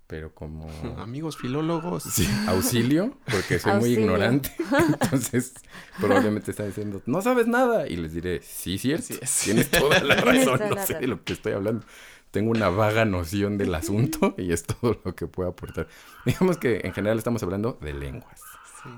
Pero 0.07 0.33
como 0.33 0.69
Amigos 0.99 1.37
filólogos. 1.37 2.03
sí, 2.03 2.27
auxilio, 2.47 3.17
porque 3.31 3.59
soy 3.59 3.73
muy 3.79 3.93
ignorante, 3.93 4.51
entonces 5.01 5.53
probablemente 5.99 6.51
está 6.51 6.63
diciendo, 6.65 7.01
no 7.05 7.21
sabes 7.21 7.47
nada, 7.47 7.87
y 7.87 7.95
les 7.95 8.13
diré, 8.13 8.41
sí, 8.41 8.77
cierto, 8.77 9.05
Así 9.13 9.19
es. 9.21 9.39
tienes 9.43 9.71
toda 9.71 9.99
la 10.03 10.15
razón, 10.21 10.59
no 10.69 10.85
sé 10.85 10.95
de 10.95 11.07
lo 11.07 11.23
que 11.23 11.33
estoy 11.33 11.53
hablando. 11.53 11.85
Tengo 12.31 12.51
una 12.51 12.67
vaga 12.67 13.05
noción 13.05 13.57
del 13.57 13.73
asunto 13.75 14.35
y 14.37 14.51
es 14.51 14.63
todo 14.65 14.99
lo 15.05 15.15
que 15.15 15.25
puedo 15.25 15.47
aportar. 15.49 15.87
Digamos 16.25 16.57
que 16.57 16.81
en 16.83 16.91
general 16.93 17.17
estamos 17.17 17.41
hablando 17.43 17.77
de 17.81 17.93
lenguas, 17.93 18.41
Sí. 18.83 18.89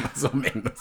más 0.00 0.24
o 0.24 0.30
menos. 0.34 0.72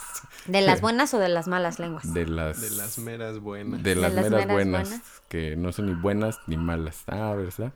de 0.45 0.61
las 0.61 0.79
buenas 0.79 1.13
o 1.15 1.19
de 1.19 1.27
las 1.27 1.47
malas 1.49 1.79
lenguas 1.79 2.13
De 2.13 2.25
las, 2.27 2.61
De 2.61 2.69
las 2.69 2.97
meras 2.99 3.39
buenas. 3.39 3.83
de 3.83 3.95
las 3.95 4.13
las 4.13 4.23
meras 4.23 4.31
meras 4.31 4.53
buenas, 4.53 4.89
buenas. 4.89 5.21
que 5.27 5.55
no 5.57 5.71
son 5.73 5.87
ni 5.87 5.93
buenas 5.95 6.37
ni 6.47 6.55
malas. 6.55 7.03
Ah, 7.07 7.33
¿verdad? 7.35 7.73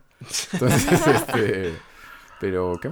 Entonces, 0.52 1.06
este, 1.06 1.74
Pero, 2.40 2.78
¿qué? 2.80 2.90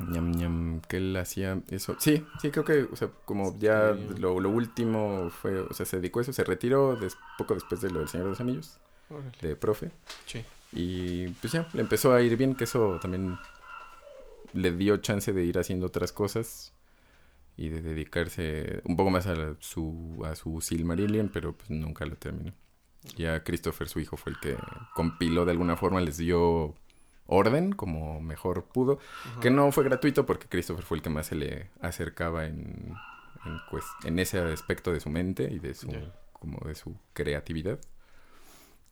Ñam, 0.00 0.30
ñam, 0.30 0.80
que 0.82 0.98
él 0.98 1.16
hacía 1.16 1.60
eso. 1.70 1.96
Sí, 1.98 2.24
sí, 2.40 2.50
creo 2.50 2.64
que, 2.64 2.82
o 2.92 2.94
sea, 2.96 3.08
como 3.24 3.58
ya 3.58 3.94
Sí. 3.94 4.18
lo, 4.20 4.38
lo 4.38 4.48
último 4.50 5.28
fue, 5.30 5.58
o 5.60 5.72
sea, 5.74 5.84
se 5.86 5.96
dedicó 5.96 6.20
a 6.20 6.22
eso, 6.22 6.32
se 6.32 6.44
retiró 6.44 6.94
des- 6.96 7.16
poco 7.36 7.54
después 7.54 7.80
de 7.80 7.90
lo 7.90 7.98
del 8.00 8.08
Señor 8.08 8.26
de 8.26 8.30
los 8.30 8.40
Anillos, 8.40 8.78
Órale. 9.10 9.30
de 9.40 9.56
profe. 9.56 9.90
Sí. 10.26 10.44
Y 10.72 11.28
pues 11.28 11.52
ya, 11.52 11.66
le 11.72 11.80
empezó 11.80 12.12
a 12.14 12.20
ir 12.22 12.36
bien, 12.36 12.54
que 12.54 12.64
eso 12.64 12.98
también 13.02 13.38
le 14.52 14.70
dio 14.72 14.96
chance 14.98 15.32
de 15.32 15.44
ir 15.44 15.58
haciendo 15.58 15.86
otras 15.86 16.12
cosas 16.12 16.72
y 17.56 17.68
de 17.70 17.82
dedicarse 17.82 18.80
un 18.84 18.96
poco 18.96 19.10
más 19.10 19.26
a 19.26 19.34
la- 19.34 19.56
su, 19.58 20.22
a 20.24 20.36
su 20.36 20.60
Silmarillion, 20.60 21.28
pero 21.28 21.54
pues 21.54 21.70
nunca 21.70 22.06
lo 22.06 22.14
terminó. 22.14 22.52
Ya 23.16 23.42
Christopher, 23.44 23.88
su 23.88 24.00
hijo, 24.00 24.16
fue 24.16 24.32
el 24.32 24.40
que 24.40 24.56
compiló 24.94 25.44
de 25.44 25.52
alguna 25.52 25.76
forma, 25.76 26.00
les 26.00 26.16
dio 26.18 26.74
orden 27.26 27.72
como 27.72 28.20
mejor 28.20 28.64
pudo, 28.64 28.98
Ajá. 29.32 29.40
que 29.40 29.50
no 29.50 29.70
fue 29.72 29.84
gratuito 29.84 30.24
porque 30.26 30.48
Christopher 30.48 30.84
fue 30.84 30.96
el 30.98 31.02
que 31.02 31.10
más 31.10 31.26
se 31.26 31.34
le 31.34 31.70
acercaba 31.80 32.46
en, 32.46 32.94
en, 34.04 34.18
ese 34.18 34.38
aspecto 34.40 34.92
de 34.92 35.00
su 35.00 35.10
mente 35.10 35.44
y 35.50 35.58
de 35.58 35.74
su, 35.74 35.90
como 36.32 36.58
de 36.66 36.74
su 36.74 36.96
creatividad. 37.12 37.78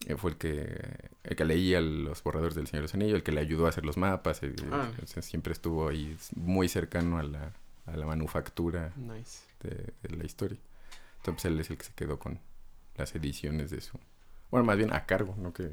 Eh, 0.06 0.16
fue 0.16 0.32
el 0.32 0.36
que, 0.36 1.08
el 1.24 1.36
que 1.36 1.44
leía 1.46 1.80
los 1.80 2.22
borradores 2.22 2.54
del 2.54 2.66
Señor 2.66 2.82
de 2.82 2.84
los 2.88 2.94
Anillos, 2.94 3.14
el 3.16 3.22
que 3.22 3.32
le 3.32 3.40
ayudó 3.40 3.66
a 3.66 3.70
hacer 3.70 3.84
los 3.86 3.96
mapas, 3.96 4.42
el- 4.42 4.54
Ah. 4.70 4.90
siempre 5.20 5.52
estuvo 5.54 5.88
ahí 5.88 6.16
muy 6.36 6.68
cercano 6.68 7.18
a 7.18 7.22
la, 7.22 7.52
a 7.86 7.96
la 7.96 8.06
manufactura 8.06 8.92
Nice. 8.96 9.40
de, 9.62 9.92
de 10.02 10.16
la 10.16 10.24
historia. 10.24 10.58
Entonces 11.18 11.46
él 11.46 11.58
es 11.58 11.70
el 11.70 11.78
que 11.78 11.84
se 11.84 11.94
quedó 11.94 12.18
con 12.18 12.38
las 12.96 13.14
ediciones 13.14 13.70
de 13.70 13.80
su... 13.80 13.98
Bueno, 14.50 14.64
más 14.64 14.76
bien 14.76 14.92
a 14.92 15.06
cargo, 15.06 15.34
no 15.38 15.52
que 15.52 15.72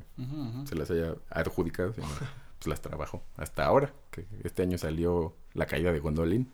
se 0.66 0.76
las 0.76 0.90
haya 0.92 1.16
adjudicado, 1.30 1.94
sino 1.94 2.08
pues 2.60 2.68
las 2.68 2.82
trabajó 2.82 3.24
hasta 3.38 3.66
ahora, 3.66 3.94
que 4.12 4.26
este 4.44 4.64
año 4.64 4.78
salió 4.78 5.36
La 5.54 5.66
caída 5.66 5.92
de 5.92 6.00
Gondolin. 6.00 6.52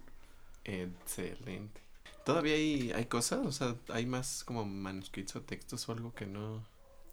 Excelente. 0.66 1.82
¿Todavía 2.26 2.56
hay, 2.56 2.92
hay 2.92 3.06
cosas? 3.06 3.46
O 3.46 3.52
sea, 3.52 3.76
¿hay 3.90 4.06
más 4.06 4.44
como 4.44 4.66
manuscritos 4.66 5.36
o 5.38 5.42
textos 5.42 5.88
o 5.90 5.94
algo 5.94 6.14
que 6.14 6.26
no... 6.26 6.64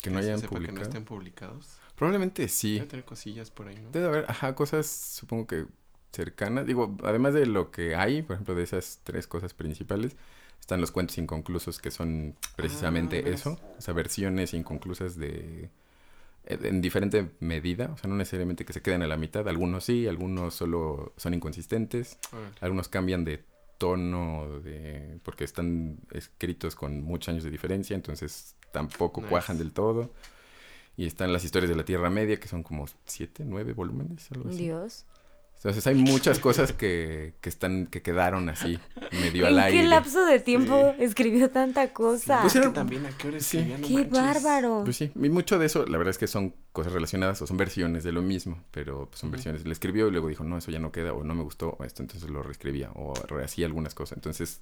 Que 0.02 0.10
no 0.10 0.20
se 0.20 0.26
hayan 0.26 0.40
sepa 0.40 0.56
que 0.56 0.60
no 0.60 0.66
publicado. 0.66 0.88
estén 0.88 1.04
publicados? 1.04 1.78
Probablemente 1.96 2.48
sí. 2.48 2.74
Debe 2.74 2.86
tener 2.86 3.04
cosillas 3.04 3.50
por 3.50 3.68
ahí, 3.68 3.76
¿no? 3.76 3.90
Debe 3.90 4.06
haber, 4.06 4.24
ajá, 4.28 4.54
cosas 4.54 4.86
supongo 4.86 5.46
que 5.46 5.66
cercanas. 6.12 6.66
Digo, 6.66 6.96
además 7.04 7.34
de 7.34 7.46
lo 7.46 7.70
que 7.70 7.94
hay, 7.94 8.22
por 8.22 8.34
ejemplo, 8.34 8.54
de 8.54 8.62
esas 8.62 9.00
tres 9.04 9.26
cosas 9.26 9.54
principales, 9.54 10.16
están 10.60 10.80
los 10.80 10.90
cuentos 10.90 11.18
inconclusos 11.18 11.78
que 11.78 11.90
son 11.90 12.34
precisamente 12.56 13.22
Ah, 13.24 13.28
eso. 13.30 13.58
O 13.78 13.80
sea, 13.80 13.94
versiones 13.94 14.54
inconclusas 14.54 15.16
de... 15.16 15.70
En 16.48 16.80
diferente 16.80 17.32
medida, 17.40 17.90
o 17.92 17.98
sea, 17.98 18.08
no 18.08 18.14
necesariamente 18.14 18.64
que 18.64 18.72
se 18.72 18.80
queden 18.80 19.02
a 19.02 19.08
la 19.08 19.16
mitad, 19.16 19.48
algunos 19.48 19.84
sí, 19.84 20.06
algunos 20.06 20.54
solo 20.54 21.12
son 21.16 21.34
inconsistentes, 21.34 22.18
algunos 22.60 22.86
cambian 22.88 23.24
de 23.24 23.42
tono, 23.78 24.60
de 24.60 25.18
porque 25.24 25.42
están 25.42 25.98
escritos 26.12 26.76
con 26.76 27.02
muchos 27.02 27.30
años 27.30 27.42
de 27.42 27.50
diferencia, 27.50 27.96
entonces 27.96 28.54
tampoco 28.70 29.20
Nice. 29.22 29.30
cuajan 29.30 29.58
del 29.58 29.72
todo. 29.72 30.12
Y 30.96 31.04
están 31.06 31.32
las 31.32 31.44
historias 31.44 31.68
de 31.68 31.76
la 31.76 31.84
Tierra 31.84 32.10
Media, 32.10 32.38
que 32.38 32.46
son 32.48 32.62
como 32.62 32.86
siete, 33.06 33.44
nueve 33.44 33.72
volúmenes, 33.72 34.30
algo 34.30 34.48
así. 34.48 34.58
Dios. 34.58 35.04
Entonces 35.56 35.86
hay 35.88 35.94
muchas 35.96 36.38
cosas 36.38 36.72
que, 36.72 37.34
que 37.40 37.48
están, 37.48 37.86
que 37.86 38.00
quedaron 38.00 38.48
así, 38.48 38.78
medio 39.20 39.46
al 39.48 39.54
¿En 39.54 39.64
aire. 39.64 39.80
qué 39.80 39.84
lapso 39.88 40.24
de 40.24 40.38
tiempo 40.38 40.94
escribió 40.98 41.50
tanta 41.50 41.92
cosa? 41.92 42.40
Pues 42.42 42.54
Es 42.54 42.60
que 42.60 42.66
era- 42.66 42.74
también 42.74 43.04
a 43.06 43.10
qué 43.10 43.28
hora 43.28 43.40
sí. 43.40 43.58
escribían, 43.58 43.80
no 43.80 43.88
¡Qué 43.88 43.94
manches. 43.94 44.12
bárbaro! 44.12 44.82
Pues 44.84 44.96
sí, 44.96 45.10
y 45.14 45.28
mucho 45.28 45.58
de 45.58 45.66
eso, 45.66 45.84
la 45.86 45.98
verdad 45.98 46.10
es 46.12 46.18
que 46.18 46.28
son 46.28 46.54
cosas 46.72 46.92
relacionadas 46.92 47.42
o 47.42 47.46
son 47.48 47.56
versiones 47.56 48.04
de 48.04 48.12
lo 48.12 48.22
mismo, 48.22 48.62
pero 48.70 49.06
pues, 49.08 49.18
son 49.18 49.30
versiones. 49.32 49.64
Le 49.64 49.72
escribió 49.72 50.06
y 50.06 50.12
luego 50.12 50.28
dijo, 50.28 50.44
no, 50.44 50.56
eso 50.58 50.70
ya 50.70 50.78
no 50.78 50.92
queda, 50.92 51.12
o 51.14 51.24
no 51.24 51.34
me 51.34 51.42
gustó, 51.42 51.76
o 51.80 51.84
esto, 51.84 52.02
entonces 52.02 52.30
lo 52.30 52.42
reescribía, 52.44 52.90
o 52.94 53.14
rehacía 53.26 53.66
algunas 53.66 53.94
cosas. 53.94 54.18
Entonces, 54.18 54.60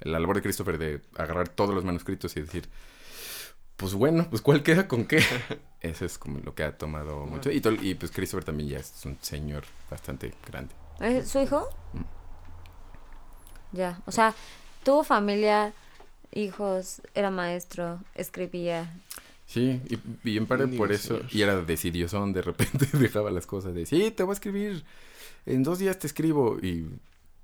la 0.00 0.18
labor 0.20 0.36
de 0.36 0.42
Christopher 0.42 0.76
de 0.76 1.00
agarrar 1.16 1.48
todos 1.48 1.74
los 1.74 1.84
manuscritos 1.84 2.36
y 2.36 2.40
decir, 2.42 2.68
pues 3.76 3.94
bueno, 3.94 4.26
pues 4.28 4.42
cuál 4.42 4.62
queda 4.62 4.86
con 4.86 5.06
qué. 5.06 5.22
Eso 5.82 6.04
es 6.04 6.16
como 6.18 6.38
lo 6.40 6.54
que 6.54 6.62
ha 6.64 6.78
tomado 6.78 7.26
mucho. 7.26 7.50
Y, 7.50 7.60
tol- 7.60 7.82
y 7.82 7.94
pues 7.94 8.12
Christopher 8.12 8.44
también 8.44 8.68
ya 8.70 8.78
es 8.78 9.04
un 9.04 9.18
señor 9.20 9.64
bastante 9.90 10.32
grande. 10.46 10.74
¿Es 11.00 11.28
¿Su 11.30 11.40
hijo? 11.40 11.68
Mm. 11.92 12.02
Ya, 13.72 14.00
o 14.06 14.12
sea, 14.12 14.34
tuvo 14.84 15.02
familia, 15.04 15.72
hijos, 16.32 17.02
era 17.14 17.30
maestro, 17.30 18.00
escribía. 18.14 18.90
Sí, 19.46 19.82
y, 19.88 20.30
y 20.30 20.36
en 20.38 20.46
parte 20.46 20.66
Dios, 20.66 20.78
por 20.78 20.92
eso, 20.92 21.20
y 21.30 21.42
era 21.42 21.60
decidiosón, 21.62 22.32
de 22.32 22.42
repente 22.42 22.86
dejaba 22.98 23.30
las 23.30 23.46
cosas 23.46 23.74
de, 23.74 23.84
sí, 23.86 24.10
te 24.10 24.22
voy 24.22 24.32
a 24.32 24.34
escribir, 24.34 24.84
en 25.46 25.62
dos 25.62 25.78
días 25.78 25.98
te 25.98 26.06
escribo, 26.06 26.58
y 26.62 26.86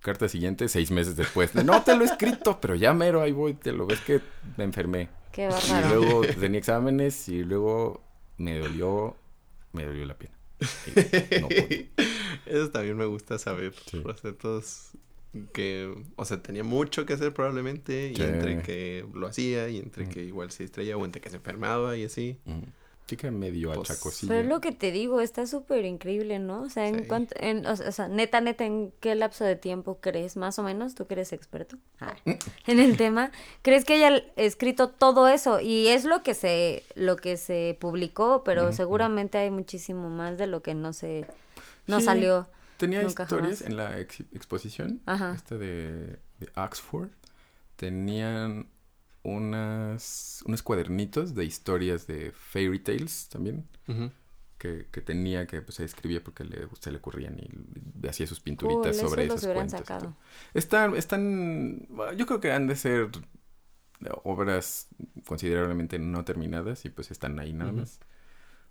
carta 0.00 0.28
siguiente, 0.28 0.68
seis 0.68 0.90
meses 0.90 1.16
después, 1.16 1.54
no 1.54 1.82
te 1.82 1.96
lo 1.96 2.04
he 2.04 2.06
escrito, 2.06 2.60
pero 2.60 2.74
ya 2.76 2.94
mero, 2.94 3.22
ahí 3.22 3.32
voy, 3.32 3.54
te 3.54 3.72
lo 3.72 3.86
ves 3.86 4.00
que 4.00 4.22
me 4.56 4.64
enfermé. 4.64 5.10
Qué 5.32 5.48
Y 5.48 5.50
bárbaro. 5.50 5.88
luego 5.90 6.26
tenía 6.40 6.58
exámenes, 6.58 7.28
y 7.28 7.44
luego 7.44 8.02
me 8.38 8.58
dolió, 8.58 9.16
me 9.72 9.84
dolió 9.84 10.06
la 10.06 10.16
pena. 10.16 10.34
No. 11.40 11.48
Eso 12.46 12.70
también 12.70 12.96
me 12.96 13.04
gusta 13.04 13.38
saber. 13.38 13.74
Sí. 13.90 14.02
Que, 15.52 15.94
o 16.16 16.24
sea, 16.24 16.42
tenía 16.42 16.64
mucho 16.64 17.04
que 17.04 17.12
hacer 17.12 17.34
probablemente, 17.34 18.12
y 18.16 18.20
entre 18.22 18.62
que 18.62 19.04
lo 19.12 19.26
hacía, 19.26 19.68
y 19.68 19.76
entre 19.78 20.06
Mm. 20.06 20.08
que 20.08 20.24
igual 20.24 20.50
se 20.50 20.62
distraía, 20.64 20.96
o 20.96 21.04
entre 21.04 21.20
que 21.20 21.28
se 21.30 21.36
enfermaba 21.36 21.96
y 21.96 22.04
así. 22.04 22.38
Mm. 22.46 22.60
Chica 23.08 23.30
medio 23.30 23.72
Pues, 23.72 23.90
achacosilla. 23.90 24.28
Pero 24.30 24.42
es 24.42 24.48
lo 24.48 24.60
que 24.60 24.70
te 24.70 24.92
digo, 24.92 25.20
está 25.20 25.46
súper 25.46 25.84
increíble, 25.86 26.38
¿no? 26.38 26.62
O 26.62 26.68
sea, 26.68 26.86
en 26.86 27.00
Sí. 27.00 27.04
cuanto, 27.08 27.34
en, 27.40 27.66
o 27.66 27.74
sea, 27.74 28.06
neta, 28.06 28.40
neta, 28.40 28.64
¿en 28.66 28.92
qué 29.00 29.14
lapso 29.16 29.44
de 29.44 29.56
tiempo 29.56 29.98
crees, 30.00 30.36
más 30.36 30.58
o 30.58 30.62
menos? 30.62 30.94
¿Tú 30.94 31.06
que 31.06 31.14
eres 31.14 31.32
experto 31.32 31.78
Ah, 32.00 32.14
en 32.66 32.78
el 32.80 32.96
tema? 32.96 33.32
¿Crees 33.62 33.84
que 33.84 33.94
haya 33.94 34.22
escrito 34.36 34.88
todo 34.90 35.26
eso? 35.26 35.58
Y 35.60 35.88
es 35.88 36.04
lo 36.04 36.22
que 36.22 36.34
se, 36.34 36.84
lo 36.94 37.16
que 37.16 37.36
se 37.38 37.76
publicó, 37.80 38.44
pero 38.44 38.72
seguramente 38.72 39.38
hay 39.38 39.50
muchísimo 39.50 40.08
más 40.10 40.36
de 40.38 40.46
lo 40.46 40.62
que 40.62 40.74
no 40.74 40.92
se, 40.92 41.26
no 41.86 42.00
Sí. 42.00 42.04
salió. 42.04 42.46
Tenía 42.76 43.02
Nunca 43.02 43.24
historias 43.24 43.58
jamás. 43.58 43.62
en 43.70 43.76
la 43.76 43.98
ex- 43.98 44.20
exposición, 44.32 45.00
Ajá. 45.06 45.32
esta 45.34 45.56
de, 45.56 46.18
de 46.38 46.48
Oxford. 46.56 47.08
Tenían 47.76 48.68
unas, 49.28 50.42
unos 50.46 50.62
cuadernitos 50.62 51.34
de 51.34 51.44
historias 51.44 52.06
de 52.06 52.32
fairy 52.32 52.80
tales 52.80 53.28
también, 53.30 53.66
que, 54.58 54.86
que 54.90 55.00
tenía, 55.00 55.46
que 55.46 55.62
pues, 55.62 55.76
se 55.76 55.84
escribía 55.84 56.22
porque 56.22 56.44
le, 56.44 56.68
se 56.80 56.90
le 56.90 56.98
ocurrían 56.98 57.38
y 57.38 58.06
hacía 58.08 58.26
sus 58.26 58.40
pinturitas 58.40 58.96
Cool, 58.98 59.08
sobre 59.10 59.24
esos 59.26 59.44
hubieran 59.44 59.68
cuentos. 59.68 59.78
sacado. 59.80 60.16
Están, 60.54 60.96
están, 60.96 61.86
yo 62.16 62.26
creo 62.26 62.40
que 62.40 62.52
han 62.52 62.66
de 62.66 62.76
ser 62.76 63.10
obras 64.24 64.88
considerablemente 65.26 65.98
no 65.98 66.24
terminadas 66.24 66.84
y 66.84 66.90
pues 66.90 67.10
están 67.10 67.38
ahí 67.38 67.52
nada 67.52 67.72
más. 67.72 68.00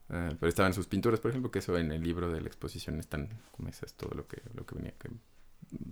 Ah, 0.09 0.29
pero 0.39 0.47
estaban 0.49 0.73
sus 0.73 0.87
pinturas, 0.87 1.19
por 1.19 1.31
ejemplo, 1.31 1.51
que 1.51 1.59
eso 1.59 1.77
en 1.77 1.91
el 1.91 2.01
libro 2.01 2.31
de 2.31 2.39
la 2.41 2.47
exposición 2.47 2.99
están 2.99 3.29
como 3.51 3.69
esas, 3.69 3.93
todo 3.95 4.11
lo 4.15 4.27
que, 4.27 4.41
lo 4.53 4.65
que 4.65 4.75
venía 4.75 4.93
que 4.99 5.09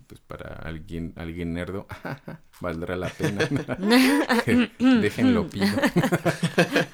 pues 0.08 0.22
para 0.22 0.56
alguien, 0.56 1.14
alguien 1.16 1.54
nerdo, 1.54 1.88
valdrá 2.62 2.96
la 2.96 3.10
pena. 3.10 3.48
Déjenlo 5.02 5.48
pido. 5.50 5.68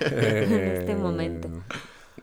En 0.01 0.53
este 0.53 0.95
momento. 0.99 1.49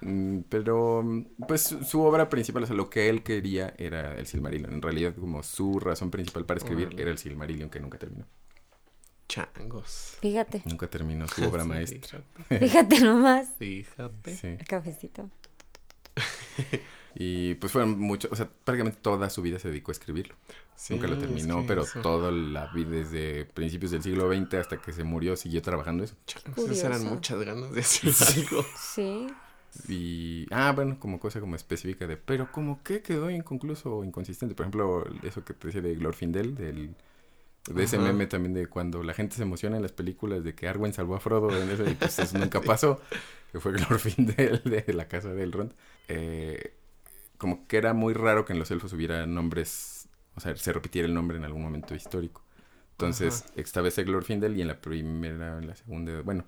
Mm, 0.00 0.40
Pero, 0.48 1.04
pues, 1.46 1.76
su, 1.84 2.00
obra 2.02 2.28
principal, 2.28 2.62
o 2.62 2.66
sea, 2.66 2.76
lo 2.76 2.88
que 2.88 3.08
él 3.08 3.22
quería 3.22 3.74
era 3.78 4.14
el 4.16 4.26
Silmarillion. 4.26 4.72
En 4.72 4.82
realidad, 4.82 5.14
como 5.14 5.42
su 5.42 5.80
razón 5.80 6.10
principal 6.10 6.44
para 6.46 6.58
escribir 6.58 6.86
Órale. 6.86 7.02
era 7.02 7.10
el 7.10 7.18
Silmarillion, 7.18 7.68
que 7.70 7.80
nunca 7.80 7.98
terminó. 7.98 8.24
Changos. 9.28 10.16
Fíjate, 10.20 10.62
Nunca 10.64 10.86
terminó 10.88 11.28
su 11.28 11.44
obra 11.44 11.62
Sí, 11.64 11.68
maestra. 11.68 12.22
Fíjate. 12.48 12.58
fíjate 12.60 13.00
nomás. 13.00 13.48
Fíjate. 13.58 14.36
Sí. 14.36 14.46
El 14.46 14.66
cafecito. 14.66 15.30
Y 17.20 17.54
pues 17.56 17.72
fueron 17.72 17.98
muchos, 17.98 18.30
o 18.30 18.36
sea, 18.36 18.48
prácticamente 18.64 19.00
toda 19.02 19.28
su 19.28 19.42
vida 19.42 19.58
se 19.58 19.68
dedicó 19.68 19.90
a 19.90 19.92
escribirlo. 19.94 20.36
Sí, 20.76 20.94
Nunca 20.94 21.08
lo 21.08 21.14
es 21.14 21.20
terminó, 21.20 21.62
que 21.62 21.66
pero 21.66 21.82
eso- 21.82 22.00
toda 22.00 22.30
la 22.30 22.68
vida 22.68 22.90
desde 22.90 23.44
principios 23.44 23.90
del 23.90 24.04
siglo 24.04 24.32
XX 24.32 24.54
hasta 24.54 24.80
que 24.80 24.92
se 24.92 25.02
murió 25.02 25.36
siguió 25.36 25.60
trabajando 25.60 26.04
eso. 26.04 26.14
Esas 26.56 26.84
eran 26.84 27.04
muchas 27.06 27.42
ganas 27.42 27.72
de 27.72 27.80
hacer 27.80 28.12
algo. 28.38 28.64
Sí. 28.80 29.26
Y, 29.88 30.46
ah, 30.52 30.72
bueno, 30.74 30.98
como 31.00 31.18
cosa 31.18 31.40
como 31.40 31.56
específica 31.56 32.06
de, 32.06 32.16
pero 32.16 32.52
como 32.52 32.82
que 32.84 33.02
quedó 33.02 33.30
inconcluso 33.30 33.96
o 33.96 34.04
inconsistente. 34.04 34.54
Por 34.54 34.64
ejemplo, 34.66 35.04
eso 35.24 35.44
que 35.44 35.54
te 35.54 35.66
decía 35.66 35.80
de 35.82 35.96
Glorfindel, 35.96 36.54
del, 36.54 36.94
de 37.68 37.82
ese 37.82 37.96
Ajá. 37.96 38.06
meme 38.06 38.26
también 38.28 38.54
de 38.54 38.66
cuando 38.68 39.02
la 39.02 39.12
gente 39.12 39.34
se 39.34 39.42
emociona 39.42 39.76
en 39.76 39.82
las 39.82 39.92
películas 39.92 40.44
de 40.44 40.54
que 40.54 40.68
Arwen 40.68 40.92
salvó 40.92 41.16
a 41.16 41.20
Frodo 41.20 41.50
en 41.60 41.68
eso, 41.68 41.84
y 41.88 41.94
pues 41.94 42.18
eso 42.20 42.38
nunca 42.38 42.60
pasó, 42.62 43.00
que 43.52 43.58
fue 43.60 43.72
Glorfindel 43.72 44.62
de 44.64 44.92
la 44.94 45.08
casa 45.08 45.34
de 45.34 45.42
Elrond. 45.42 45.72
Eh, 46.08 46.74
como 47.38 47.66
que 47.66 47.78
era 47.78 47.94
muy 47.94 48.12
raro 48.14 48.44
que 48.44 48.52
en 48.52 48.58
los 48.58 48.70
elfos 48.70 48.92
hubiera 48.92 49.26
nombres, 49.26 50.08
o 50.34 50.40
sea, 50.40 50.54
se 50.56 50.72
repitiera 50.72 51.06
el 51.06 51.14
nombre 51.14 51.38
en 51.38 51.44
algún 51.44 51.62
momento 51.62 51.94
histórico. 51.94 52.42
Entonces, 52.92 53.46
esta 53.54 53.80
vez 53.80 53.96
es 53.96 54.06
Glorfindel 54.06 54.56
y 54.56 54.62
en 54.62 54.66
la 54.66 54.80
primera, 54.80 55.58
en 55.58 55.68
la 55.68 55.76
segunda, 55.76 56.20
bueno, 56.22 56.44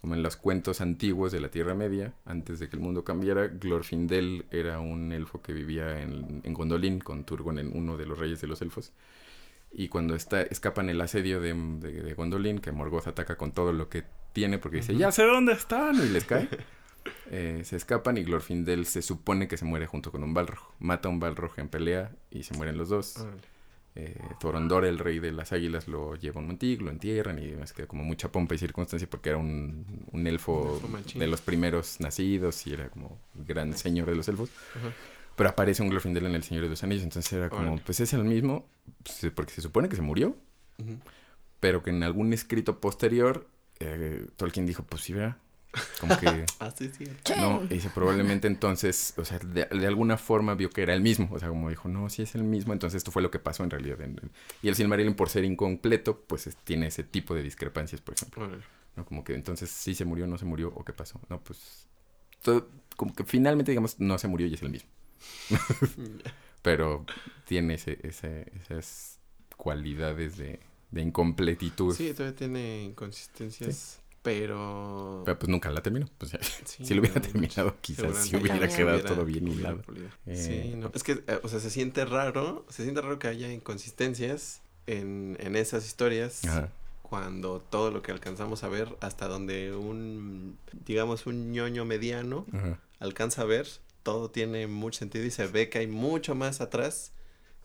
como 0.00 0.16
en 0.16 0.22
los 0.24 0.36
cuentos 0.36 0.80
antiguos 0.80 1.30
de 1.30 1.38
la 1.38 1.48
Tierra 1.48 1.76
Media, 1.76 2.12
antes 2.24 2.58
de 2.58 2.68
que 2.68 2.74
el 2.74 2.82
mundo 2.82 3.04
cambiara, 3.04 3.46
Glorfindel 3.46 4.46
era 4.50 4.80
un 4.80 5.12
elfo 5.12 5.40
que 5.42 5.52
vivía 5.52 6.02
en, 6.02 6.40
en 6.42 6.54
Gondolin 6.54 6.98
con 6.98 7.24
Turgon, 7.24 7.60
en 7.60 7.76
uno 7.76 7.96
de 7.96 8.06
los 8.06 8.18
reyes 8.18 8.40
de 8.40 8.48
los 8.48 8.60
elfos. 8.62 8.92
Y 9.70 9.86
cuando 9.86 10.16
está, 10.16 10.42
escapan 10.42 10.90
el 10.90 11.00
asedio 11.00 11.40
de, 11.40 11.54
de, 11.54 12.02
de 12.02 12.14
Gondolin, 12.14 12.58
que 12.58 12.72
Morgoth 12.72 13.06
ataca 13.06 13.36
con 13.36 13.52
todo 13.52 13.72
lo 13.72 13.88
que 13.88 14.02
tiene, 14.32 14.58
porque 14.58 14.78
dice, 14.78 14.96
ya 14.96 15.12
sé 15.12 15.22
dónde 15.22 15.52
están, 15.52 15.94
y 15.94 16.08
les 16.08 16.24
cae. 16.24 16.48
Eh, 17.30 17.62
se 17.64 17.76
escapan 17.76 18.16
y 18.18 18.24
Glorfindel 18.24 18.86
se 18.86 19.02
supone 19.02 19.48
que 19.48 19.56
se 19.56 19.64
muere 19.64 19.86
junto 19.86 20.12
con 20.12 20.22
un 20.22 20.34
Balrog. 20.34 20.60
Mata 20.78 21.08
a 21.08 21.10
un 21.10 21.18
Balrog 21.20 21.52
en 21.58 21.68
pelea 21.68 22.12
y 22.30 22.42
se 22.42 22.54
mueren 22.54 22.76
los 22.76 22.88
dos. 22.88 23.16
Órale. 23.18 23.40
Eh, 23.94 24.16
Thorondor, 24.40 24.86
el 24.86 24.98
rey 24.98 25.18
de 25.18 25.32
las 25.32 25.52
águilas, 25.52 25.86
lo 25.86 26.14
lleva 26.16 26.36
a 26.36 26.40
un 26.40 26.46
montículo, 26.46 26.86
lo 26.86 26.92
entierran 26.92 27.38
y 27.38 27.46
demás, 27.48 27.74
queda 27.74 27.86
como 27.86 28.02
mucha 28.04 28.32
pompa 28.32 28.54
y 28.54 28.58
circunstancia 28.58 29.06
porque 29.10 29.28
era 29.28 29.36
un, 29.38 30.06
un 30.12 30.26
elfo 30.26 30.62
Un 30.62 30.74
elfo 30.76 30.88
machín. 30.88 31.20
de 31.20 31.26
los 31.26 31.42
primeros 31.42 32.00
nacidos 32.00 32.66
y 32.66 32.72
era 32.72 32.88
como 32.88 33.18
gran 33.34 33.76
señor 33.76 34.08
de 34.08 34.14
los 34.16 34.28
elfos. 34.28 34.48
Ajá. 34.76 34.92
Pero 35.36 35.48
aparece 35.50 35.82
un 35.82 35.88
Glorfindel 35.90 36.26
en 36.26 36.34
El 36.34 36.42
Señor 36.42 36.64
de 36.64 36.70
los 36.70 36.82
Anillos, 36.84 37.04
entonces 37.04 37.32
era 37.32 37.48
como, 37.48 37.78
pues 37.78 38.00
es 38.00 38.12
el 38.12 38.22
mismo, 38.24 38.66
pues, 39.02 39.32
porque 39.34 39.52
se 39.52 39.62
supone 39.62 39.88
que 39.88 39.96
se 39.96 40.02
murió, 40.02 40.36
pero 41.60 41.82
que 41.82 41.90
en 41.90 42.02
algún 42.02 42.32
escrito 42.34 42.80
posterior, 42.80 43.46
eh, 43.80 44.26
Tolkien 44.36 44.66
dijo, 44.66 44.82
pues 44.84 45.02
sí, 45.02 45.12
¿verdad? 45.14 45.36
Como 46.00 46.18
que... 46.18 46.44
Ah, 46.60 46.70
sí, 46.76 46.90
sí. 46.96 47.04
No, 47.38 47.62
y 47.64 47.68
dice, 47.74 47.90
probablemente 47.90 48.46
entonces, 48.46 49.14
o 49.16 49.24
sea, 49.24 49.38
de, 49.38 49.64
de 49.66 49.86
alguna 49.86 50.16
forma 50.18 50.54
vio 50.54 50.70
que 50.70 50.82
era 50.82 50.94
el 50.94 51.00
mismo. 51.00 51.28
O 51.32 51.38
sea, 51.38 51.48
como 51.48 51.70
dijo, 51.70 51.88
no, 51.88 52.08
sí 52.10 52.22
es 52.22 52.34
el 52.34 52.44
mismo. 52.44 52.72
Entonces 52.72 52.98
esto 52.98 53.10
fue 53.10 53.22
lo 53.22 53.30
que 53.30 53.38
pasó 53.38 53.64
en 53.64 53.70
realidad. 53.70 54.00
en- 54.00 54.18
en- 54.22 54.30
y 54.62 54.68
el 54.68 54.74
Silmarillion, 54.74 55.14
por 55.14 55.28
ser 55.28 55.44
incompleto, 55.44 56.20
pues 56.20 56.46
es- 56.46 56.56
tiene 56.56 56.86
ese 56.88 57.02
tipo 57.04 57.34
de 57.34 57.42
discrepancias, 57.42 58.00
por 58.00 58.14
ejemplo. 58.14 58.48
¿no? 58.96 59.04
Como 59.06 59.24
que 59.24 59.34
entonces 59.34 59.70
sí 59.70 59.94
se 59.94 60.04
murió, 60.04 60.26
no 60.26 60.36
se 60.38 60.44
murió, 60.44 60.68
o 60.74 60.84
qué 60.84 60.92
pasó. 60.92 61.20
No, 61.30 61.40
pues... 61.40 61.86
todo- 62.42 62.68
como 62.96 63.14
que 63.14 63.24
finalmente, 63.24 63.72
digamos, 63.72 63.98
no 63.98 64.18
se 64.18 64.28
murió 64.28 64.46
y 64.46 64.54
es 64.54 64.62
el 64.62 64.68
mismo. 64.70 64.90
Pero 66.62 67.04
tiene 67.46 67.74
ese, 67.74 67.98
ese- 68.02 68.52
esas 68.60 69.18
cualidades 69.56 70.36
de, 70.36 70.60
de 70.90 71.00
incompletitud. 71.02 71.94
Sí, 71.94 72.12
todavía 72.12 72.36
tiene 72.36 72.82
inconsistencias, 72.84 74.00
pero... 74.22 75.22
Pero 75.24 75.38
pues 75.38 75.48
nunca 75.48 75.70
la 75.70 75.82
terminó. 75.82 76.06
Pues, 76.18 76.32
Sí, 76.64 76.84
si 76.84 76.94
lo 76.94 77.00
hubiera 77.00 77.16
no, 77.16 77.22
terminado, 77.22 77.76
quizás 77.80 78.16
seguramente 78.26 78.36
hubiera 78.38 78.58
También. 78.60 78.76
quedado 78.76 78.96
hubiera- 78.98 79.14
todo 79.14 79.24
bien 79.24 79.48
hilado. 79.48 79.82
Eh, 80.26 80.36
Sí, 80.36 80.76
no, 80.76 80.90
es 80.94 81.02
que, 81.02 81.12
eh, 81.26 81.40
o 81.42 81.48
sea, 81.48 81.60
se 81.60 81.70
siente 81.70 82.04
raro, 82.04 82.64
se 82.68 82.82
siente 82.84 83.00
raro 83.00 83.18
que 83.18 83.28
haya 83.28 83.52
inconsistencias 83.52 84.60
en, 84.86 85.36
en 85.40 85.56
esas 85.56 85.84
historias 85.86 86.44
Ajá. 86.44 86.70
cuando 87.02 87.60
todo 87.60 87.90
lo 87.90 88.02
que 88.02 88.12
alcanzamos 88.12 88.64
a 88.64 88.68
ver, 88.68 88.88
hasta 89.00 89.28
donde 89.28 89.74
un, 89.74 90.56
digamos, 90.86 91.26
un 91.26 91.52
ñoño 91.52 91.84
mediano 91.84 92.46
Ajá. 92.52 92.78
alcanza 93.00 93.42
a 93.42 93.44
ver, 93.44 93.66
todo 94.02 94.30
tiene 94.30 94.66
mucho 94.66 95.00
sentido 95.00 95.24
y 95.24 95.30
se 95.30 95.46
ve 95.46 95.68
que 95.68 95.78
hay 95.78 95.86
mucho 95.86 96.34
más 96.34 96.60
atrás 96.60 97.12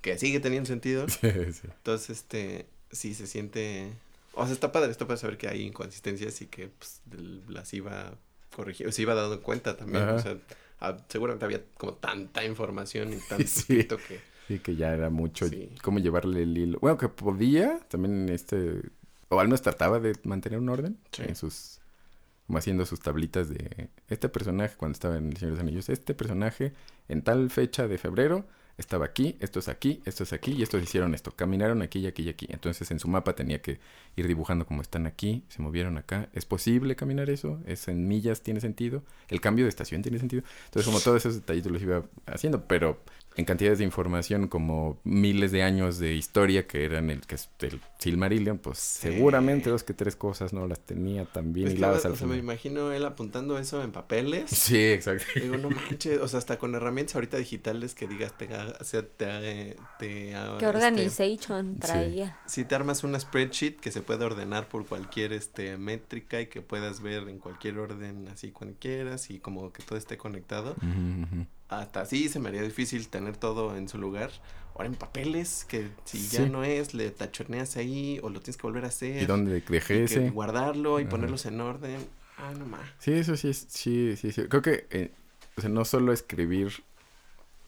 que 0.02 0.18
sigue 0.18 0.40
teniendo 0.40 0.68
sentido. 0.68 1.06
Sí, 1.10 1.30
sí. 1.54 1.62
Entonces, 1.78 2.10
este, 2.12 2.68
sí 2.92 3.14
se 3.16 3.26
siente, 3.28 3.94
o 4.38 4.46
sea, 4.46 4.54
está 4.54 4.72
padre, 4.72 4.92
está 4.92 5.06
padre 5.06 5.20
saber 5.20 5.38
que 5.38 5.48
hay 5.48 5.62
inconsistencias 5.64 6.42
y 6.42 6.48
que 6.48 6.70
pues, 6.70 7.02
las 7.48 7.74
iba 7.74 8.14
corrigiendo, 8.56 8.92
se 8.92 9.02
iba 9.02 9.14
dando 9.14 9.42
cuenta 9.42 9.76
también, 9.78 10.04
Ajá. 10.04 10.14
o 10.16 10.20
sea, 10.20 10.38
ah, 10.80 10.98
seguramente 11.10 11.46
había 11.46 11.62
como 11.76 11.94
tanta 11.94 12.44
información 12.46 13.14
y 13.14 13.18
tanto 13.30 13.46
Sí. 13.48 13.60
escrito 13.60 13.98
que... 13.98 14.20
Sí, 14.48 14.60
que 14.60 14.76
ya 14.78 14.94
era 14.94 15.10
mucho 15.10 15.48
Sí. 15.50 15.70
cómo 15.84 16.00
llevarle 16.00 16.44
el 16.44 16.58
hilo. 16.58 16.80
Bueno, 16.80 16.98
que 16.98 17.10
podía 17.10 17.80
también 17.90 18.30
este 18.30 18.82
o 19.30 19.40
al 19.42 19.48
menos 19.48 19.62
trataba 19.62 20.00
de 20.00 20.14
mantener 20.24 20.60
un 20.60 20.70
orden 20.70 20.98
Sí. 21.12 21.24
en 21.28 21.36
sus 21.36 21.80
como 22.48 22.60
haciendo 22.60 22.86
sus 22.86 23.02
tablitas 23.02 23.50
de 23.50 23.90
este 24.08 24.30
personaje 24.30 24.78
cuando 24.78 24.94
estaba 24.94 25.18
en 25.18 25.28
El 25.32 25.36
Señor 25.38 25.52
de 25.56 25.58
los 25.58 25.60
Anillos, 25.68 25.90
este 25.90 26.14
personaje 26.14 26.72
en 27.10 27.22
tal 27.22 27.50
fecha 27.50 27.90
de 27.90 27.98
febrero 27.98 28.46
estaba 28.78 29.06
aquí, 29.06 29.36
esto 29.40 29.60
es 29.60 29.68
aquí, 29.68 30.02
esto 30.06 30.24
es 30.24 30.34
aquí 30.34 30.52
y 30.52 30.62
estos 30.62 30.82
hicieron 30.82 31.14
esto, 31.16 31.32
caminaron 31.32 31.82
aquí 31.82 32.00
y 32.00 32.08
aquí 32.08 32.24
y 32.24 32.30
aquí. 32.30 32.48
Entonces 32.50 32.90
en 32.92 33.00
su 33.00 33.08
mapa 33.08 33.34
tenía 33.34 33.62
que 33.62 33.80
ir 34.16 34.28
dibujando 34.28 34.66
como 34.66 34.82
están 34.82 35.08
aquí, 35.08 35.44
se 35.50 35.62
movieron 35.62 35.98
acá, 35.98 36.30
¿es 36.34 36.46
posible 36.46 36.96
caminar 36.96 37.30
eso? 37.30 37.60
¿Es 37.66 37.88
en 37.88 38.08
millas 38.08 38.42
tiene 38.44 38.62
sentido? 38.62 39.04
¿El 39.30 39.42
cambio 39.42 39.66
de 39.66 39.70
estación 39.70 40.04
tiene 40.04 40.20
sentido? 40.20 40.44
Entonces 40.66 40.86
como 40.86 41.00
todos 41.00 41.18
esos 41.18 41.36
detallitos 41.36 41.72
los 41.72 41.82
iba 41.82 42.04
haciendo, 42.28 42.68
pero 42.68 43.00
en 43.38 43.46
cantidades 43.46 43.78
de 43.80 43.86
información 43.86 44.48
como 44.48 45.00
miles 45.04 45.52
de 45.52 45.64
años 45.64 46.00
de 46.00 46.14
historia 46.16 46.68
que 46.68 46.84
eran 46.86 47.10
el 47.10 47.22
que 47.22 47.36
es 47.36 47.50
el 47.60 47.80
Silmarillion, 48.00 48.58
pues 48.58 48.80
Sí. 48.80 49.00
seguramente 49.04 49.70
dos 49.70 49.84
que 49.84 49.94
tres 49.94 50.16
cosas 50.16 50.54
no 50.54 50.68
las 50.68 50.80
tenía 50.80 51.26
tan 51.26 51.54
bien 51.54 51.72
hiladas 51.72 52.06
o 52.06 52.08
al 52.10 52.16
sea, 52.18 52.28
me 52.28 52.38
imagino 52.38 52.92
él 52.92 53.06
apuntando 53.06 53.58
eso 53.60 53.82
en 53.84 53.92
papeles. 53.92 54.50
Sí, 54.50 54.78
exacto. 54.78 55.26
Digo, 55.36 55.58
no 55.58 55.70
manches, 55.70 56.20
o 56.20 56.28
sea, 56.28 56.40
hasta 56.40 56.58
con 56.58 56.74
herramientas 56.76 57.16
ahorita 57.16 57.38
digitales 57.38 57.94
que 57.96 58.08
digas, 58.08 58.34
te, 58.34 58.50
o 58.54 58.84
sea, 58.84 59.04
te, 59.08 59.26
haga- 59.26 59.76
te 59.98 60.36
haga, 60.36 60.58
¿Qué 60.58 60.66
este, 60.66 60.78
organization 60.78 61.78
traía? 61.80 62.36
si 62.46 62.66
te 62.66 62.76
armas 62.76 63.04
una 63.04 63.20
spreadsheet 63.20 63.80
que 63.80 63.92
se 63.92 64.02
puede 64.02 64.26
ordenar 64.26 64.68
por 64.68 64.86
cualquier 64.88 65.34
este 65.34 65.78
métrica 65.78 66.42
y 66.42 66.48
que 66.48 66.62
puedas 66.62 67.02
ver 67.02 67.28
en 67.30 67.40
cualquier 67.40 67.78
orden 67.78 68.28
así 68.30 68.52
cuando 68.52 68.76
quieras 68.80 69.30
y 69.30 69.40
como 69.40 69.72
que 69.74 69.84
todo 69.84 69.98
esté 69.98 70.18
conectado, 70.18 70.76
ujú. 70.82 71.46
Hasta 71.70 72.02
así 72.02 72.30
se 72.30 72.40
me 72.40 72.50
haría 72.50 72.62
difícil 72.62 73.08
tener 73.10 73.38
todo 73.38 73.76
en 73.76 73.88
su 73.88 73.98
lugar. 73.98 74.32
Ahora 74.74 74.88
en 74.88 74.96
papeles, 74.96 75.66
que 75.68 75.90
si 76.06 76.28
ya 76.28 76.46
no 76.46 76.64
es, 76.64 76.94
le 76.94 77.10
tachoneas 77.10 77.78
ahí 77.78 78.20
o 78.22 78.30
lo 78.30 78.40
tienes 78.42 78.58
que 78.58 78.64
volver 78.68 78.86
a 78.86 78.90
hacer. 78.90 79.24
¿Y 79.24 79.26
dónde 79.26 79.62
dejé 79.62 80.04
ese? 80.04 80.30
guardarlo 80.30 81.00
y 81.00 81.04
Ajá. 81.04 81.12
ponerlos 81.12 81.46
en 81.48 81.60
orden. 81.62 81.98
Ah, 82.38 82.54
no 82.58 82.68
más. 82.68 82.82
Sí, 83.00 83.14
eso 83.14 83.36
sí, 83.36 83.50
es- 83.50 83.66
sí, 83.70 84.16
sí, 84.16 84.32
sí. 84.32 84.44
Creo 84.48 84.62
que, 84.62 84.86
eh, 84.92 85.12
o 85.58 85.62
sea, 85.62 85.70
no 85.72 85.84
solo 85.84 86.14
escribir, 86.14 86.72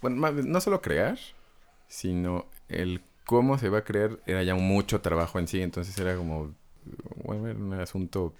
bueno, 0.01 0.17
más 0.17 0.33
no 0.33 0.61
solo 0.61 0.81
crear, 0.81 1.17
sino 1.87 2.45
el 2.67 3.01
cómo 3.25 3.57
se 3.57 3.69
va 3.69 3.79
a 3.79 3.83
crear 3.83 4.19
era 4.25 4.43
ya 4.43 4.55
mucho 4.55 5.01
trabajo 5.01 5.39
en 5.39 5.47
sí, 5.47 5.61
entonces 5.61 5.97
era 5.97 6.15
como, 6.15 6.53
bueno, 7.25 7.47
era 7.47 7.59
un 7.59 7.73
asunto 7.73 8.33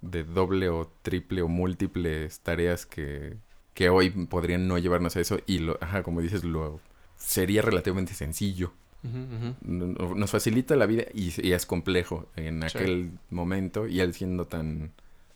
de 0.00 0.24
doble 0.24 0.68
o 0.68 0.86
triple 1.02 1.42
o 1.42 1.48
múltiples 1.48 2.40
tareas 2.40 2.86
que, 2.86 3.36
que 3.76 3.90
hoy 3.90 4.08
podrían 4.10 4.66
no 4.66 4.78
llevarnos 4.78 5.16
a 5.16 5.20
eso 5.20 5.38
y, 5.46 5.58
lo, 5.58 5.76
ajá, 5.82 6.02
como 6.02 6.22
dices, 6.22 6.42
lo 6.44 6.80
sería 7.18 7.60
relativamente 7.60 8.14
sencillo. 8.14 8.72
No- 9.04 9.86
no- 9.86 10.14
Nos 10.14 10.30
facilita 10.30 10.74
la 10.76 10.86
vida 10.86 11.04
y, 11.14 11.32
y 11.46 11.52
es 11.52 11.66
complejo 11.66 12.26
en 12.36 12.62
Sí. 12.68 12.78
aquel 12.78 13.10
momento 13.30 13.86
y 13.86 14.00
él 14.00 14.14
siendo 14.14 14.46
tan 14.46 14.92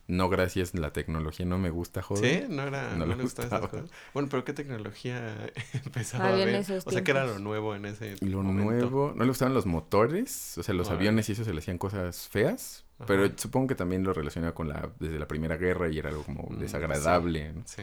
no 0.09 0.28
gracias 0.28 0.74
la 0.74 0.93
tecnología 0.93 1.47
no 1.47 1.57
me 1.59 1.70
gusta 1.70 2.03
joder. 2.03 2.43
Sí, 2.49 2.53
no 2.53 2.62
era, 2.64 2.97
No 2.97 3.07
no, 3.07 3.14
le 3.14 3.22
esas 3.22 3.45
gustaba. 3.45 3.68
cosas. 3.68 3.91
Bueno, 4.12 4.28
pero 4.28 4.43
¿qué 4.45 4.53
tecnología 4.55 5.53
empezaba 5.84 6.30
Había 6.30 6.43
a 6.43 6.47
ver? 6.47 6.64
O 6.84 6.91
sea, 6.91 7.05
¿qué 7.05 7.11
era 7.12 7.26
lo 7.26 7.38
nuevo 7.38 7.76
en 7.76 7.84
ese 7.84 8.16
Lo 8.20 8.43
momento? 8.43 8.64
nuevo, 8.91 9.12
no 9.14 9.22
le 9.22 9.28
gustaban 9.28 9.55
los 9.55 9.66
motores, 9.66 10.59
o 10.59 10.62
sea, 10.64 10.74
los 10.74 10.91
aviones 10.91 11.28
y 11.28 11.32
eso 11.32 11.45
se 11.45 11.53
le 11.53 11.61
hacían 11.61 11.78
cosas 11.78 12.26
feas, 12.28 12.84
Ajá. 12.97 13.05
pero 13.07 13.30
supongo 13.36 13.68
que 13.68 13.74
también 13.76 14.03
lo 14.03 14.12
relacionaba 14.12 14.53
con 14.53 14.68
la 14.68 14.91
desde 14.99 15.18
la 15.20 15.28
Primera 15.28 15.57
Guerra 15.59 15.88
y 15.91 15.99
era 15.99 16.09
algo 16.09 16.24
como 16.24 16.49
Mm, 16.51 16.59
desagradable. 16.59 17.53
¿no? 17.53 17.62
Sí. 17.66 17.82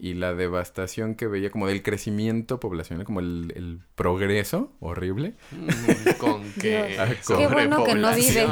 Y 0.00 0.14
la 0.14 0.34
devastación 0.34 1.14
que 1.16 1.26
veía 1.26 1.50
como 1.50 1.66
del 1.66 1.82
crecimiento 1.82 2.60
poblacional, 2.60 3.04
como 3.04 3.20
el, 3.20 3.52
el 3.56 3.80
progreso 3.94 4.72
horrible. 4.80 5.34
Mm, 5.50 6.18
con 6.18 6.52
que. 6.60 6.96
Ah, 6.98 7.08
Qué 7.26 7.46
bueno 7.48 7.84
que 7.84 7.94
no 7.94 8.14
vive. 8.14 8.46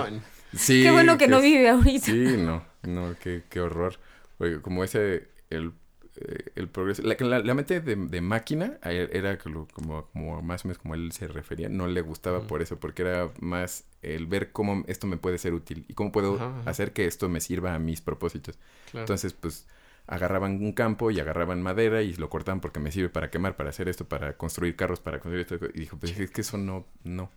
Sí, 0.55 0.83
Qué 0.83 0.91
bueno 0.91 1.19
que 1.19 1.29
no 1.29 1.41
vive 1.41 1.69
ahorita. 1.69 2.07
Sí, 2.07 2.37
no, 2.39 2.65
no, 2.83 3.15
qué, 3.23 3.43
qué 3.49 3.61
horror. 3.61 3.99
Oye, 4.39 4.61
como 4.61 4.85
ese, 4.85 5.29
el, 5.51 5.73
eh, 6.17 6.51
el 6.55 6.69
progreso. 6.69 7.03
La, 7.03 7.17
la, 7.21 7.41
la 7.41 7.55
mente 7.55 7.81
de, 7.81 7.97
de 7.97 8.21
máquina 8.21 8.79
era 8.83 9.39
como, 9.39 9.67
como 10.13 10.43
más 10.43 10.65
o 10.65 10.69
menos 10.69 10.79
como 10.79 10.95
él 10.95 11.13
se 11.13 11.29
refería, 11.29 11.69
no 11.69 11.87
le 11.89 12.01
gustaba 12.01 12.39
Ujú. 12.39 12.47
por 12.47 12.63
eso, 12.63 12.79
porque 12.81 13.03
era 13.03 13.31
más 13.41 13.85
el 14.03 14.27
ver 14.27 14.53
cómo 14.53 14.85
esto 14.87 15.07
me 15.07 15.17
puede 15.17 15.39
ser 15.39 15.53
útil 15.55 15.85
y 15.89 15.95
cómo 15.95 16.11
puedo 16.13 16.37
Ajá, 16.37 16.61
ajá. 16.61 16.71
hacer 16.71 16.93
que 16.93 17.07
esto 17.07 17.29
me 17.29 17.41
sirva 17.41 17.75
a 17.75 17.79
mis 17.79 18.01
propósitos. 18.01 18.59
Claro. 18.91 19.03
Entonces, 19.05 19.33
pues 19.35 19.67
agarraban 20.07 20.63
un 20.63 20.73
campo 20.73 21.11
y 21.11 21.21
agarraban 21.21 21.63
madera 21.63 22.03
y 22.03 22.15
lo 22.15 22.29
cortaban 22.31 22.61
porque 22.61 22.81
me 22.81 22.93
sirve 22.93 23.09
para 23.09 23.31
quemar, 23.31 23.57
para 23.57 23.71
hacer 23.71 23.89
esto, 23.89 24.07
para 24.07 24.37
construir 24.37 24.77
carros, 24.77 25.01
para 25.01 25.19
construir 25.19 25.41
esto. 25.41 25.67
Y 25.75 25.81
dijo, 25.81 25.97
pues 25.97 26.19
es 26.19 26.31
que 26.31 26.41
eso 26.43 26.59
no, 26.59 26.87
no. 27.05 27.31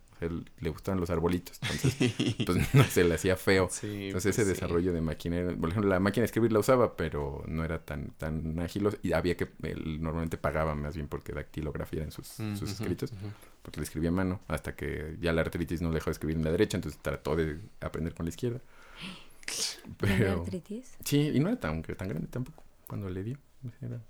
Le 0.60 0.68
gustaban 0.68 1.00
los 1.00 1.08
arbolitos. 1.08 1.58
Entonces, 1.62 2.36
pues 2.46 2.74
no 2.74 2.84
se 2.84 3.04
le 3.04 3.14
hacía 3.14 3.36
feo. 3.36 3.68
Sí, 3.70 4.08
Entonces 4.08 4.36
pues 4.36 4.38
ese 4.38 4.44
sí. 4.44 4.48
desarrollo 4.50 4.92
de 4.92 5.00
máquina, 5.00 5.38
por 5.58 5.70
ejemplo, 5.70 5.88
la 5.88 5.98
máquina 5.98 6.22
de 6.22 6.26
escribir 6.26 6.52
la 6.52 6.58
usaba, 6.58 6.94
pero 6.94 7.42
no 7.46 7.64
era 7.64 7.78
tan 7.78 8.10
tan 8.18 8.58
ágil 8.60 8.86
y 9.02 9.12
había 9.12 9.36
que 9.38 9.48
él 9.62 10.02
normalmente 10.02 10.36
pagaba 10.36 10.74
más 10.74 10.94
bien 10.94 11.08
porque 11.08 11.32
dactilografía 11.32 12.02
en 12.02 12.12
sus, 12.12 12.26
sus 12.28 12.70
escritos, 12.70 13.14
porque 13.62 13.80
le 13.80 13.84
escribía 13.84 14.10
a 14.10 14.12
mano 14.12 14.40
hasta 14.46 14.76
que 14.76 15.16
ya 15.20 15.32
la 15.32 15.40
artritis 15.40 15.80
no 15.80 15.90
dejó 15.90 16.10
de 16.10 16.12
escribir 16.12 16.36
en 16.36 16.44
la 16.44 16.50
derecha, 16.52 16.76
entonces 16.76 17.00
trató 17.02 17.34
de 17.34 17.58
aprender 17.80 18.14
con 18.14 18.26
la 18.26 18.30
izquierda. 18.30 18.60
¿Tiene 19.98 20.16
Pero 20.18 20.32
artritis? 20.32 20.96
sí, 21.04 21.30
y 21.34 21.40
no 21.40 21.48
era 21.48 21.58
tan 21.60 21.82
tan 21.82 22.08
grande 22.08 22.28
tampoco 22.28 22.62
cuando 22.86 23.08
le 23.10 23.22
dio. 23.24 23.38
Era 23.82 24.00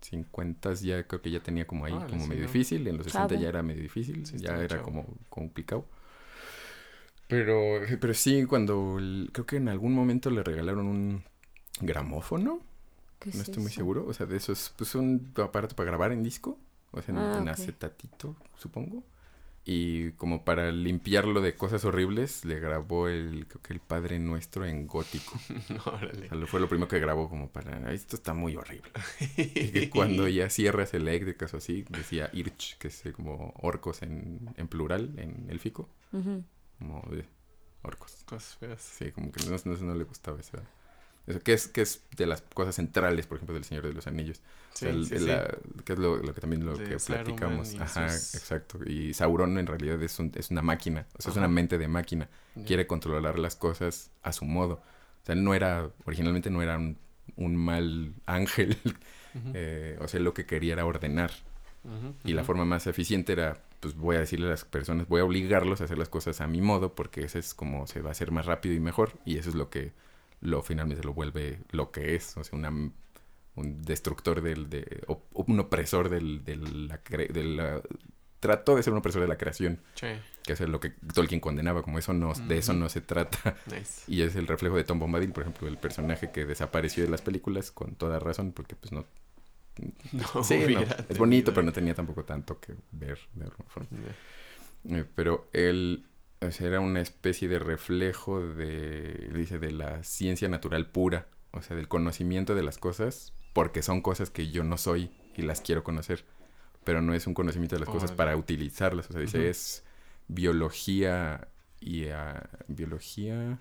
50 0.00 0.74
ya 0.74 1.06
creo 1.06 1.22
que 1.22 1.30
ya 1.30 1.40
tenía 1.42 1.66
como 1.66 1.84
ahí 1.84 1.92
como 2.08 2.26
medio 2.26 2.42
difícil, 2.42 2.86
en 2.88 2.96
los 2.98 3.06
60 3.06 3.34
Chavo. 3.34 3.42
ya 3.42 3.48
era 3.48 3.62
medio 3.62 3.82
difícil, 3.82 4.26
Sí, 4.26 4.38
ya 4.38 4.56
era 4.56 4.68
chavo. 4.68 4.84
como 4.84 5.06
complicado. 5.28 5.86
Pero, 7.28 7.80
pero 8.00 8.14
sí, 8.14 8.44
cuando 8.44 8.98
el- 8.98 9.30
creo 9.32 9.46
que 9.46 9.56
en 9.56 9.68
algún 9.68 9.92
momento 9.94 10.30
le 10.30 10.42
regalaron 10.42 10.86
un 10.86 11.24
gramófono. 11.80 12.60
¿Qué 13.20 13.30
No 13.30 13.42
es 13.42 13.48
estoy 13.48 13.62
muy 13.62 13.72
seguro. 13.72 14.06
O 14.06 14.12
sea, 14.14 14.26
de 14.26 14.36
esos, 14.36 14.72
pues 14.76 14.94
un 14.94 15.32
aparato 15.36 15.76
para 15.76 15.88
grabar 15.90 16.12
en 16.12 16.22
disco. 16.22 16.58
O 16.92 17.00
sea, 17.02 17.14
en, 17.14 17.18
Ah, 17.20 17.38
en 17.38 17.48
acetatito, 17.48 18.36
supongo. 18.58 19.04
Y 19.64 20.12
como 20.12 20.44
para 20.44 20.72
limpiarlo 20.72 21.40
de 21.42 21.54
cosas 21.54 21.84
horribles, 21.84 22.44
le 22.44 22.58
grabó 22.60 23.08
el, 23.08 23.46
creo 23.46 23.62
que 23.62 23.72
el 23.74 23.80
Padre 23.80 24.18
Nuestro 24.18 24.64
en 24.64 24.86
gótico. 24.86 25.38
Órale. 25.84 26.28
O 26.30 26.36
sea, 26.36 26.46
fue 26.46 26.60
lo 26.60 26.68
primero 26.68 26.88
que 26.88 26.98
grabó 26.98 27.28
como 27.28 27.50
para, 27.50 27.92
esto 27.92 28.16
está 28.16 28.32
muy 28.32 28.56
horrible. 28.56 28.90
Y 29.36 29.70
que 29.70 29.90
cuando 29.94 30.26
ya 30.28 30.48
cierras 30.48 30.94
eléctricas 30.94 31.52
o 31.52 31.58
así, 31.58 31.84
decía 31.90 32.30
Irch, 32.32 32.78
que 32.78 32.88
es 32.88 33.04
eh, 33.04 33.12
como 33.12 33.52
orcos 33.58 34.02
en, 34.02 34.50
en 34.56 34.68
plural, 34.68 35.12
en 35.18 35.46
élfico. 35.50 35.88
Ujú. 36.12 36.42
Como 36.78 37.02
de 37.10 37.26
orcos. 37.82 38.24
Cosas 38.24 38.56
feas. 38.56 38.80
Sí, 38.80 39.12
como 39.12 39.30
que 39.30 39.44
no, 39.44 39.56
no, 39.64 39.76
no 39.76 39.94
le 39.94 40.04
gustaba 40.04 40.38
que 41.38 41.52
es, 41.52 41.68
que 41.68 41.82
es 41.82 42.02
de 42.16 42.26
las 42.26 42.42
cosas 42.42 42.74
centrales, 42.76 43.26
por 43.26 43.36
ejemplo, 43.36 43.54
del 43.54 43.64
Señor 43.64 43.86
de 43.86 43.92
los 43.92 44.06
Anillos. 44.06 44.40
Sí, 44.74 44.86
O 44.86 44.88
sea, 44.88 44.90
el- 44.90 45.06
sí, 45.06 45.14
el- 45.14 45.20
sí. 45.20 45.26
la- 45.26 45.58
que 45.84 45.92
es 45.94 45.98
lo, 45.98 46.16
lo 46.18 46.34
que 46.34 46.40
también 46.40 46.64
lo 46.66 46.76
De 46.76 46.84
que 46.84 46.96
platicamos. 46.98 47.74
Ajá, 47.80 48.08
sus- 48.10 48.34
exacto. 48.34 48.78
Y 48.84 49.14
Sauron 49.14 49.58
en 49.58 49.66
realidad 49.66 50.02
es, 50.02 50.18
un- 50.18 50.32
es 50.34 50.50
una 50.50 50.62
máquina, 50.62 51.06
o 51.18 51.22
sea, 51.22 51.30
es 51.32 51.36
una 51.36 51.48
mente 51.48 51.78
de 51.78 51.88
máquina. 51.88 52.28
Quiere 52.66 52.86
controlar 52.86 53.38
las 53.38 53.56
cosas 53.56 54.10
a 54.22 54.32
su 54.32 54.44
modo. 54.44 54.74
O 55.22 55.24
sea, 55.26 55.34
él 55.34 55.44
no 55.44 55.54
era, 55.54 55.90
originalmente 56.04 56.50
no 56.50 56.62
era 56.62 56.76
un, 56.78 56.98
un 57.36 57.56
mal 57.56 58.14
ángel. 58.26 58.76
Eh, 59.54 59.96
o 60.00 60.08
sea, 60.08 60.18
lo 60.18 60.34
que 60.34 60.44
quería 60.44 60.72
era 60.72 60.84
ordenar. 60.84 61.30
Y 62.24 62.32
la 62.34 62.44
forma 62.44 62.64
más 62.64 62.86
eficiente 62.86 63.32
era, 63.32 63.62
pues 63.80 63.94
voy 63.96 64.16
a 64.16 64.18
decirle 64.20 64.46
a 64.46 64.50
las 64.50 64.64
personas, 64.64 65.08
voy 65.08 65.20
a 65.20 65.24
obligarlos 65.24 65.80
a 65.80 65.84
hacer 65.84 65.98
las 65.98 66.08
cosas 66.08 66.40
a 66.40 66.46
mi 66.46 66.60
modo, 66.60 66.94
porque 66.94 67.22
ese 67.24 67.38
es 67.38 67.54
como 67.54 67.86
se 67.86 68.02
va 68.02 68.08
a 68.08 68.12
hacer 68.12 68.32
más 68.32 68.46
rápido 68.46 68.74
y 68.74 68.80
mejor. 68.80 69.12
Y 69.24 69.38
eso 69.38 69.48
es 69.48 69.54
lo 69.54 69.70
que 69.70 69.92
lo 70.40 70.62
finalmente 70.62 71.04
lo 71.04 71.12
vuelve 71.14 71.60
lo 71.70 71.90
que 71.90 72.14
es, 72.14 72.36
o 72.36 72.44
sea, 72.44 72.58
una, 72.58 72.70
un 72.70 73.82
destructor 73.82 74.40
del, 74.42 74.70
de, 74.70 75.02
o- 75.08 75.22
un 75.34 75.60
opresor 75.60 76.08
del, 76.08 76.44
de 76.44 76.56
la, 76.56 77.02
cre- 77.04 77.30
de 77.30 77.44
la- 77.44 77.82
trató 78.40 78.74
de 78.76 78.82
ser 78.82 78.92
un 78.94 79.00
opresor 79.00 79.20
de 79.22 79.28
la 79.28 79.36
creación, 79.36 79.80
Sí, 79.94 80.06
que 80.44 80.54
es 80.54 80.60
lo 80.60 80.80
que 80.80 80.90
Tolkien 81.14 81.40
condenaba, 81.40 81.82
como 81.82 81.98
eso 81.98 82.14
no, 82.14 82.32
de 82.32 82.56
eso 82.58 82.72
no 82.72 82.88
se 82.88 83.02
trata. 83.02 83.56
nice. 83.66 84.02
Y 84.10 84.22
es 84.22 84.34
el 84.36 84.46
reflejo 84.46 84.76
de 84.76 84.84
Tom 84.84 84.98
Bombadil, 84.98 85.32
por 85.32 85.42
ejemplo, 85.42 85.68
el 85.68 85.76
personaje 85.76 86.30
que 86.32 86.46
desapareció 86.46 87.04
de 87.04 87.10
las 87.10 87.20
películas, 87.20 87.70
con 87.70 87.94
toda 87.96 88.18
razón, 88.18 88.52
porque 88.52 88.76
pues 88.76 88.92
no... 88.92 89.04
No 90.12 90.42
Sí, 90.44 90.54
no, 90.74 90.80
es 91.08 91.18
bonito, 91.18 91.52
pero 91.54 91.64
no 91.64 91.72
tenía 91.72 91.94
tampoco 91.94 92.24
tanto 92.24 92.58
que 92.60 92.74
ver 92.92 93.18
de 93.34 93.44
alguna 93.44 93.68
forma. 93.68 93.88
Eh, 94.88 95.04
pero 95.14 95.48
él 95.52 96.06
o 96.40 96.50
sea, 96.50 96.68
era 96.68 96.80
una 96.80 97.00
especie 97.00 97.48
de 97.48 97.58
reflejo 97.58 98.40
de, 98.40 99.30
dice, 99.34 99.58
de 99.58 99.72
la 99.72 100.02
ciencia 100.04 100.48
natural 100.48 100.90
pura, 100.90 101.28
o 101.52 101.62
sea, 101.62 101.76
del 101.76 101.88
conocimiento 101.88 102.54
de 102.54 102.62
las 102.62 102.78
cosas, 102.78 103.32
porque 103.52 103.82
son 103.82 104.00
cosas 104.02 104.30
que 104.30 104.50
yo 104.50 104.64
no 104.64 104.78
soy 104.78 105.10
y 105.36 105.42
las 105.42 105.60
quiero 105.60 105.84
conocer, 105.84 106.24
pero 106.84 107.02
no 107.02 107.14
es 107.14 107.26
un 107.26 107.34
conocimiento 107.34 107.76
de 107.76 107.80
las 107.80 107.88
cosas 107.90 108.12
para 108.12 108.36
utilizarlas, 108.36 109.10
o 109.10 109.12
sea, 109.12 109.20
dice, 109.20 109.50
es 109.50 109.84
biología 110.28 111.48
y 111.80 112.08
ah, 112.08 112.48
biología... 112.68 113.58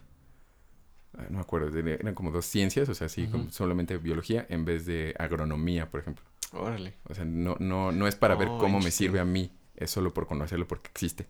ah, 1.17 1.23
No 1.29 1.37
me 1.37 1.41
acuerdo, 1.41 1.77
eran 1.77 2.15
como 2.15 2.31
dos 2.31 2.45
ciencias, 2.45 2.89
o 2.89 2.93
sea, 2.93 3.09
sí, 3.09 3.27
como 3.27 3.45
Ujú. 3.45 3.51
solamente 3.51 3.97
biología 3.97 4.45
en 4.49 4.65
vez 4.65 4.85
de 4.85 5.15
agronomía, 5.19 5.89
por 5.89 5.99
ejemplo. 6.01 6.25
Órale. 6.53 6.93
O 7.05 7.13
sea, 7.15 7.25
no, 7.25 7.55
no, 7.59 7.91
no 7.91 8.07
es 8.07 8.15
para 8.15 8.35
ver 8.35 8.49
Oh, 8.51 8.57
cómo 8.57 8.79
me 8.79 8.91
sirve 8.91 9.19
a 9.19 9.25
mí, 9.25 9.51
es 9.75 9.91
solo 9.91 10.13
por 10.13 10.27
conocerlo 10.27 10.67
porque 10.67 10.89
existe. 10.89 11.27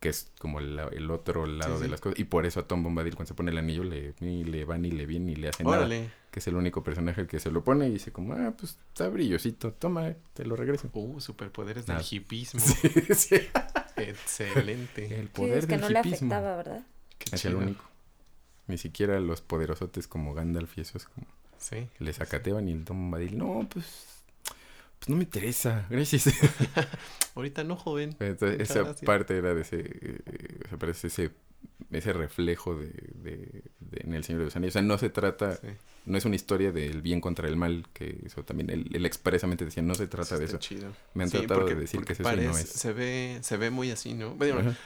Que 0.00 0.08
es 0.10 0.30
como 0.38 0.60
el, 0.60 0.78
el 0.92 1.10
otro 1.10 1.46
lado 1.46 1.74
Sí, 1.76 1.80
de 1.80 1.86
sí. 1.86 1.90
las 1.90 2.00
cosas. 2.00 2.18
Y 2.18 2.24
por 2.24 2.46
eso 2.46 2.60
a 2.60 2.68
Tom 2.68 2.82
Bombadil 2.82 3.14
cuando 3.16 3.28
se 3.28 3.34
pone 3.34 3.50
el 3.50 3.58
anillo 3.58 3.82
le, 3.84 4.14
ni 4.20 4.44
le 4.44 4.64
va 4.64 4.78
ni 4.78 4.90
le 4.90 5.06
viene 5.06 5.26
ni 5.26 5.34
le 5.36 5.48
hace 5.48 5.64
nada. 5.64 5.88
Que 6.30 6.40
es 6.40 6.46
el 6.46 6.56
único 6.56 6.82
personaje 6.84 7.26
que 7.26 7.40
se 7.40 7.50
lo 7.50 7.64
pone 7.64 7.88
y 7.88 7.92
dice 7.92 8.12
como, 8.12 8.34
ah, 8.34 8.52
pues 8.56 8.78
está 8.92 9.08
brillosito, 9.08 9.72
toma, 9.72 10.12
te 10.34 10.44
lo 10.44 10.54
regreso. 10.56 10.88
Uh, 10.92 11.20
superpoderes 11.20 11.86
del 11.86 11.98
hipismo. 12.10 12.60
Sí, 12.64 13.14
sí. 13.14 13.36
Excelente. 13.96 15.06
El 15.18 15.26
Sí, 15.26 15.32
poder 15.34 15.58
es 15.58 15.66
que 15.66 15.72
del 15.72 15.80
no 15.80 15.88
le 15.88 15.98
afectaba, 15.98 16.56
¿verdad? 16.56 16.86
Qué 17.18 17.34
Es 17.36 17.44
el 17.44 17.54
único. 17.56 17.84
Ni 18.66 18.78
siquiera 18.78 19.18
los 19.20 19.40
poderosotes 19.40 20.06
como 20.06 20.34
Gandalf 20.34 20.76
y 20.78 20.82
esos 20.82 21.06
como 21.06 21.26
Sí. 21.58 21.88
le 21.98 22.12
sacateaban 22.12 22.68
y 22.68 22.72
el 22.72 22.84
Tom 22.84 22.98
Bombadil, 22.98 23.36
no, 23.36 23.66
pues, 23.72 24.17
pues 24.98 25.08
no 25.08 25.16
me 25.16 25.22
interesa, 25.24 25.86
gracias. 25.90 26.24
Ahorita 27.34 27.64
no, 27.64 27.76
joven. 27.76 28.16
Entonces, 28.20 28.60
esa 28.60 28.80
gracias. 28.82 29.04
parte 29.04 29.36
era 29.38 29.54
de 29.54 29.62
ese, 29.62 29.80
eh, 29.80 30.60
o 30.64 30.68
sea, 30.68 30.78
parece 30.78 31.06
ese, 31.06 31.30
ese 31.90 32.12
reflejo 32.12 32.74
de, 32.76 32.88
de- 33.14 33.62
de- 33.80 34.00
en 34.04 34.14
El 34.14 34.24
Señor 34.24 34.40
de 34.40 34.44
los 34.46 34.56
Anillos. 34.56 34.72
O 34.72 34.78
sea, 34.78 34.82
no 34.82 34.98
se 34.98 35.08
trata, 35.10 35.56
Sí. 35.56 35.68
no 36.06 36.18
es 36.18 36.24
una 36.24 36.34
historia 36.36 36.72
del 36.72 37.00
bien 37.02 37.20
contra 37.20 37.46
el 37.48 37.56
mal, 37.56 37.86
que 37.92 38.20
eso 38.24 38.44
también, 38.44 38.70
él, 38.70 38.90
él 38.92 39.06
expresamente 39.06 39.64
decía, 39.64 39.82
no 39.82 39.94
se 39.94 40.06
trata 40.08 40.36
de 40.38 40.46
eso. 40.46 40.58
chido. 40.58 40.92
Me 41.14 41.24
han 41.24 41.30
Sí, 41.30 41.38
tratado 41.38 41.60
porque- 41.60 41.74
de 41.76 41.80
decir 41.82 42.04
que 42.04 42.12
es 42.14 42.20
eso 42.20 42.36
no 42.36 42.56
es. 42.58 42.68
Se 42.68 42.92
ve, 42.92 43.38
se 43.42 43.56
ve 43.56 43.70
muy 43.70 43.90
así, 43.92 44.14
¿no? 44.14 44.34
Bueno, 44.34 44.58
Ajá. 44.60 44.76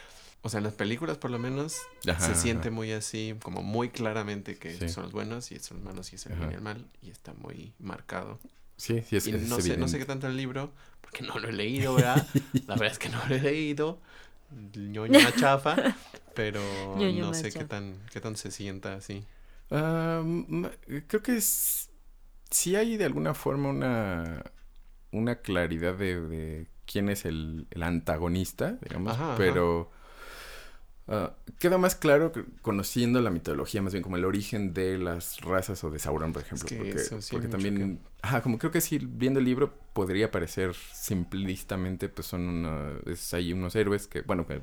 o 0.43 0.49
sea, 0.51 0.59
en 0.59 0.65
las 0.65 0.75
películas 0.75 1.17
por 1.17 1.31
lo 1.31 1.39
menos 1.39 1.79
Ajá, 2.07 2.21
se 2.21 2.35
siente 2.35 2.69
ajá. 2.69 2.75
muy 2.75 2.93
así, 2.93 3.35
como 3.43 3.63
muy 3.63 3.89
claramente 3.89 4.59
que 4.59 4.77
Sí. 4.77 4.89
son 4.91 5.05
los 5.05 5.13
buenos 5.13 5.51
y 5.53 5.59
son 5.59 5.79
los 5.79 5.85
malos 5.87 6.13
y 6.13 6.17
es 6.17 6.27
el 6.27 6.35
bien 6.37 6.51
y 6.51 6.55
el 6.55 6.61
mal. 6.61 6.87
Y 7.01 7.11
está 7.11 7.33
muy 7.33 7.73
marcado. 7.79 8.39
Sí, 8.83 9.01
sí, 9.09 9.15
es, 9.17 9.29
y 9.29 9.31
es 9.31 9.49
no 9.49 9.61
sé, 9.61 9.77
no 9.77 9.87
sé 9.87 9.97
qué 10.01 10.05
tanto 10.05 10.27
el 10.27 10.37
libro, 10.37 10.73
porque 11.03 11.23
no 11.23 11.39
lo 11.39 11.49
he 11.49 11.53
leído, 11.53 11.95
¿verdad? 11.95 12.27
La 12.67 12.75
verdad 12.75 12.91
es 12.91 12.99
que 12.99 13.11
no 13.11 13.19
lo 13.29 13.37
he 13.37 13.41
leído. 13.41 14.01
ñoño 14.75 15.21
chafa, 15.39 15.77
pero 16.35 16.61
Ñoño 16.99 17.27
no 17.27 17.33
sé 17.33 17.53
qué 17.53 17.65
tan, 17.65 17.95
qué 18.13 18.21
tan 18.21 18.35
se 18.37 18.51
sienta 18.51 18.95
así. 18.95 19.25
Creo 19.69 21.23
que 21.23 21.37
es, 21.37 21.91
sí 22.51 22.75
hay 22.75 22.97
de 22.97 23.05
alguna 23.05 23.35
forma 23.35 23.69
una, 23.69 24.43
una 25.13 25.37
claridad 25.37 25.95
de, 25.95 26.21
de 26.21 26.67
quién 26.85 27.09
es 27.09 27.25
el, 27.25 27.69
el 27.71 27.85
antagonista, 27.85 28.79
digamos, 28.83 29.13
Ajá, 29.13 29.35
ajá. 29.35 29.45
Ah, 31.09 31.35
queda 31.59 31.79
más 31.79 31.95
claro 31.95 32.33
que- 32.33 32.45
conociendo 32.63 33.21
la 33.21 33.31
mitología, 33.31 33.83
más 33.83 33.93
bien 33.93 34.03
como 34.03 34.17
el 34.17 34.25
origen 34.25 34.73
de 34.75 34.99
las 34.99 35.41
razas 35.41 35.83
o 35.85 35.91
de 35.91 35.99
Sauron, 35.99 36.33
por 36.33 36.43
ejemplo. 36.43 36.69
que 36.69 36.77
porque 36.77 36.91
eso 36.93 37.21
sí 37.23 37.33
porque 37.33 37.49
también, 37.49 38.01
ajá, 38.23 38.43
como 38.43 38.59
creo 38.59 38.71
que 38.73 38.81
si 38.81 38.99
viendo 38.99 39.39
el 39.41 39.45
libro 39.47 39.75
podría 39.93 40.31
parecer 40.31 40.75
simplistamente, 40.93 42.09
pues 42.09 42.27
son 42.27 42.49
una, 42.49 42.93
es 43.07 43.33
ahí 43.35 43.53
unos 43.53 43.75
héroes 43.77 44.07
que, 44.07 44.23
bueno, 44.23 44.47
que, 44.47 44.61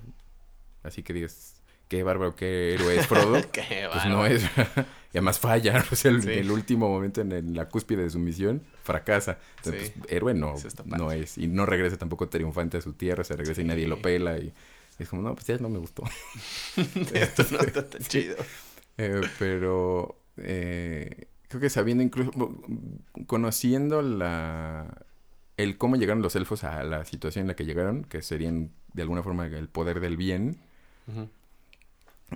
así 0.84 1.04
que 1.04 1.14
digas, 1.14 1.56
qué 1.88 2.04
bárbaro, 2.04 2.36
qué 2.36 2.74
héroe 2.76 2.98
es 3.00 3.08
Frodo. 3.08 3.40
Qué 3.52 3.88
Pues 3.92 4.06
no 4.06 4.26
es. 4.26 4.44
y 5.14 5.18
además 5.18 5.40
falla. 5.40 5.84
O 5.92 5.96
sea, 5.96 6.12
el, 6.12 6.22
Sí. 6.22 6.30
el 6.34 6.52
último 6.52 6.88
momento 6.88 7.22
en, 7.22 7.32
el- 7.32 7.54
la 7.56 7.68
cúspide 7.68 8.04
de 8.04 8.10
su 8.12 8.20
misión 8.20 8.62
fracasa. 8.84 9.40
Entonces, 9.58 9.88
Sí. 9.88 9.94
pues, 10.00 10.12
héroe 10.12 10.34
no, 10.36 10.54
no 10.86 11.12
es. 11.12 11.38
Y 11.40 11.48
no 11.48 11.66
regresa 11.66 11.98
tampoco 11.98 12.30
triunfante 12.30 12.78
a 12.78 12.82
su 12.82 12.94
tierra. 12.94 13.24
Se 13.24 13.36
regresa 13.36 13.62
y 13.62 13.66
nadie 13.66 13.88
lo 13.88 14.00
pela. 14.04 14.38
Y 14.38 14.54
es 15.00 15.10
como, 15.10 15.22
no, 15.22 15.34
pues 15.34 15.48
ya 15.48 15.58
no 15.58 15.70
me 15.70 15.80
gustó. 15.80 16.04
Esto 17.14 17.46
no 17.52 17.60
está 17.60 17.90
tan 17.90 18.02
chido. 18.02 18.36
Eh, 18.98 19.22
pero 19.40 20.20
eh, 20.38 21.28
creo 21.48 21.62
que 21.62 21.70
sabiendo 21.70 22.04
incluso, 22.04 22.32
conociendo 23.26 24.02
la 24.02 25.06
el 25.58 25.78
cómo 25.78 25.98
llegaron 25.98 26.22
los 26.22 26.36
elfos 26.38 26.64
a 26.64 26.84
la 26.84 27.04
situación 27.04 27.44
en 27.44 27.48
la 27.50 27.56
que 27.56 27.66
llegaron, 27.66 28.06
que 28.06 28.22
serían 28.22 28.72
de 28.94 29.02
alguna 29.02 29.24
forma 29.24 29.46
el 29.48 29.68
poder 29.68 30.00
del 30.00 30.16
bien, 30.16 30.58
Ujú. 31.08 31.28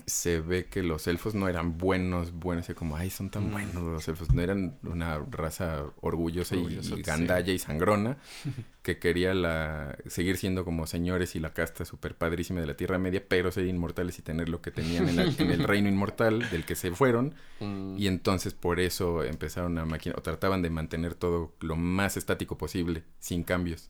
Se 0.05 0.39
ve 0.41 0.65
que 0.65 0.83
los 0.83 1.07
elfos 1.07 1.35
no 1.35 1.47
eran 1.47 1.77
buenos, 1.77 2.31
buenos, 2.33 2.65
así 2.65 2.73
como, 2.73 2.95
ay, 2.97 3.09
son 3.09 3.29
tan 3.29 3.47
Mm. 3.49 3.51
buenos 3.51 3.75
los 3.83 4.07
elfos. 4.07 4.33
No 4.33 4.41
eran 4.41 4.77
una 4.83 5.19
raza 5.19 5.83
orgullosa 6.01 6.55
y, 6.55 6.59
Orgullosa, 6.59 6.93
y 6.93 6.97
sí. 6.97 7.01
gandalla 7.03 7.53
y 7.53 7.59
sangrona, 7.59 8.17
que 8.83 8.99
quería 8.99 9.33
la 9.33 9.97
seguir 10.07 10.37
siendo 10.37 10.65
como 10.65 10.87
señores 10.87 11.35
y 11.35 11.39
la 11.39 11.53
casta 11.53 11.85
super 11.85 12.15
padrísima 12.15 12.59
de 12.61 12.67
la 12.67 12.75
Tierra 12.75 12.97
Media, 12.99 13.23
pero 13.27 13.51
ser 13.51 13.65
inmortales 13.65 14.19
y 14.19 14.21
tener 14.21 14.49
lo 14.49 14.61
que 14.61 14.71
tenían 14.71 15.07
en, 15.09 15.15
la- 15.15 15.23
en 15.25 15.51
el 15.51 15.63
reino 15.67 15.87
inmortal 15.89 16.49
del 16.49 16.65
que 16.65 16.75
se 16.75 16.91
fueron. 16.91 17.33
Mm, 17.59 17.95
Y 17.97 18.07
entonces 18.07 18.53
por 18.53 18.79
eso 18.79 19.23
empezaron 19.23 19.77
a 19.77 19.85
maquinar, 19.85 20.19
o 20.19 20.21
trataban 20.21 20.61
de 20.61 20.69
mantener 20.69 21.15
todo 21.15 21.53
lo 21.61 21.75
más 21.75 22.17
estático 22.17 22.57
posible, 22.57 23.03
sin 23.19 23.43
cambios. 23.43 23.89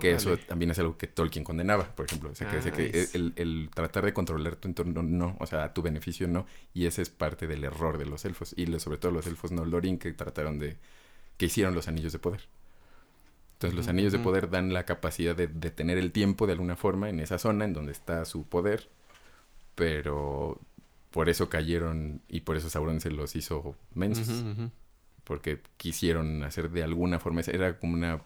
Que 0.00 0.12
eso 0.12 0.36
también 0.38 0.70
es 0.70 0.78
algo 0.78 0.96
que 0.96 1.06
Tolkien 1.06 1.44
condenaba, 1.44 1.94
por 1.94 2.06
ejemplo. 2.06 2.30
O 2.30 2.34
sea, 2.34 2.48
que, 2.72 2.90
el, 3.14 3.32
el 3.36 3.70
tratar 3.74 4.04
de 4.04 4.12
controlar 4.14 4.56
tu 4.56 4.68
entorno 4.68 5.02
no, 5.02 5.36
o 5.40 5.46
sea, 5.46 5.64
a 5.64 5.74
tu 5.74 5.82
beneficio 5.82 6.26
no. 6.28 6.46
Y 6.74 6.86
ese 6.86 7.02
es 7.02 7.10
parte 7.10 7.46
del 7.46 7.64
error 7.64 7.98
de 7.98 8.06
los 8.06 8.24
elfos. 8.24 8.54
Y 8.56 8.66
lo- 8.66 8.78
sobre 8.80 8.98
todo 8.98 9.12
los 9.12 9.26
elfos 9.26 9.52
Nolorin 9.52 9.98
que 9.98 10.12
trataron 10.12 10.58
de... 10.58 10.76
que 11.36 11.46
hicieron 11.46 11.74
los 11.74 11.88
anillos 11.88 12.12
de 12.12 12.18
poder. 12.18 12.42
Entonces 13.54 13.76
los 13.76 13.88
anillos 13.88 14.12
de 14.12 14.18
poder 14.24 14.50
dan 14.50 14.72
la 14.72 14.84
capacidad 14.84 15.34
de 15.34 15.48
detener 15.48 15.98
el 15.98 16.12
tiempo 16.12 16.46
de 16.46 16.52
alguna 16.52 16.76
forma 16.76 17.08
en 17.10 17.18
esa 17.20 17.38
zona 17.38 17.64
en 17.64 17.72
donde 17.72 17.92
está 17.92 18.24
su 18.24 18.44
poder. 18.46 18.88
Pero 19.74 20.60
por 21.10 21.28
eso 21.28 21.48
cayeron 21.48 22.20
y 22.28 22.40
por 22.40 22.56
eso 22.56 22.70
Sauron 22.70 23.00
se 23.00 23.10
los 23.10 23.34
hizo 23.36 23.74
mensos 23.94 24.28
porque 25.24 25.60
quisieron 25.76 26.42
hacer 26.42 26.70
de 26.70 26.82
alguna 26.82 27.18
forma, 27.18 27.40
era 27.42 27.78
como 27.78 27.94
una, 27.94 28.22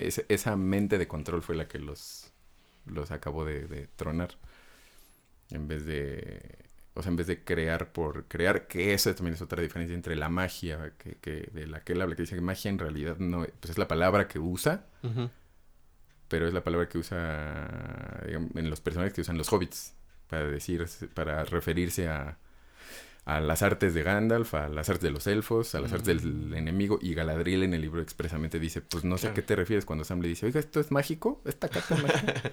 esa, 0.00 0.22
esa 0.28 0.56
mente 0.56 0.98
de 0.98 1.08
control 1.08 1.42
fue 1.42 1.54
la 1.54 1.68
que 1.68 1.78
los, 1.78 2.32
los 2.86 3.10
acabó 3.10 3.44
de, 3.44 3.66
de 3.66 3.86
tronar, 3.86 4.30
en 5.50 5.68
vez 5.68 5.84
de, 5.84 6.58
O 6.94 7.02
sea, 7.02 7.10
en 7.10 7.16
vez 7.16 7.26
de 7.26 7.42
crear 7.44 7.92
por 7.92 8.26
crear, 8.26 8.66
que 8.66 8.94
esa 8.94 9.14
también 9.14 9.34
es 9.34 9.42
otra 9.42 9.62
diferencia 9.62 9.94
entre 9.94 10.16
la 10.16 10.28
magia, 10.28 10.92
que, 10.98 11.16
que 11.16 11.50
de 11.52 11.66
la 11.66 11.82
que 11.82 11.92
él 11.92 12.00
habla, 12.00 12.16
que 12.16 12.22
dice 12.22 12.34
que 12.34 12.40
magia 12.40 12.70
en 12.70 12.78
realidad 12.78 13.16
no, 13.18 13.46
pues 13.60 13.70
es 13.70 13.78
la 13.78 13.88
palabra 13.88 14.28
que 14.28 14.38
usa, 14.38 14.86
pero 16.28 16.46
es 16.46 16.54
la 16.54 16.62
palabra 16.62 16.88
que 16.88 16.98
usa 16.98 18.22
digamos, 18.26 18.50
en 18.54 18.70
los 18.70 18.80
personajes 18.80 19.12
que 19.12 19.22
usan 19.22 19.38
los 19.38 19.52
hobbits 19.52 19.94
para 20.28 20.48
decir, 20.48 20.86
para 21.14 21.44
referirse 21.44 22.08
a, 22.08 22.38
a 23.24 23.40
las 23.40 23.62
artes 23.62 23.94
de 23.94 24.02
Gandalf, 24.02 24.54
a 24.54 24.68
las 24.68 24.88
artes 24.88 25.02
de 25.02 25.10
los 25.10 25.26
elfos, 25.26 25.74
a 25.74 25.80
las 25.80 25.92
artes 25.92 26.22
del 26.22 26.54
enemigo, 26.54 26.98
y 27.00 27.14
Galadriel 27.14 27.62
en 27.62 27.74
el 27.74 27.82
libro 27.82 28.00
expresamente 28.00 28.58
dice, 28.58 28.80
pues 28.80 29.04
no 29.04 29.18
sé 29.18 29.28
a 29.28 29.34
qué 29.34 29.42
te 29.42 29.56
refieres 29.56 29.84
cuando 29.84 30.04
Sam 30.04 30.20
le 30.20 30.28
dice, 30.28 30.46
oiga, 30.46 30.60
¿esto 30.60 30.80
es 30.80 30.90
mágico? 30.90 31.42
¿Esta 31.44 31.68
carta 31.68 31.94
es 31.94 32.02
mágica? 32.02 32.34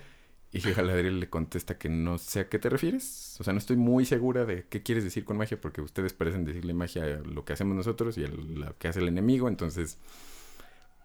Y 0.50 0.62
Galadriel 0.62 1.20
le 1.20 1.30
contesta 1.30 1.78
que 1.78 1.90
no 1.90 2.18
sé 2.18 2.40
a 2.40 2.50
qué 2.50 2.58
te 2.58 2.70
refieres. 2.70 3.36
O 3.38 3.44
sea, 3.44 3.52
no 3.52 3.60
estoy 3.60 3.76
muy 3.76 4.06
segura 4.06 4.46
de 4.46 4.66
qué 4.70 4.82
quieres 4.82 5.04
decir 5.04 5.26
con 5.26 5.38
magia, 5.38 5.60
porque 5.60 5.82
ustedes 5.82 6.14
parecen 6.14 6.46
decirle 6.46 6.74
magia 6.74 7.04
a 7.04 7.08
lo 7.20 7.44
que 7.44 7.52
hacemos 7.52 7.76
nosotros 7.76 8.18
y 8.18 8.24
a 8.24 8.30
lo 8.30 8.78
que 8.78 8.88
hace 8.88 9.00
el 9.00 9.10
enemigo, 9.10 9.50
entonces... 9.50 9.98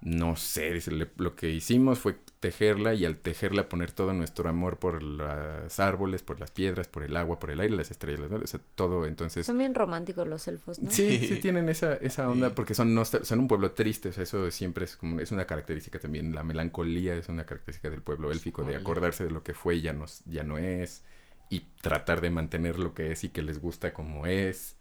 No 0.05 0.35
sé, 0.35 0.73
dice, 0.73 0.91
le- 0.91 1.11
lo 1.17 1.37
que 1.37 1.49
hicimos 1.51 2.01
fue 2.01 2.17
tejerla 2.41 2.93
y 2.95 3.05
al 3.05 3.17
tejerla 3.19 3.69
poner 3.69 3.93
todo 3.93 4.13
nuestro 4.13 4.49
amor 4.49 4.79
por 4.81 5.01
los 5.01 5.79
árboles, 5.79 6.25
por 6.25 6.41
las 6.41 6.51
piedras, 6.51 6.89
por 6.89 7.05
el 7.05 7.17
agua, 7.17 7.39
por 7.39 7.53
el 7.53 7.61
aire, 7.61 7.77
las 7.77 7.93
estrellas, 7.93 8.29
¿no? 8.29 8.39
o 8.39 8.47
sea, 8.49 8.59
todo, 8.75 9.07
entonces... 9.07 9.47
Son 9.47 9.57
bien 9.59 9.77
románticos 9.77 10.27
los 10.27 10.49
elfos, 10.49 10.81
¿no? 10.81 10.91
Sí, 10.91 11.19
sí 11.21 11.29
Sí. 11.29 11.37
tienen 11.37 11.69
esa, 11.69 11.95
esa 11.95 12.29
onda 12.29 12.49
Sí. 12.49 12.55
porque 12.57 12.75
son, 12.75 13.01
son 13.05 13.39
un 13.39 13.47
pueblo 13.47 13.71
triste, 13.73 14.09
o 14.09 14.13
sea, 14.13 14.25
eso 14.25 14.51
siempre 14.51 14.87
es 14.87 14.97
como, 14.97 15.21
es 15.21 15.31
una 15.31 15.47
característica 15.47 16.01
también, 16.01 16.35
la 16.35 16.43
melancolía 16.43 17.15
es 17.15 17.29
una 17.29 17.47
característica 17.47 17.89
del 17.89 18.03
pueblo 18.03 18.33
élfico, 18.33 18.65
de 18.65 18.75
acordarse 18.75 19.23
de 19.23 19.31
lo 19.31 19.45
que 19.45 19.55
fue 19.55 19.77
y 19.77 19.83
ya 19.83 19.93
no, 19.93 20.07
ya 20.25 20.43
no 20.43 20.59
es, 20.59 21.05
y 21.49 21.61
tratar 21.81 22.21
de 22.21 22.31
mantener 22.31 22.77
lo 22.81 22.93
que 22.93 23.13
es 23.13 23.23
y 23.23 23.29
que 23.29 23.43
les 23.43 23.61
gusta 23.61 23.93
como 23.95 24.27
es, 24.27 24.75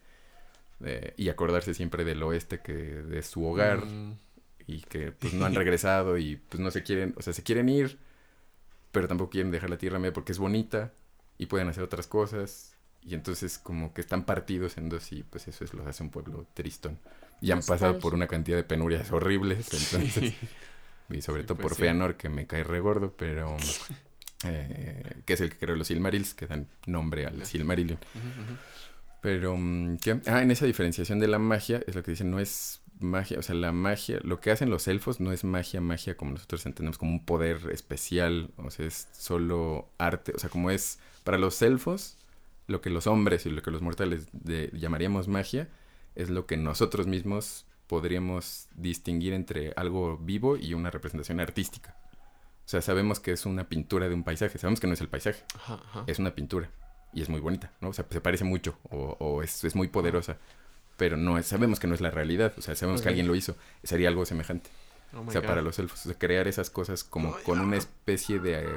eh, 0.83 1.13
y 1.15 1.29
acordarse 1.29 1.75
siempre 1.75 2.03
del 2.05 2.23
oeste 2.23 2.59
que 2.61 2.73
de 2.73 3.21
su 3.21 3.45
hogar 3.45 3.85
Mm, 3.85 4.13
y 4.71 4.81
que 4.81 5.11
pues 5.11 5.33
no 5.33 5.45
han 5.45 5.55
regresado 5.55 6.17
y 6.17 6.37
pues 6.37 6.59
no 6.61 6.71
se 6.71 6.83
quieren, 6.83 7.13
o 7.17 7.21
sea, 7.21 7.33
se 7.33 7.43
quieren 7.43 7.69
ir, 7.69 7.99
pero 8.91 9.07
tampoco 9.07 9.31
quieren 9.31 9.51
dejar 9.51 9.69
la 9.69 9.77
tierra 9.77 9.99
media 9.99 10.13
porque 10.13 10.31
es 10.31 10.39
bonita 10.39 10.93
y 11.37 11.47
pueden 11.47 11.69
hacer 11.69 11.83
otras 11.83 12.07
cosas 12.07 12.75
y 13.03 13.15
entonces 13.15 13.57
como 13.57 13.93
que 13.93 14.01
están 14.01 14.25
partidos 14.25 14.77
en 14.77 14.89
dos 14.89 15.11
y 15.11 15.23
pues 15.23 15.47
eso 15.47 15.63
es 15.63 15.73
lo 15.73 15.83
que 15.83 15.89
hace 15.89 16.03
un 16.03 16.09
pueblo 16.11 16.47
tristón. 16.53 16.99
Y 17.41 17.51
han 17.51 17.63
pasado 17.63 17.99
por 17.99 18.13
una 18.13 18.27
cantidad 18.27 18.57
de 18.57 18.63
penurias 18.63 19.11
horribles, 19.11 19.73
entonces, 19.73 20.35
y 21.09 21.21
sobre 21.21 21.43
Sí, 21.43 21.45
todo 21.45 21.57
pues 21.57 21.71
por 21.71 21.75
sí. 21.75 21.83
Feanor 21.85 22.17
que 22.17 22.29
me 22.29 22.47
cae 22.47 22.63
regordo, 22.63 23.15
pero 23.17 23.57
eh, 24.45 25.23
que 25.25 25.33
es 25.33 25.41
el 25.41 25.51
que 25.51 25.57
creó 25.59 25.75
los 25.75 25.87
Silmarils, 25.87 26.33
que 26.33 26.47
dan 26.47 26.67
nombre 26.87 27.25
al 27.27 27.45
Silmarillion. 27.45 27.99
ujú, 28.15 28.27
ujú. 28.41 28.57
Pero, 29.21 29.55
mm, 29.57 29.97
¿qué? 29.97 30.19
Ah, 30.27 30.41
en 30.41 30.51
esa 30.51 30.65
diferenciación 30.65 31.19
de 31.19 31.27
la 31.27 31.39
magia, 31.39 31.81
es 31.85 31.95
lo 31.95 32.03
que 32.03 32.11
dicen, 32.11 32.31
no 32.31 32.39
es 32.39 32.80
magia, 33.01 33.39
o 33.39 33.41
sea, 33.41 33.55
la 33.55 33.71
magia, 33.71 34.19
lo 34.23 34.39
que 34.39 34.51
hacen 34.51 34.69
los 34.69 34.87
elfos 34.87 35.19
no 35.19 35.31
es 35.31 35.43
magia, 35.43 35.81
magia 35.81 36.15
como 36.17 36.31
nosotros 36.31 36.65
entendemos, 36.65 36.97
como 36.97 37.11
un 37.11 37.25
poder 37.25 37.69
especial, 37.71 38.51
o 38.57 38.69
sea, 38.71 38.85
es 38.85 39.07
solo 39.11 39.89
arte, 39.97 40.33
o 40.35 40.39
sea, 40.39 40.49
como 40.49 40.71
es 40.71 40.99
para 41.23 41.37
los 41.37 41.61
elfos, 41.61 42.17
lo 42.67 42.81
que 42.81 42.89
los 42.89 43.07
hombres 43.07 43.45
y 43.45 43.49
lo 43.49 43.61
que 43.61 43.71
los 43.71 43.81
mortales 43.81 44.27
de- 44.31 44.69
llamaríamos 44.73 45.27
magia, 45.27 45.67
es 46.15 46.29
lo 46.29 46.45
que 46.45 46.57
nosotros 46.57 47.07
mismos 47.07 47.65
podríamos 47.87 48.67
distinguir 48.75 49.33
entre 49.33 49.73
algo 49.75 50.17
vivo 50.17 50.55
y 50.57 50.73
una 50.73 50.89
representación 50.91 51.39
artística. 51.39 51.95
O 52.65 52.69
sea, 52.71 52.81
sabemos 52.81 53.19
que 53.19 53.31
es 53.33 53.45
una 53.45 53.67
pintura 53.67 54.07
de 54.07 54.15
un 54.15 54.23
paisaje, 54.23 54.57
sabemos 54.57 54.79
que 54.79 54.87
no 54.87 54.93
es 54.93 55.01
el 55.01 55.09
paisaje, 55.09 55.43
Ajá, 55.55 55.73
ajá. 55.89 56.03
es 56.07 56.19
una 56.19 56.33
pintura 56.33 56.69
y 57.13 57.21
es 57.21 57.27
muy 57.27 57.41
bonita, 57.41 57.73
¿no? 57.81 57.89
O 57.89 57.93
sea, 57.93 58.05
se 58.09 58.21
parece 58.21 58.45
mucho 58.45 58.77
o, 58.89 59.17
o 59.19 59.43
es, 59.43 59.63
es 59.65 59.75
muy 59.75 59.89
poderosa, 59.89 60.37
pero 61.01 61.17
no 61.17 61.39
es, 61.39 61.47
sabemos 61.47 61.79
que 61.79 61.87
no 61.87 61.95
es 61.95 62.01
la 62.01 62.11
realidad, 62.11 62.53
o 62.59 62.61
sea, 62.61 62.75
sabemos 62.75 63.01
que 63.01 63.09
alguien 63.09 63.25
lo 63.25 63.33
hizo, 63.33 63.55
sería 63.81 64.07
algo 64.07 64.23
semejante. 64.23 64.69
Oh 65.15 65.21
o 65.27 65.31
sea, 65.31 65.41
God. 65.41 65.47
para 65.47 65.63
los 65.63 65.79
elfos, 65.79 66.01
o 66.05 66.09
sea, 66.09 66.19
crear 66.19 66.47
esas 66.47 66.69
cosas 66.69 67.03
como 67.03 67.35
con 67.43 67.59
una 67.59 67.75
especie 67.75 68.39
de 68.39 68.67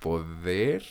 poder 0.00 0.82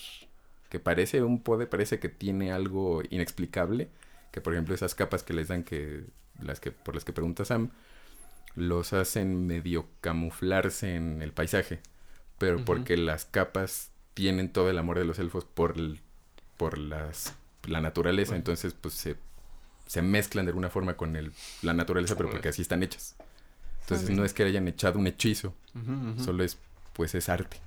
que 0.69 0.79
parece 0.79 1.23
un 1.23 1.41
poder, 1.41 1.67
parece 1.67 1.97
que 1.99 2.09
tiene 2.09 2.51
algo 2.51 3.01
inexplicable, 3.09 3.89
que 4.31 4.39
por 4.39 4.53
ejemplo 4.53 4.75
esas 4.75 4.93
capas 4.93 5.23
que 5.23 5.33
les 5.33 5.47
dan 5.47 5.63
que 5.63 6.03
las 6.39 6.59
que 6.59 6.69
por 6.71 6.93
las 6.93 7.03
que 7.05 7.11
pregunta 7.11 7.43
Sam 7.43 7.71
los 8.55 8.93
hacen 8.93 9.47
medio 9.47 9.87
camuflarse 9.99 10.93
en 10.95 11.23
el 11.23 11.31
paisaje, 11.31 11.79
pero 12.37 12.63
porque 12.63 12.97
las 12.97 13.25
capas 13.25 13.89
tienen 14.13 14.53
todo 14.53 14.69
el 14.69 14.77
amor 14.77 14.99
de 14.99 15.05
los 15.05 15.17
elfos 15.17 15.43
por 15.43 15.75
el- 15.75 16.01
por 16.57 16.77
las 16.77 17.33
la 17.67 17.81
naturaleza, 17.81 18.31
Bueno. 18.33 18.41
entonces 18.41 18.75
pues 18.79 18.93
se 18.93 19.15
se 19.85 20.01
mezclan 20.01 20.45
de 20.45 20.51
alguna 20.51 20.69
forma 20.69 20.95
con 20.95 21.15
el, 21.15 21.31
la 21.61 21.73
naturaleza, 21.73 22.15
pero 22.15 22.29
porque 22.29 22.49
así 22.49 22.61
están 22.61 22.83
hechas. 22.83 23.15
Entonces 23.81 24.09
no 24.11 24.23
es 24.23 24.33
que 24.33 24.43
hayan 24.43 24.67
echado 24.67 24.99
un 24.99 25.07
hechizo, 25.07 25.53
solo 26.23 26.43
es, 26.43 26.57
pues 26.93 27.15
es 27.15 27.27
arte. 27.29 27.57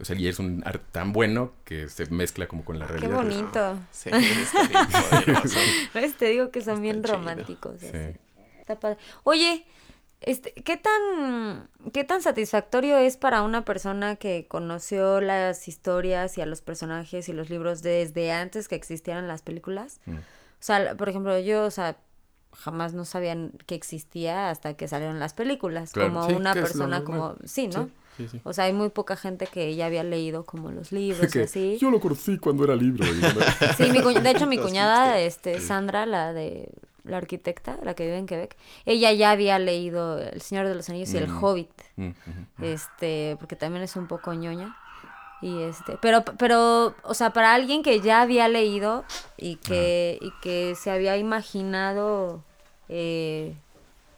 O 0.00 0.04
sea, 0.04 0.14
y 0.14 0.28
es 0.28 0.38
un 0.38 0.62
arte 0.64 0.84
tan 0.92 1.12
bueno 1.12 1.52
que 1.64 1.88
se 1.88 2.06
mezcla 2.06 2.46
como 2.46 2.64
con 2.64 2.78
la 2.78 2.86
Qué 2.86 2.92
realidad. 2.98 3.16
bonito. 3.16 3.78
Sí. 3.90 4.10
Te 6.18 6.26
digo 6.26 6.50
que 6.50 6.60
son 6.60 6.74
Está 6.74 6.82
bien 6.82 7.02
chido. 7.02 7.14
románticos. 7.16 7.80
Sí. 7.80 7.88
Está 8.60 8.78
padre. 8.78 8.98
Oye, 9.24 9.64
este, 10.20 10.52
¿qué 10.52 10.76
tan, 10.76 11.68
¿qué 11.92 12.04
tan 12.04 12.22
satisfactorio 12.22 12.98
es 12.98 13.16
para 13.16 13.42
una 13.42 13.64
persona 13.64 14.16
que 14.16 14.46
conoció 14.48 15.20
las 15.20 15.68
historias 15.68 16.38
y 16.38 16.42
a 16.42 16.46
los 16.46 16.60
personajes 16.60 17.28
y 17.28 17.32
los 17.32 17.50
libros 17.50 17.82
desde 17.82 18.32
antes 18.32 18.68
que 18.68 18.74
existieran 18.76 19.28
las 19.28 19.42
películas? 19.42 20.00
Mm. 20.06 20.16
O 20.60 20.62
sea, 20.64 20.96
por 20.96 21.08
ejemplo, 21.08 21.38
yo, 21.38 21.64
o 21.64 21.70
sea, 21.70 21.96
jamás 22.52 22.92
no 22.94 23.04
sabían 23.04 23.52
que 23.66 23.74
existía 23.74 24.50
hasta 24.50 24.74
que 24.74 24.88
salieron 24.88 25.18
las 25.20 25.34
películas. 25.34 25.92
Claro, 25.92 26.08
como 26.14 26.26
sí, 26.28 26.32
una 26.34 26.54
persona 26.54 27.04
como, 27.04 27.36
sí, 27.44 27.68
¿no? 27.68 27.84
Sí, 28.16 28.26
sí, 28.26 28.28
sí. 28.28 28.40
O 28.44 28.52
sea, 28.52 28.64
hay 28.64 28.72
muy 28.72 28.88
poca 28.88 29.16
gente 29.16 29.46
que 29.46 29.74
ya 29.76 29.86
había 29.86 30.02
leído 30.02 30.44
como 30.44 30.70
los 30.72 30.90
libros 30.90 31.32
y 31.36 31.40
así. 31.40 31.78
Yo 31.80 31.90
lo 31.90 32.00
conocí 32.00 32.38
cuando 32.38 32.64
era 32.64 32.74
libro. 32.74 33.04
no- 33.06 33.74
Sí, 33.76 33.90
mi 33.90 34.00
de 34.20 34.30
hecho 34.30 34.46
mi 34.46 34.58
cuñada, 34.58 35.20
hipster. 35.20 35.54
este, 35.56 35.60
Sandra, 35.66 36.06
la 36.06 36.32
de 36.32 36.68
la 37.04 37.16
arquitecta, 37.18 37.78
la 37.84 37.94
que 37.94 38.04
vive 38.04 38.18
en 38.18 38.26
Quebec, 38.26 38.56
ella 38.84 39.12
ya 39.12 39.30
había 39.30 39.58
leído 39.58 40.18
El 40.18 40.42
Señor 40.42 40.66
de 40.68 40.74
los 40.74 40.88
Anillos 40.90 41.14
y 41.14 41.16
El 41.18 41.28
Mm. 41.28 41.44
Hobbit, 41.44 41.70
Mm, 41.96 42.10
este, 42.62 43.36
porque 43.38 43.56
también 43.56 43.82
es 43.82 43.96
un 43.96 44.06
poco 44.08 44.34
ñoña. 44.34 44.76
Y 45.40 45.62
este, 45.62 45.96
pero, 46.00 46.24
pero, 46.24 46.94
o 47.04 47.14
sea, 47.14 47.30
para 47.32 47.54
alguien 47.54 47.82
que 47.84 48.00
ya 48.00 48.22
había 48.22 48.48
leído 48.48 49.04
y 49.36 49.56
que, 49.56 50.18
y 50.20 50.32
que 50.42 50.74
se 50.74 50.90
había 50.90 51.16
imaginado 51.16 52.42
eh, 52.88 53.54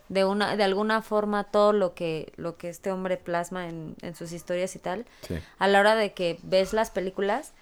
de 0.09 0.25
una, 0.25 0.57
de 0.57 0.64
alguna 0.64 1.03
forma 1.03 1.45
todo 1.45 1.73
lo 1.73 1.95
que, 1.95 2.33
lo 2.37 2.57
que 2.57 2.68
este 2.68 2.91
hombre 2.91 3.16
plasma 3.16 3.68
en, 3.68 3.97
en 4.03 4.14
sus 4.14 4.33
historias 4.33 4.75
y 4.77 4.79
tal, 4.79 5.05
Sí. 5.23 5.37
a 5.59 5.68
la 5.68 5.81
hora 5.81 5.95
de 5.95 6.12
que 6.14 6.39
ves 6.43 6.73
las 6.73 6.91
películas, 6.91 7.53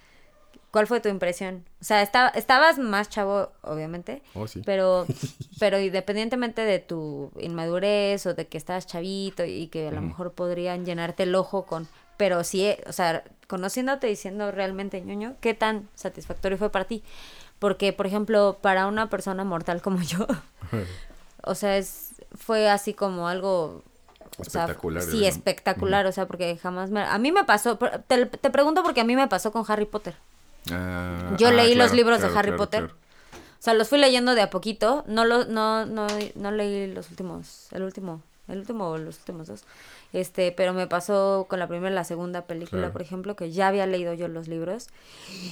¿cuál 0.71 0.87
fue 0.87 0.99
tu 1.01 1.09
impresión? 1.09 1.65
O 1.81 1.83
sea, 1.83 2.01
estaba, 2.01 2.29
estabas 2.29 2.79
más 2.79 3.09
chavo, 3.09 3.51
obviamente, 3.61 4.21
Oh, 4.35 4.47
sí. 4.47 4.61
pero, 4.65 5.05
pero 5.59 5.79
independientemente 5.79 6.61
de 6.63 6.79
tu 6.79 7.31
inmadurez 7.39 8.25
o 8.25 8.33
de 8.33 8.47
que 8.47 8.57
estabas 8.57 8.87
chavito 8.87 9.43
y 9.45 9.67
que 9.67 9.89
a 9.89 9.91
lo 9.91 10.01
mejor 10.01 10.31
podrían 10.31 10.85
llenarte 10.85 11.23
el 11.23 11.35
ojo 11.35 11.65
con, 11.65 11.87
pero 12.17 12.43
sí, 12.43 12.73
o 12.87 12.93
sea, 12.93 13.23
conociéndote 13.49 14.11
y 14.11 14.15
siendo 14.15 14.51
realmente 14.51 15.01
ñoño, 15.01 15.35
¿qué 15.41 15.55
tan 15.55 15.89
satisfactorio 15.95 16.57
fue 16.57 16.69
para 16.69 16.85
ti? 16.85 17.03
Porque, 17.57 17.91
por 17.91 18.05
ejemplo, 18.05 18.59
para 18.61 18.85
una 18.85 19.09
persona 19.09 19.43
mortal 19.43 19.81
como 19.81 20.01
yo, 20.01 20.25
o 21.43 21.55
sea, 21.55 21.75
es, 21.77 22.11
fue 22.37 22.69
así 22.69 22.93
como 22.93 23.27
algo... 23.27 23.81
o 24.37 24.43
sea, 24.43 24.65
Espectacular, 24.65 25.03
sí, 25.03 25.25
espectacular, 25.25 26.05
o 26.05 26.11
sea, 26.11 26.27
porque 26.27 26.55
jamás 26.57 26.91
me... 26.91 27.01
A 27.01 27.17
mí 27.17 27.31
me 27.31 27.43
pasó, 27.43 27.77
te, 27.77 28.27
te 28.27 28.49
pregunto 28.51 28.83
porque 28.83 29.01
a 29.01 29.03
mí 29.03 29.15
me 29.15 29.27
pasó 29.27 29.51
con 29.51 29.65
Harry 29.67 29.85
Potter. 29.85 30.15
Ah, 30.71 31.35
Yo 31.39 31.47
ah, 31.47 31.51
leí 31.51 31.73
los 31.73 31.87
claro, 31.87 31.95
libros 31.95 32.21
de 32.21 32.27
Harry 32.27 32.49
claro, 32.49 32.57
Potter. 32.57 32.83
O 32.83 33.61
sea, 33.61 33.73
los 33.73 33.89
fui 33.89 33.97
leyendo 33.97 34.35
de 34.35 34.43
a 34.43 34.51
poquito. 34.51 35.03
No 35.07 35.25
lo, 35.25 35.45
no, 35.45 35.87
no, 35.87 36.07
no 36.35 36.51
leí 36.51 36.93
los 36.93 37.09
últimos, 37.09 37.67
el 37.71 37.81
último, 37.81 38.21
el 38.47 38.59
último 38.59 38.89
o 38.89 38.97
los 38.99 39.17
últimos 39.17 39.47
dos. 39.47 39.63
Este, 40.11 40.51
pero 40.51 40.73
me 40.73 40.87
pasó 40.87 41.45
con 41.47 41.59
la 41.59 41.67
primera 41.67 41.91
y 41.91 41.93
la 41.93 42.03
segunda 42.03 42.45
película, 42.47 42.81
Claro. 42.81 42.93
por 42.93 43.01
ejemplo, 43.03 43.35
que 43.35 43.51
ya 43.51 43.67
había 43.67 43.85
leído 43.85 44.13
yo 44.15 44.27
los 44.27 44.47
libros. 44.47 44.87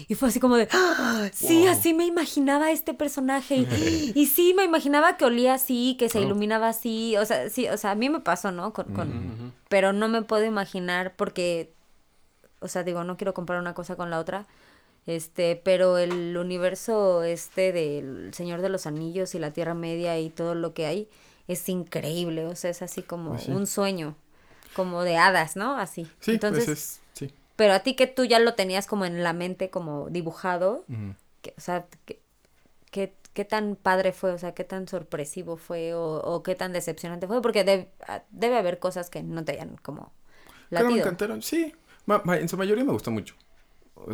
Y 0.07 0.15
fue 0.15 0.29
así 0.29 0.39
como 0.39 0.55
de, 0.55 0.67
¡Ah! 0.71 1.29
sí, 1.31 1.59
Wow. 1.61 1.69
así 1.69 1.93
me 1.93 2.05
imaginaba 2.07 2.71
este 2.71 2.95
personaje. 2.95 3.55
Y, 3.57 3.67
y 4.15 4.25
sí, 4.25 4.53
me 4.57 4.63
imaginaba 4.63 5.15
que 5.17 5.25
olía 5.25 5.53
así, 5.53 5.95
que 5.99 6.09
se 6.09 6.17
Oh. 6.17 6.23
iluminaba 6.23 6.69
así. 6.69 7.15
O 7.17 7.25
sea, 7.25 7.49
sí, 7.51 7.67
o 7.67 7.77
sea, 7.77 7.91
a 7.91 7.95
mí 7.95 8.09
me 8.09 8.19
pasó, 8.19 8.51
¿no? 8.51 8.73
Con, 8.73 8.85
con, 8.95 9.53
pero 9.69 9.93
no 9.93 10.07
me 10.07 10.23
puedo 10.23 10.43
imaginar 10.43 11.13
porque, 11.15 11.71
o 12.59 12.67
sea, 12.67 12.83
digo, 12.83 13.03
no 13.03 13.15
quiero 13.15 13.35
comparar 13.35 13.61
una 13.61 13.75
cosa 13.75 13.95
con 13.95 14.09
la 14.09 14.17
otra, 14.17 14.47
este, 15.05 15.55
pero 15.63 15.99
el 15.99 16.35
universo 16.35 17.21
este 17.23 17.71
del 17.71 18.33
Señor 18.33 18.61
de 18.61 18.69
los 18.69 18.87
Anillos 18.87 19.35
y 19.35 19.39
la 19.39 19.51
Tierra 19.51 19.75
Media 19.75 20.17
y 20.19 20.29
todo 20.31 20.55
lo 20.55 20.73
que 20.73 20.85
hay 20.87 21.07
es 21.47 21.69
increíble, 21.69 22.45
o 22.47 22.55
sea, 22.55 22.71
es 22.71 22.81
así 22.81 23.03
como 23.03 23.29
Pues 23.31 23.43
sí. 23.43 23.51
un 23.51 23.67
sueño, 23.67 24.15
como 24.77 25.03
de 25.03 25.17
hadas, 25.17 25.57
¿no? 25.57 25.77
Así. 25.77 26.07
Sí, 26.21 26.31
Entonces, 26.33 26.65
pues 26.67 26.77
es... 26.79 27.01
Sí. 27.13 27.33
pero 27.57 27.73
a 27.73 27.79
ti 27.81 27.95
que 27.95 28.07
tú 28.07 28.25
ya 28.25 28.39
lo 28.39 28.53
tenías 28.55 28.87
como 28.87 29.05
en 29.05 29.23
la 29.23 29.33
mente 29.33 29.69
como 29.71 30.09
dibujado, 30.09 30.85
que, 31.43 31.53
o 31.57 31.61
sea, 31.61 31.87
que- 32.05 32.21
qué, 32.91 33.13
qué 33.33 33.45
tan 33.45 33.75
padre 33.75 34.13
fue, 34.13 34.31
o 34.31 34.37
sea, 34.37 34.53
qué 34.53 34.63
tan 34.63 34.87
sorpresivo 34.87 35.57
fue 35.57 35.93
o, 35.93 36.03
o 36.21 36.43
qué 36.43 36.55
tan 36.55 36.73
decepcionante 36.73 37.27
fue, 37.27 37.41
porque 37.41 37.63
debe, 37.63 37.89
debe 38.31 38.57
haber 38.57 38.79
cosas 38.79 39.09
que 39.09 39.23
no 39.23 39.45
te 39.45 39.53
hayan 39.53 39.77
como 39.77 40.13
latido. 40.69 40.91
me 40.93 40.99
encantaron, 40.99 41.41
sí. 41.41 41.73
en 42.07 42.49
su 42.49 42.57
mayoría 42.57 42.85
me 42.85 42.91
gustó 42.93 43.11
mucho. 43.11 43.35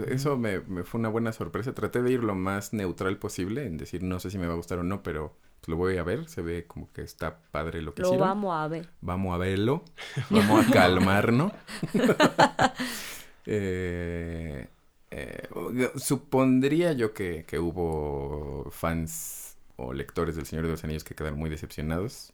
Eso 0.07 0.37
me, 0.37 0.61
me, 0.61 0.83
fue 0.83 0.99
una 0.99 1.09
buena 1.09 1.33
sorpresa. 1.33 1.73
Traté 1.73 2.01
de 2.01 2.11
ir 2.11 2.23
lo 2.23 2.35
más 2.35 2.73
neutral 2.73 3.17
posible, 3.17 3.65
en 3.65 3.77
decir 3.77 4.01
no 4.03 4.19
sé 4.19 4.31
si 4.31 4.37
me 4.37 4.47
va 4.47 4.53
a 4.53 4.57
gustar 4.57 4.79
o 4.79 4.83
no, 4.83 5.03
pero 5.03 5.35
lo 5.67 5.77
voy 5.77 5.97
a 5.97 6.03
ver. 6.03 6.27
Se 6.27 6.41
ve 6.41 6.65
como 6.65 6.91
que 6.91 7.01
está 7.01 7.39
padre 7.51 7.81
lo 7.81 7.93
que 7.93 8.01
Lo 8.01 8.17
vamos 8.17 8.55
a 8.55 8.67
ver. 8.67 8.89
Vamos 9.01 9.33
a 9.33 9.37
verlo. 9.37 9.83
Vamos 10.29 10.67
a 10.67 10.71
calmarnos. 10.71 11.51
eh, 13.45 14.67
eh, 15.11 15.47
supondría 15.95 16.93
yo 16.93 17.13
que, 17.13 17.45
que, 17.45 17.59
hubo 17.59 18.69
fans 18.71 19.57
o 19.75 19.93
lectores 19.93 20.35
del 20.35 20.45
Señor 20.45 20.65
de 20.65 20.71
los 20.71 20.83
Anillos 20.83 21.03
que 21.03 21.15
quedaron 21.15 21.39
muy 21.39 21.49
decepcionados. 21.49 22.33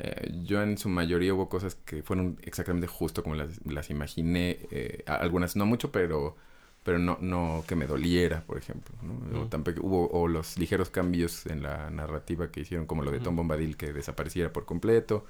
Eh, 0.00 0.30
yo 0.44 0.62
en 0.62 0.78
su 0.78 0.88
mayoría 0.88 1.34
hubo 1.34 1.48
cosas 1.48 1.74
que 1.74 2.04
fueron 2.04 2.38
exactamente 2.42 2.86
justo 2.86 3.22
como 3.22 3.34
las, 3.34 3.64
las 3.66 3.90
imaginé. 3.90 4.58
Eh, 4.70 5.02
algunas 5.06 5.56
no 5.56 5.66
mucho, 5.66 5.90
pero 5.90 6.36
pero 6.88 6.98
no, 6.98 7.18
no 7.20 7.64
que 7.68 7.76
me 7.76 7.86
doliera, 7.86 8.40
por 8.46 8.56
ejemplo. 8.56 8.96
¿no? 9.02 9.42
O 9.42 9.46
tampoco 9.48 9.78
hubo 9.82 10.08
o 10.08 10.26
los 10.26 10.56
ligeros 10.56 10.88
cambios 10.88 11.44
en 11.44 11.62
la 11.62 11.90
narrativa 11.90 12.50
que 12.50 12.60
hicieron, 12.60 12.86
como 12.86 13.02
lo 13.02 13.10
de 13.10 13.20
Tom 13.20 13.36
Bombadil, 13.36 13.76
que 13.76 13.92
desapareciera 13.92 14.54
por 14.54 14.64
completo 14.64 15.26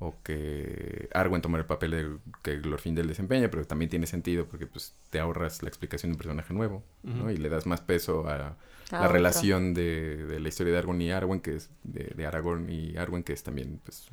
o 0.00 0.16
que 0.24 1.08
Arwen 1.14 1.42
tomara 1.42 1.62
el 1.62 1.68
papel 1.68 1.90
de, 1.92 2.16
que 2.42 2.58
Glorfindel 2.58 3.06
desempeña, 3.06 3.48
pero 3.52 3.64
también 3.66 3.88
tiene 3.88 4.08
sentido 4.08 4.46
porque 4.46 4.66
pues 4.66 4.96
te 5.10 5.20
ahorras 5.20 5.62
la 5.62 5.68
explicación 5.68 6.10
de 6.10 6.14
un 6.14 6.18
personaje 6.18 6.52
nuevo, 6.52 6.82
¿no? 7.04 7.30
Y 7.30 7.36
le 7.36 7.48
das 7.50 7.66
más 7.66 7.80
peso 7.82 8.26
a, 8.26 8.56
la 8.90 9.06
relación 9.06 9.72
de, 9.72 10.26
de, 10.26 10.40
la 10.40 10.48
historia 10.48 10.72
de 10.72 10.78
Arwen 10.80 11.00
y 11.02 11.12
Arwen, 11.12 11.38
que 11.38 11.54
es 11.54 11.70
de, 11.84 12.26
Aragorn 12.26 12.68
y 12.68 12.96
Arwen, 12.96 13.22
que 13.22 13.32
es 13.32 13.44
también 13.44 13.78
pues 13.84 14.08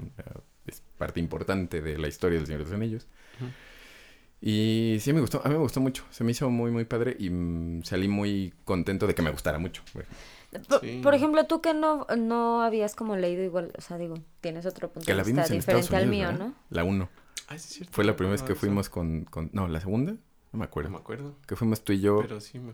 es 0.67 0.83
parte 0.99 1.19
importante 1.19 1.81
de 1.81 1.97
la 1.97 2.07
historia 2.07 2.37
del 2.37 2.45
Señor 2.45 2.59
de 2.59 2.65
los 2.65 2.73
Anillos. 2.75 3.07
Y 4.39 4.97
sí 4.99 5.13
me 5.13 5.21
gustó, 5.21 5.41
a 5.43 5.47
mí 5.47 5.55
me 5.55 5.61
gustó 5.61 5.81
mucho, 5.81 6.03
se 6.11 6.23
me 6.23 6.31
hizo 6.31 6.49
muy 6.49 6.69
muy 6.69 6.85
padre 6.85 7.15
y 7.17 7.29
mm, 7.29 7.83
salí 7.83 8.07
muy 8.07 8.53
contento 8.65 9.07
de 9.07 9.15
que 9.15 9.23
me 9.23 9.31
gustara 9.31 9.57
mucho. 9.57 9.81
Por, 11.03 11.13
ejemplo, 11.13 11.45
tú 11.45 11.61
que 11.61 11.73
no, 11.73 12.05
no 12.17 12.61
habías 12.61 12.95
como 12.95 13.15
leído 13.15 13.43
igual, 13.43 13.73
o 13.77 13.81
sea, 13.81 13.97
digo, 13.97 14.15
tienes 14.41 14.65
otro 14.65 14.89
punto 14.89 15.11
de 15.11 15.23
vista 15.23 15.47
diferente 15.47 15.95
al 15.95 16.07
mío, 16.07 16.31
¿no? 16.31 16.53
La 16.69 16.83
1. 16.83 17.09
Fue 17.91 18.03
la 18.03 18.15
primera 18.15 18.33
vez 18.33 18.43
que 18.43 18.55
fuimos 18.55 18.89
con, 18.89 19.25
con, 19.25 19.49
No, 19.53 19.67
la 19.67 19.79
segunda. 19.79 20.15
No 20.53 20.59
me 20.59 20.65
acuerdo. 20.65 20.89
No 20.89 20.97
me 20.97 21.01
acuerdo. 21.01 21.35
Que 21.45 21.55
fuimos 21.55 21.83
tú 21.83 21.93
y 21.93 21.99
yo 21.99 22.23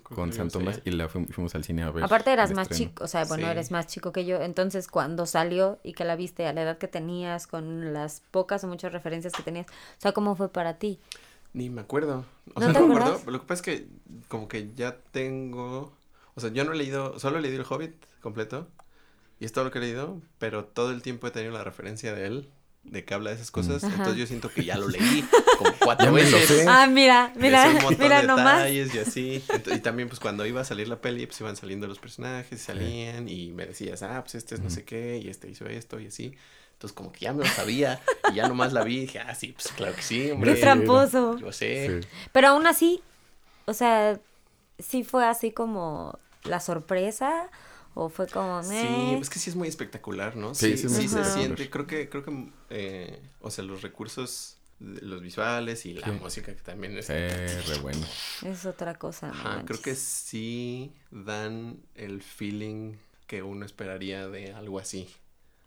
con 0.04 0.32
San 0.32 0.50
Tomás 0.50 0.82
y 0.86 0.92
la 0.92 1.10
fuimos, 1.10 1.56
al 1.56 1.64
cine 1.64 1.84
a 1.84 1.92
ver. 1.92 2.04
Aparte 2.04 2.32
eras 2.32 2.52
más 2.52 2.70
chico, 2.70 3.04
o 3.04 3.08
sea, 3.08 3.26
bueno, 3.26 3.48
eres 3.48 3.72
más 3.72 3.88
chico 3.88 4.12
que 4.12 4.26
yo. 4.26 4.42
Entonces, 4.42 4.88
cuando 4.88 5.26
salió 5.26 5.80
y 5.84 5.94
que 5.94 6.06
la 6.06 6.16
viste 6.16 6.46
a 6.46 6.54
la 6.54 6.62
edad 6.62 6.78
que 6.78 6.88
tenías, 6.88 7.48
con 7.48 7.94
las 7.94 8.22
pocas 8.32 8.64
o 8.64 8.68
muchas 8.68 8.94
referencias 8.94 9.34
que 9.34 9.42
tenías, 9.42 9.66
o 9.68 10.02
sea, 10.02 10.12
¿cómo 10.12 10.36
fue 10.36 10.50
para 10.50 10.76
ti? 10.76 11.00
Ni 11.54 11.70
me 11.70 11.82
acuerdo. 11.82 12.26
O 12.56 12.60
sea, 12.60 12.72
no 12.72 12.88
me 12.88 12.96
acuerdo. 12.96 13.32
Lo 13.32 13.40
que 13.40 13.48
pasa 13.48 13.62
es 13.62 13.62
que 13.62 13.88
como 14.28 14.48
que 14.48 14.74
ya 14.74 14.98
tengo 15.12 15.94
o 16.36 16.42
sea, 16.42 16.52
yo 16.52 16.64
no 16.64 16.74
he 16.74 16.76
leído, 16.76 17.20
solo 17.20 17.38
he 17.38 17.42
leído 17.42 17.60
El 17.60 17.68
Hobbit 17.70 17.94
completo. 18.22 18.68
Y 19.40 19.46
es 19.46 19.52
todo 19.52 19.66
lo 19.66 19.72
que 19.72 19.80
he 19.80 19.82
leído, 19.82 20.22
pero 20.40 20.66
todo 20.66 20.92
el 20.92 21.02
tiempo 21.02 21.28
he 21.28 21.32
tenido 21.32 21.52
la 21.52 21.64
referencia 21.64 22.14
de 22.14 22.28
él, 22.28 22.50
de 22.84 23.04
que 23.04 23.14
habla 23.14 23.32
de 23.32 23.36
esas 23.36 23.52
cosas. 23.52 23.84
Entonces 23.84 24.16
yo 24.16 24.26
siento 24.26 24.50
que 24.50 24.64
ya 24.64 24.78
lo 24.78 24.88
leí 24.88 25.26
como 25.58 25.74
cuatro 25.80 26.14
veces. 26.14 26.66
Ah, 26.68 26.88
mira, 26.88 27.34
mira, 27.36 27.68
un 27.68 27.74
montón 27.74 27.98
mira 28.00 28.22
de 28.22 28.28
detalles 28.28 28.96
y 28.96 29.00
así. 29.00 29.44
y 29.74 29.80
también, 29.80 30.08
pues 30.08 30.20
cuando 30.20 30.46
iba 30.46 30.62
a 30.62 30.66
salir 30.66 30.88
la 30.88 31.02
peli, 31.02 31.26
pues 31.26 31.40
iban 31.42 31.58
saliendo 31.58 31.88
los 31.88 32.00
personajes, 32.00 32.62
salían 32.62 33.28
y 33.28 33.52
me 33.52 33.66
decías, 33.66 34.02
ah, 34.02 34.22
pues 34.24 34.36
este 34.36 34.56
es 34.56 34.62
no 34.62 34.70
sé 34.70 34.86
qué, 34.86 35.18
y 35.18 35.28
este 35.28 35.50
hizo 35.50 35.66
esto 35.66 36.00
y 36.00 36.08
así. 36.08 36.36
Entonces, 36.84 36.98
como 36.98 37.14
que 37.14 37.22
ya 37.22 37.32
me 37.32 37.46
lo 37.46 37.50
sabía 37.50 38.02
y 38.30 38.36
ya 38.36 38.50
nomás 38.50 38.74
la 38.74 38.84
vi 38.84 38.98
y 38.98 39.00
dije, 39.02 39.20
ah, 39.20 39.34
sí, 39.34 39.54
pues 39.54 39.70
claro 39.70 39.96
que 39.96 40.02
sí, 40.02 40.30
hombre. 40.32 40.54
Qué 40.54 40.60
tramposo. 40.60 41.38
Yo 41.38 41.54
sé. 41.54 42.02
Pero 42.34 42.50
aún 42.50 42.68
así, 42.68 43.02
o 43.64 43.74
sea, 43.74 44.20
sí 44.80 45.06
fue 45.06 45.26
así 45.26 45.52
como 45.52 46.20
la 46.44 46.60
sorpresa 46.60 47.50
o 47.94 48.10
fue 48.10 48.28
como 48.28 48.62
sí 48.64 49.18
es 49.22 49.30
que 49.30 49.40
sí 49.40 49.50
es 49.50 49.56
muy 49.56 49.68
espectacular 49.68 50.36
no 50.36 50.56
sí 50.56 50.78
sí, 50.78 50.90
se 50.90 51.24
siente 51.24 51.70
creo 51.70 51.86
que 51.86 52.10
creo 52.10 52.26
que 52.26 52.50
eh, 52.72 53.22
o 53.40 53.52
sea 53.52 53.64
los 53.64 53.84
recursos 53.84 54.58
los 54.80 55.22
visuales 55.22 55.86
y 55.86 55.94
la 55.94 56.12
música 56.12 56.54
que 56.54 56.62
también 56.62 56.98
es 56.98 57.06
eh, 57.10 57.62
re 57.68 57.78
bueno. 57.78 58.06
Es 58.44 58.66
otra 58.66 58.96
cosa 58.96 59.30
Ajá, 59.30 59.64
creo 59.66 59.80
que 59.80 59.96
sí 59.96 60.92
dan 61.12 61.78
el 61.96 62.22
feeling 62.24 62.96
que 63.28 63.44
uno 63.44 63.66
esperaría 63.66 64.28
de 64.28 64.54
algo 64.54 64.80
así 64.80 65.08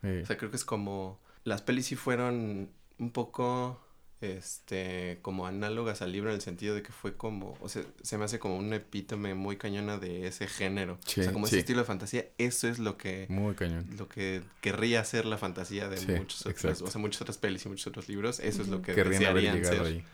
o 0.03 0.27
sea 0.27 0.37
creo 0.37 0.51
que 0.51 0.57
es 0.57 0.65
como 0.65 1.19
las 1.45 1.63
pelis 1.63 1.87
sí 1.87 1.97
fueron 1.97 2.71
un 2.99 3.11
poco 3.11 3.81
este, 4.21 5.19
como 5.21 5.47
análogas 5.47 6.01
al 6.01 6.11
libro 6.11 6.31
en 6.31 6.37
el 6.37 6.41
sentido 6.41 6.75
de 6.75 6.83
que 6.83 6.93
fue 6.93 7.17
como, 7.17 7.57
o 7.61 7.69
sea, 7.69 7.83
se 8.03 8.17
me 8.17 8.25
hace 8.25 8.39
como 8.39 8.57
un 8.57 8.73
epítome 8.73 9.35
muy 9.35 9.57
cañona 9.57 9.99
de 9.99 10.27
ese 10.27 10.47
género. 10.47 10.99
o 11.07 11.11
sea, 11.11 11.33
como 11.33 11.47
ese 11.47 11.59
estilo 11.59 11.81
de 11.81 11.85
fantasía, 11.85 12.27
eso 12.39 12.67
es 12.69 12.79
lo 12.79 12.97
que... 12.97 13.27
Muy 13.29 13.55
cañón. 13.55 13.87
Lo 13.99 14.09
que 14.09 14.43
querría 14.61 15.05
ser 15.05 15.27
la 15.27 15.37
fantasía 15.37 15.89
de 15.89 16.19
muchos 16.19 16.47
otros, 16.47 16.83
o 16.83 16.87
sea, 16.87 17.01
muchas 17.01 17.21
otras 17.23 17.39
pelis 17.39 17.67
y 17.67 17.69
muchos 17.69 17.87
otros 17.89 18.09
libros, 18.09 18.41
eso 18.41 18.63
es 18.63 18.69
lo 18.69 18.81
que 18.81 18.95
desearían 18.95 19.63
ser. 19.65 19.83
Ahí. 19.83 20.05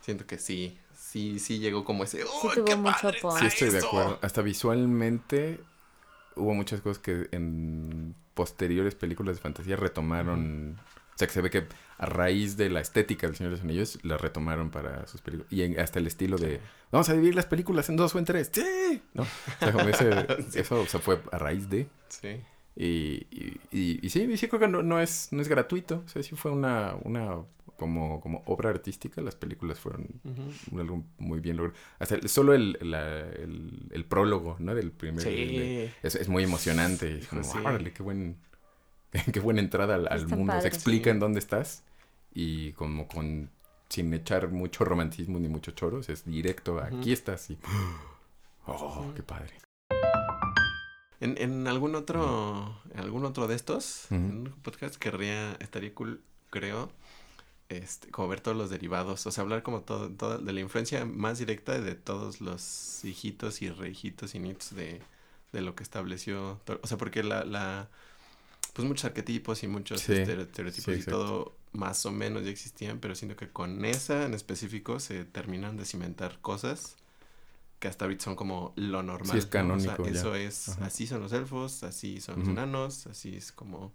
Siento 0.00 0.26
que 0.26 0.38
sí, 0.38 0.76
sí, 0.98 1.38
sí 1.38 1.60
llegó 1.60 1.84
como 1.84 2.04
ese, 2.04 2.24
¡oh, 2.24 2.50
qué 2.52 2.76
padre 2.76 3.18
Sí, 3.38 3.46
estoy 3.46 3.70
de 3.70 3.78
acuerdo. 3.78 4.18
Hasta 4.20 4.42
visualmente 4.42 5.60
hubo 6.36 6.54
muchas 6.54 6.80
cosas 6.80 6.98
que 6.98 7.28
en 7.32 8.14
posteriores 8.34 8.94
películas 8.94 9.36
de 9.36 9.42
fantasía 9.42 9.76
retomaron... 9.76 10.78
O 11.14 11.16
sea, 11.16 11.28
que 11.28 11.34
se 11.34 11.40
ve 11.40 11.50
que 11.50 11.64
a 11.98 12.06
raíz 12.06 12.56
de 12.56 12.70
la 12.70 12.80
estética 12.80 13.26
del 13.26 13.36
Señor 13.36 13.52
de 13.52 13.58
los 13.58 13.64
Anillos, 13.64 13.98
la 14.02 14.18
retomaron 14.18 14.70
para 14.70 15.06
sus 15.06 15.20
películas. 15.20 15.52
Y 15.52 15.76
hasta 15.76 15.98
el 16.00 16.06
estilo 16.06 16.38
de, 16.38 16.60
vamos 16.90 17.08
a 17.08 17.12
dividir 17.12 17.34
las 17.34 17.46
películas 17.46 17.88
en 17.88 17.96
dos 17.96 18.14
o 18.14 18.18
en 18.18 18.24
tres. 18.24 18.50
¡Sí! 18.52 19.00
¿No? 19.14 19.22
O 19.22 19.26
sea, 19.60 19.72
como 19.72 19.88
ese, 19.88 20.26
eso 20.54 20.80
o 20.80 20.86
sea, 20.86 21.00
fue 21.00 21.20
a 21.30 21.38
raíz 21.38 21.70
de. 21.70 21.86
Sí. 22.08 22.40
Y, 22.76 23.26
y, 23.70 24.00
y, 24.02 24.10
sí, 24.10 24.36
sí 24.36 24.48
creo 24.48 24.60
que 24.60 24.68
no, 24.68 24.82
no, 24.82 25.00
es, 25.00 25.28
no 25.30 25.40
es 25.40 25.48
gratuito. 25.48 26.02
O 26.04 26.08
sea, 26.08 26.22
sí 26.22 26.34
fue 26.34 26.50
una, 26.50 26.96
una 27.04 27.36
como, 27.76 28.20
como 28.20 28.42
obra 28.46 28.70
artística. 28.70 29.20
Las 29.20 29.34
películas 29.36 29.78
fueron 29.78 30.08
algo 30.78 31.04
muy 31.18 31.40
bien 31.40 31.56
logrado. 31.56 31.78
Hasta 31.98 32.26
solo 32.28 32.54
el, 32.54 32.78
la, 32.80 33.20
el, 33.20 33.88
el, 33.90 34.04
prólogo, 34.04 34.56
¿no? 34.58 34.74
Del 34.74 34.92
primer... 34.92 35.22
Sí. 35.22 35.90
es, 36.02 36.14
es, 36.14 36.28
muy 36.28 36.44
emocionante. 36.44 37.18
Es 37.18 37.26
como, 37.28 37.42
sí. 37.42 37.58
qué 37.94 38.02
buen 38.02 38.36
qué 39.32 39.40
buena 39.40 39.60
entrada 39.60 39.94
al, 39.94 40.28
mundo. 40.28 40.60
Se 40.60 40.68
explica 40.68 41.10
en 41.10 41.20
dónde 41.20 41.38
estás 41.38 41.84
y 42.32 42.72
como 42.72 43.06
con 43.06 43.50
sin 43.88 44.12
echar 44.12 44.50
mucho 44.50 44.84
romantismo 44.84 45.38
ni 45.38 45.48
mucho 45.48 45.70
choros, 45.70 46.08
es 46.08 46.24
directo, 46.24 46.80
aquí 46.80 47.12
estás 47.12 47.50
y 47.50 47.58
oh, 48.66 49.12
qué 49.14 49.22
padre. 49.22 49.52
En, 51.20 51.38
en 51.38 51.68
algún 51.68 51.94
otro 51.94 52.80
en 52.92 53.00
algún 53.00 53.24
otro 53.24 53.46
de 53.46 53.54
estos 53.54 54.10
en 54.10 54.48
un 54.48 54.54
podcast 54.62 54.96
querría 54.96 55.52
estaría 55.60 55.94
cool, 55.94 56.22
creo, 56.50 56.90
este, 57.68 58.10
como 58.10 58.28
ver 58.28 58.40
todos 58.40 58.56
los 58.56 58.70
derivados, 58.70 59.26
o 59.26 59.30
sea, 59.30 59.42
hablar 59.42 59.62
como 59.62 59.80
todo, 59.82 60.10
todo 60.10 60.38
de 60.38 60.52
la 60.52 60.60
influencia 60.60 61.04
más 61.04 61.38
directa 61.38 61.80
de 61.80 61.94
todos 61.94 62.40
los 62.40 63.04
hijitos 63.04 63.62
y 63.62 63.70
rehijitos 63.70 64.34
y 64.34 64.38
nietos 64.38 64.74
de, 64.74 65.00
de 65.52 65.60
lo 65.62 65.74
que 65.74 65.82
estableció, 65.82 66.60
o 66.82 66.86
sea, 66.86 66.98
porque 66.98 67.22
la, 67.22 67.44
la 67.44 67.88
pues 68.74 68.86
muchos 68.86 69.04
arquetipos 69.04 69.62
y 69.62 69.68
muchos 69.68 70.08
estereotipos 70.08 70.96
y 70.98 71.02
todo 71.04 71.56
más 71.72 72.04
o 72.06 72.12
menos 72.12 72.44
ya 72.44 72.50
existían, 72.50 72.98
pero 72.98 73.14
siento 73.14 73.36
que 73.36 73.48
con 73.48 73.84
esa 73.84 74.24
en 74.24 74.34
específico 74.34 75.00
se 75.00 75.24
terminan 75.24 75.76
de 75.76 75.84
cimentar 75.84 76.40
cosas 76.40 76.96
que 77.78 77.88
hasta 77.88 78.04
ahorita 78.04 78.24
son 78.24 78.36
como 78.36 78.72
lo 78.76 79.02
normal. 79.02 79.32
Sí, 79.32 79.38
es 79.38 79.46
canónico. 79.46 80.06
eso 80.06 80.34
es, 80.34 80.68
así 80.80 81.06
son 81.06 81.20
los 81.20 81.32
elfos, 81.32 81.82
así 81.82 82.20
son 82.20 82.40
los 82.40 82.48
enanos, 82.48 83.06
así 83.06 83.36
es 83.36 83.52
como... 83.52 83.92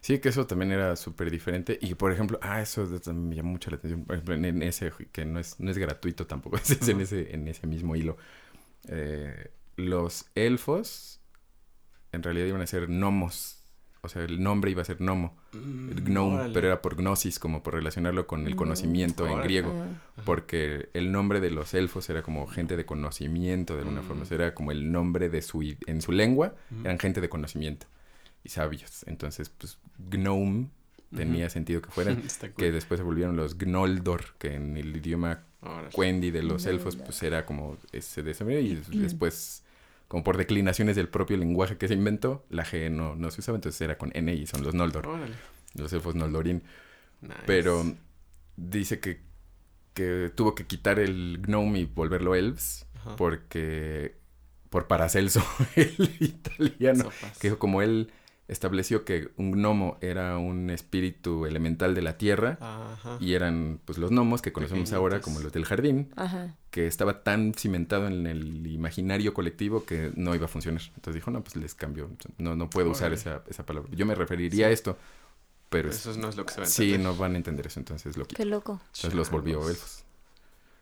Sí, 0.00 0.18
que 0.18 0.28
eso 0.30 0.46
también 0.46 0.72
era 0.72 0.96
súper 0.96 1.30
diferente. 1.30 1.78
Y 1.80 1.94
por 1.94 2.12
ejemplo, 2.12 2.38
ah, 2.42 2.60
eso 2.60 2.86
también 3.00 3.28
me 3.28 3.36
llamó 3.36 3.50
mucho 3.52 3.70
la 3.70 3.76
atención. 3.76 4.04
Por 4.04 4.16
ejemplo, 4.16 4.34
en, 4.34 4.62
ese, 4.62 4.92
que 5.12 5.24
no 5.24 5.38
es, 5.38 5.58
no 5.60 5.70
es 5.70 5.78
gratuito 5.78 6.26
tampoco, 6.26 6.56
es 6.62 6.88
en, 6.88 7.00
ese, 7.00 7.34
en 7.34 7.48
ese 7.48 7.66
mismo 7.66 7.96
hilo. 7.96 8.16
Eh, 8.88 9.50
los 9.76 10.26
elfos 10.34 11.20
en 12.12 12.22
realidad 12.22 12.46
iban 12.46 12.60
a 12.60 12.66
ser 12.66 12.88
gnomos 12.88 13.60
o 14.02 14.08
sea, 14.08 14.22
el 14.22 14.42
nombre 14.42 14.70
iba 14.70 14.80
a 14.80 14.84
ser 14.84 15.00
Nomo, 15.00 15.36
mm, 15.52 15.90
Gnome, 16.04 16.50
pero 16.54 16.68
era 16.68 16.80
por 16.80 16.96
Gnosis, 16.96 17.38
como 17.38 17.62
por 17.62 17.74
relacionarlo 17.74 18.26
con 18.26 18.46
el 18.46 18.54
mm, 18.54 18.56
conocimiento 18.56 19.26
en 19.26 19.42
griego, 19.42 19.74
porque 20.24 20.88
el 20.94 21.12
nombre 21.12 21.40
de 21.40 21.50
los 21.50 21.74
elfos 21.74 22.08
era 22.08 22.22
como 22.22 22.46
gente 22.46 22.76
de 22.76 22.86
conocimiento 22.86 23.74
de 23.74 23.80
alguna 23.80 24.02
forma, 24.02 24.22
o 24.22 24.24
sea, 24.24 24.36
era 24.36 24.54
como 24.54 24.72
el 24.72 24.90
nombre 24.90 25.28
de 25.28 25.42
su, 25.42 25.62
en 25.86 26.00
su 26.00 26.12
lengua, 26.12 26.54
eran 26.82 26.98
gente 26.98 27.20
de 27.20 27.28
conocimiento 27.28 27.86
y 28.44 28.48
sabios, 28.48 29.04
entonces, 29.06 29.48
pues, 29.50 29.78
Gnome 29.98 30.68
tenía 31.14 31.50
sentido 31.50 31.82
que 31.82 31.90
fueran, 31.90 32.22
que 32.56 32.72
después 32.72 32.98
se 32.98 33.04
volvieron 33.04 33.36
los 33.36 33.58
Gnoldor, 33.58 34.34
que 34.38 34.54
en 34.54 34.76
el 34.76 34.96
idioma 34.96 35.42
Quendi 35.94 36.30
de 36.30 36.42
los 36.42 36.66
elfos, 36.66 36.96
pues 36.96 37.22
era 37.22 37.44
como 37.44 37.76
ese 37.92 38.22
de 38.22 38.30
ese 38.30 38.60
y 38.62 38.74
después 38.76 39.62
como 40.10 40.24
por 40.24 40.36
declinaciones 40.36 40.96
del 40.96 41.08
propio 41.08 41.36
lenguaje 41.36 41.76
que 41.76 41.86
se 41.86 41.94
inventó, 41.94 42.44
la 42.50 42.64
G 42.64 42.90
no, 42.90 43.14
no 43.14 43.30
se 43.30 43.42
usaba, 43.42 43.56
entonces 43.56 43.80
era 43.80 43.96
con 43.96 44.10
N 44.12 44.34
y 44.34 44.44
son 44.44 44.64
los 44.64 44.74
Noldor, 44.74 45.06
Órale. 45.06 45.36
los 45.74 45.92
elfos 45.92 46.16
Noldorín. 46.16 46.64
Nice. 47.20 47.34
Pero 47.46 47.94
dice 48.56 48.98
que, 48.98 49.20
que 49.94 50.32
tuvo 50.34 50.56
que 50.56 50.66
quitar 50.66 50.98
el 50.98 51.38
gnome 51.42 51.80
y 51.80 51.84
volverlo 51.84 52.34
elves 52.34 52.86
Ajá. 52.96 53.14
porque 53.14 54.16
por 54.68 54.88
Paracelso, 54.88 55.44
el 55.76 56.16
italiano, 56.18 57.04
Sopas. 57.04 57.38
que 57.38 57.54
como 57.56 57.80
él 57.80 58.10
estableció 58.50 59.04
que 59.04 59.30
un 59.36 59.52
gnomo 59.52 59.96
era 60.00 60.36
un 60.38 60.70
espíritu 60.70 61.46
elemental 61.46 61.94
de 61.94 62.02
la 62.02 62.18
tierra 62.18 62.58
Ajá. 62.60 63.16
y 63.20 63.34
eran 63.34 63.80
pues 63.84 63.98
los 63.98 64.10
gnomos 64.10 64.42
que 64.42 64.52
conocemos 64.52 64.92
ahora 64.92 65.20
como 65.20 65.40
los 65.40 65.52
del 65.52 65.64
jardín, 65.64 66.08
Ajá. 66.16 66.56
que 66.70 66.86
estaba 66.86 67.22
tan 67.22 67.54
cimentado 67.54 68.06
en 68.08 68.26
el 68.26 68.66
imaginario 68.66 69.34
colectivo 69.34 69.84
que 69.84 70.12
no 70.16 70.34
iba 70.34 70.46
a 70.46 70.48
funcionar. 70.48 70.82
Entonces 70.96 71.14
dijo, 71.14 71.30
no, 71.30 71.42
pues 71.42 71.56
les 71.56 71.74
cambio, 71.74 72.10
no, 72.38 72.56
no 72.56 72.68
puedo 72.68 72.90
usar 72.90 73.12
esa, 73.12 73.42
esa 73.48 73.64
palabra. 73.64 73.88
Yo 73.94 74.04
me 74.06 74.14
referiría 74.14 74.66
a 74.66 74.70
esto, 74.70 74.98
pero 75.68 75.88
es- 75.90 76.04
Eso 76.06 76.18
no 76.18 76.28
es 76.28 76.36
lo 76.36 76.44
que 76.44 76.52
se 76.54 76.60
va 76.60 76.66
a 76.66 76.68
sí, 76.68 76.84
entender. 76.92 77.12
no 77.12 77.16
van 77.16 77.34
a 77.34 77.36
entender 77.36 77.66
eso, 77.68 77.78
entonces 77.80 78.16
lo 78.16 78.24
quito. 78.24 78.36
Qué 78.36 78.44
loco. 78.44 78.80
Entonces 78.86 79.14
los 79.14 79.30
volvió 79.30 79.68
elfos. 79.68 80.04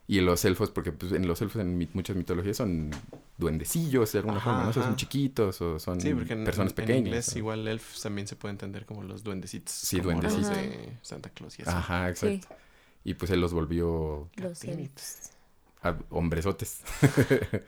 Y 0.09 0.21
los 0.21 0.43
elfos, 0.43 0.71
porque 0.71 0.91
pues, 0.91 1.11
en 1.11 1.27
los 1.27 1.39
elfos 1.43 1.61
en 1.61 1.77
mi- 1.77 1.87
muchas 1.93 2.15
mitologías 2.15 2.57
son 2.57 2.89
duendecillos 3.37 4.11
de 4.11 4.17
alguna 4.17 4.37
Ajá, 4.37 4.45
forma, 4.45 4.63
¿no? 4.63 4.69
O 4.71 4.73
sea, 4.73 4.81
son 4.83 4.95
chiquitos 4.95 5.61
o 5.61 5.77
son 5.79 6.01
Sí, 6.01 6.11
porque 6.15 6.33
en, 6.33 6.43
personas 6.43 6.73
pequeñas. 6.73 6.99
en 6.99 7.05
inglés 7.05 7.35
o- 7.35 7.37
igual 7.37 7.67
elfs 7.67 8.01
también 8.01 8.27
se 8.27 8.35
puede 8.35 8.53
entender 8.53 8.87
como 8.87 9.03
los 9.03 9.23
duendecitos. 9.23 9.71
Sí, 9.71 10.01
como 10.01 10.19
los 10.19 10.33
duendecitos. 10.33 10.57
de 10.57 10.97
Santa 11.03 11.29
Claus 11.29 11.59
y 11.59 11.61
así. 11.61 11.71
Ajá, 11.71 12.09
exacto. 12.09 12.47
Sí, 12.49 12.55
Y 13.05 13.13
pues 13.13 13.29
él 13.31 13.39
los 13.39 13.53
volvió 13.53 14.27
los 14.37 14.63
elfos. 14.63 15.29
hombresotes. 16.09 16.81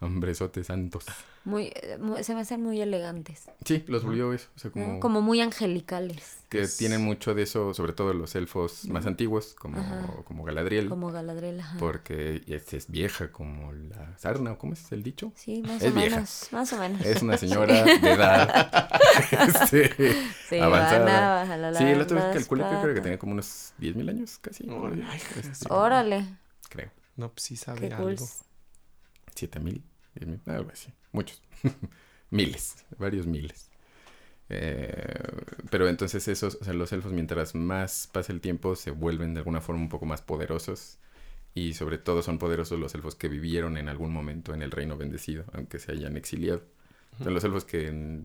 hombresotes 0.00 0.66
santos. 0.68 1.04
Muy, 1.44 1.72
eh, 1.74 1.98
se 2.22 2.34
me 2.34 2.40
hacen 2.42 2.62
muy 2.62 2.78
elegantes. 2.80 3.44
Sí, 3.64 3.82
los 3.86 4.04
volvió 4.04 4.32
eso. 4.34 4.48
O 4.54 4.58
sea, 4.58 4.70
como, 4.70 5.00
Como 5.00 5.22
muy 5.22 5.40
angelicales. 5.40 6.38
que 6.50 6.60
Es- 6.62 6.76
tienen 6.76 7.02
mucho 7.02 7.34
de 7.34 7.42
eso, 7.42 7.72
sobre 7.72 7.92
todo 7.94 8.12
los 8.12 8.34
elfos 8.34 8.84
más 8.86 9.06
antiguos, 9.06 9.54
como, 9.58 9.78
Ajá. 9.78 10.06
como 10.24 10.44
Galadriel. 10.44 10.88
Como 10.90 11.10
Galadriel. 11.10 11.60
ajá. 11.60 11.76
Porque 11.78 12.42
es, 12.46 12.74
es 12.74 12.90
vieja 12.90 13.32
como 13.32 13.72
la 13.72 14.18
sarna, 14.18 14.52
¿o 14.52 14.58
cómo 14.58 14.74
es 14.74 14.92
el 14.92 15.02
dicho? 15.02 15.32
Sí, 15.36 15.62
más 15.62 15.80
Es 15.82 15.92
o 15.92 15.94
vieja. 15.94 16.16
menos. 16.16 16.48
Más 16.52 16.72
o 16.74 16.78
menos. 16.78 17.00
Es 17.06 17.22
una 17.22 17.36
señora 17.38 17.82
de 17.84 17.92
edad 18.12 18.90
este, 19.32 19.94
Sí, 20.48 20.58
avanzada. 20.58 21.04
van 21.04 21.44
a 21.44 21.46
jalar 21.46 21.76
Sí, 21.76 21.84
el 21.84 22.00
otro 22.00 22.16
vez 22.16 22.34
calculé 22.34 22.64
que 22.64 22.76
creo 22.82 22.94
que 22.94 23.00
tenía 23.00 23.18
como 23.18 23.32
unos 23.32 23.72
10.000 23.80 24.10
años 24.10 24.38
casi. 24.38 24.68
Órale. 24.68 25.04
Este. 25.36 25.66
Órale. 25.72 26.26
creo. 26.68 26.90
No, 27.16 27.30
pues 27.30 27.42
sí 27.44 27.56
sabe 27.56 27.88
Qué 27.88 27.94
cool. 27.96 28.16
7.000, 29.40 29.82
10.000, 30.16 30.40
algo 30.46 30.70
así. 30.72 30.92
Muchos. 31.12 31.42
miles, 32.30 32.84
varios 32.98 33.26
miles. 33.26 33.70
Eh, 34.50 35.22
pero 35.70 35.88
entonces 35.88 36.26
esos, 36.28 36.56
o 36.60 36.64
sea, 36.64 36.72
los 36.72 36.92
elfos 36.92 37.12
mientras 37.12 37.54
más 37.54 38.08
pasa 38.12 38.32
el 38.32 38.40
tiempo 38.40 38.76
se 38.76 38.90
vuelven 38.90 39.34
de 39.34 39.40
alguna 39.40 39.60
forma 39.60 39.82
un 39.82 39.88
poco 39.90 40.06
más 40.06 40.22
poderosos 40.22 40.98
y 41.54 41.74
sobre 41.74 41.98
todo 41.98 42.22
son 42.22 42.38
poderosos 42.38 42.78
los 42.78 42.94
elfos 42.94 43.14
que 43.14 43.28
vivieron 43.28 43.76
en 43.76 43.88
algún 43.88 44.12
momento 44.12 44.54
en 44.54 44.62
el 44.62 44.70
reino 44.70 44.96
bendecido, 44.96 45.44
aunque 45.52 45.78
se 45.78 45.92
hayan 45.92 46.16
exiliado. 46.16 46.62
Sea, 47.18 47.30
los 47.30 47.44
elfos 47.44 47.64
que, 47.64 48.22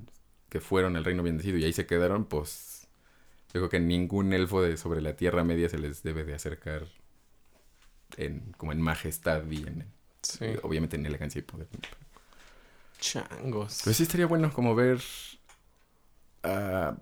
que 0.50 0.62
fueron 0.62 0.96
al 0.98 1.06
reino 1.06 1.24
bendecido 1.24 1.58
y 1.58 1.66
ahí 1.66 1.74
se 1.74 1.88
quedaron, 1.88 2.26
pues 2.26 2.88
yo 3.54 3.62
creo 3.62 3.70
que 3.70 3.80
ningún 3.80 4.34
elfo 4.34 4.62
de 4.62 4.78
sobre 4.78 5.02
la 5.02 5.16
Tierra 5.16 5.44
Media 5.44 5.70
se 5.70 5.80
les 5.80 6.04
debe 6.04 6.24
de 6.24 6.36
acercar 6.36 6.88
en, 8.18 8.54
como 8.58 8.72
en 8.72 8.82
majestad 8.82 9.44
y 9.50 9.64
en, 9.64 9.86
Sí. 10.24 10.46
obviamente 10.64 10.96
en 10.96 11.06
elegancia 11.06 11.40
y 11.40 11.44
poder. 11.44 11.68
Changos. 13.00 13.82
Pues 13.84 13.98
sí 13.98 14.04
estaría 14.04 14.26
bueno 14.26 14.52
como 14.54 14.76
ver 14.76 15.02
ah, 16.44 16.96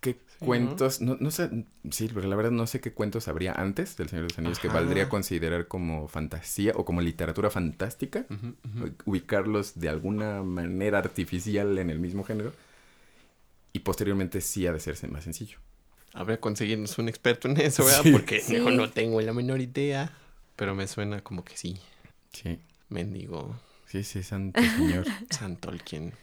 qué 0.00 0.18
cuentos, 0.38 1.00
no, 1.00 1.16
no 1.20 1.30
sé, 1.30 1.50
sí, 1.90 2.08
porque 2.08 2.28
la 2.28 2.36
verdad 2.36 2.50
no 2.52 2.66
sé 2.66 2.80
qué 2.80 2.92
cuentos 2.92 3.28
habría 3.28 3.52
antes 3.52 3.96
del 3.96 4.08
Señor 4.08 4.24
de 4.24 4.28
los 4.30 4.38
Anillos 4.38 4.58
que 4.58 4.68
valdría 4.68 5.08
considerar 5.08 5.68
como 5.68 6.08
fantasía 6.08 6.72
o 6.76 6.84
como 6.84 7.00
literatura 7.00 7.50
fantástica, 7.50 8.26
ubicarlos 9.04 9.78
de 9.78 9.88
alguna 9.88 10.42
manera 10.42 10.98
artificial 10.98 11.76
en 11.78 11.90
el 11.90 11.98
mismo 11.98 12.24
género 12.24 12.52
y 13.72 13.80
posteriormente 13.80 14.40
sí 14.40 14.66
ha 14.66 14.72
de 14.72 14.80
serse 14.80 15.08
más 15.08 15.24
sencillo. 15.24 15.58
Habría 16.14 16.36
que 16.36 16.40
conseguirnos 16.40 16.98
un 16.98 17.08
experto 17.08 17.48
en 17.48 17.58
eso, 17.58 17.84
¿verdad? 17.84 18.02
Sí. 18.02 18.12
Porque 18.12 18.40
Sí. 18.40 18.56
yo 18.56 18.70
no 18.70 18.90
tengo 18.90 19.20
la 19.22 19.32
menor 19.32 19.60
idea. 19.60 20.12
Pero 20.56 20.74
me 20.74 20.86
suena 20.86 21.22
como 21.22 21.42
que 21.42 21.56
sí. 21.56 21.80
Sí, 22.32 22.58
Mendigo 22.88 23.54
sí, 23.92 24.02
sí, 24.04 24.22
santo 24.22 24.60
señor. 24.62 25.04
San 25.30 25.56
Tolkien. 25.56 26.14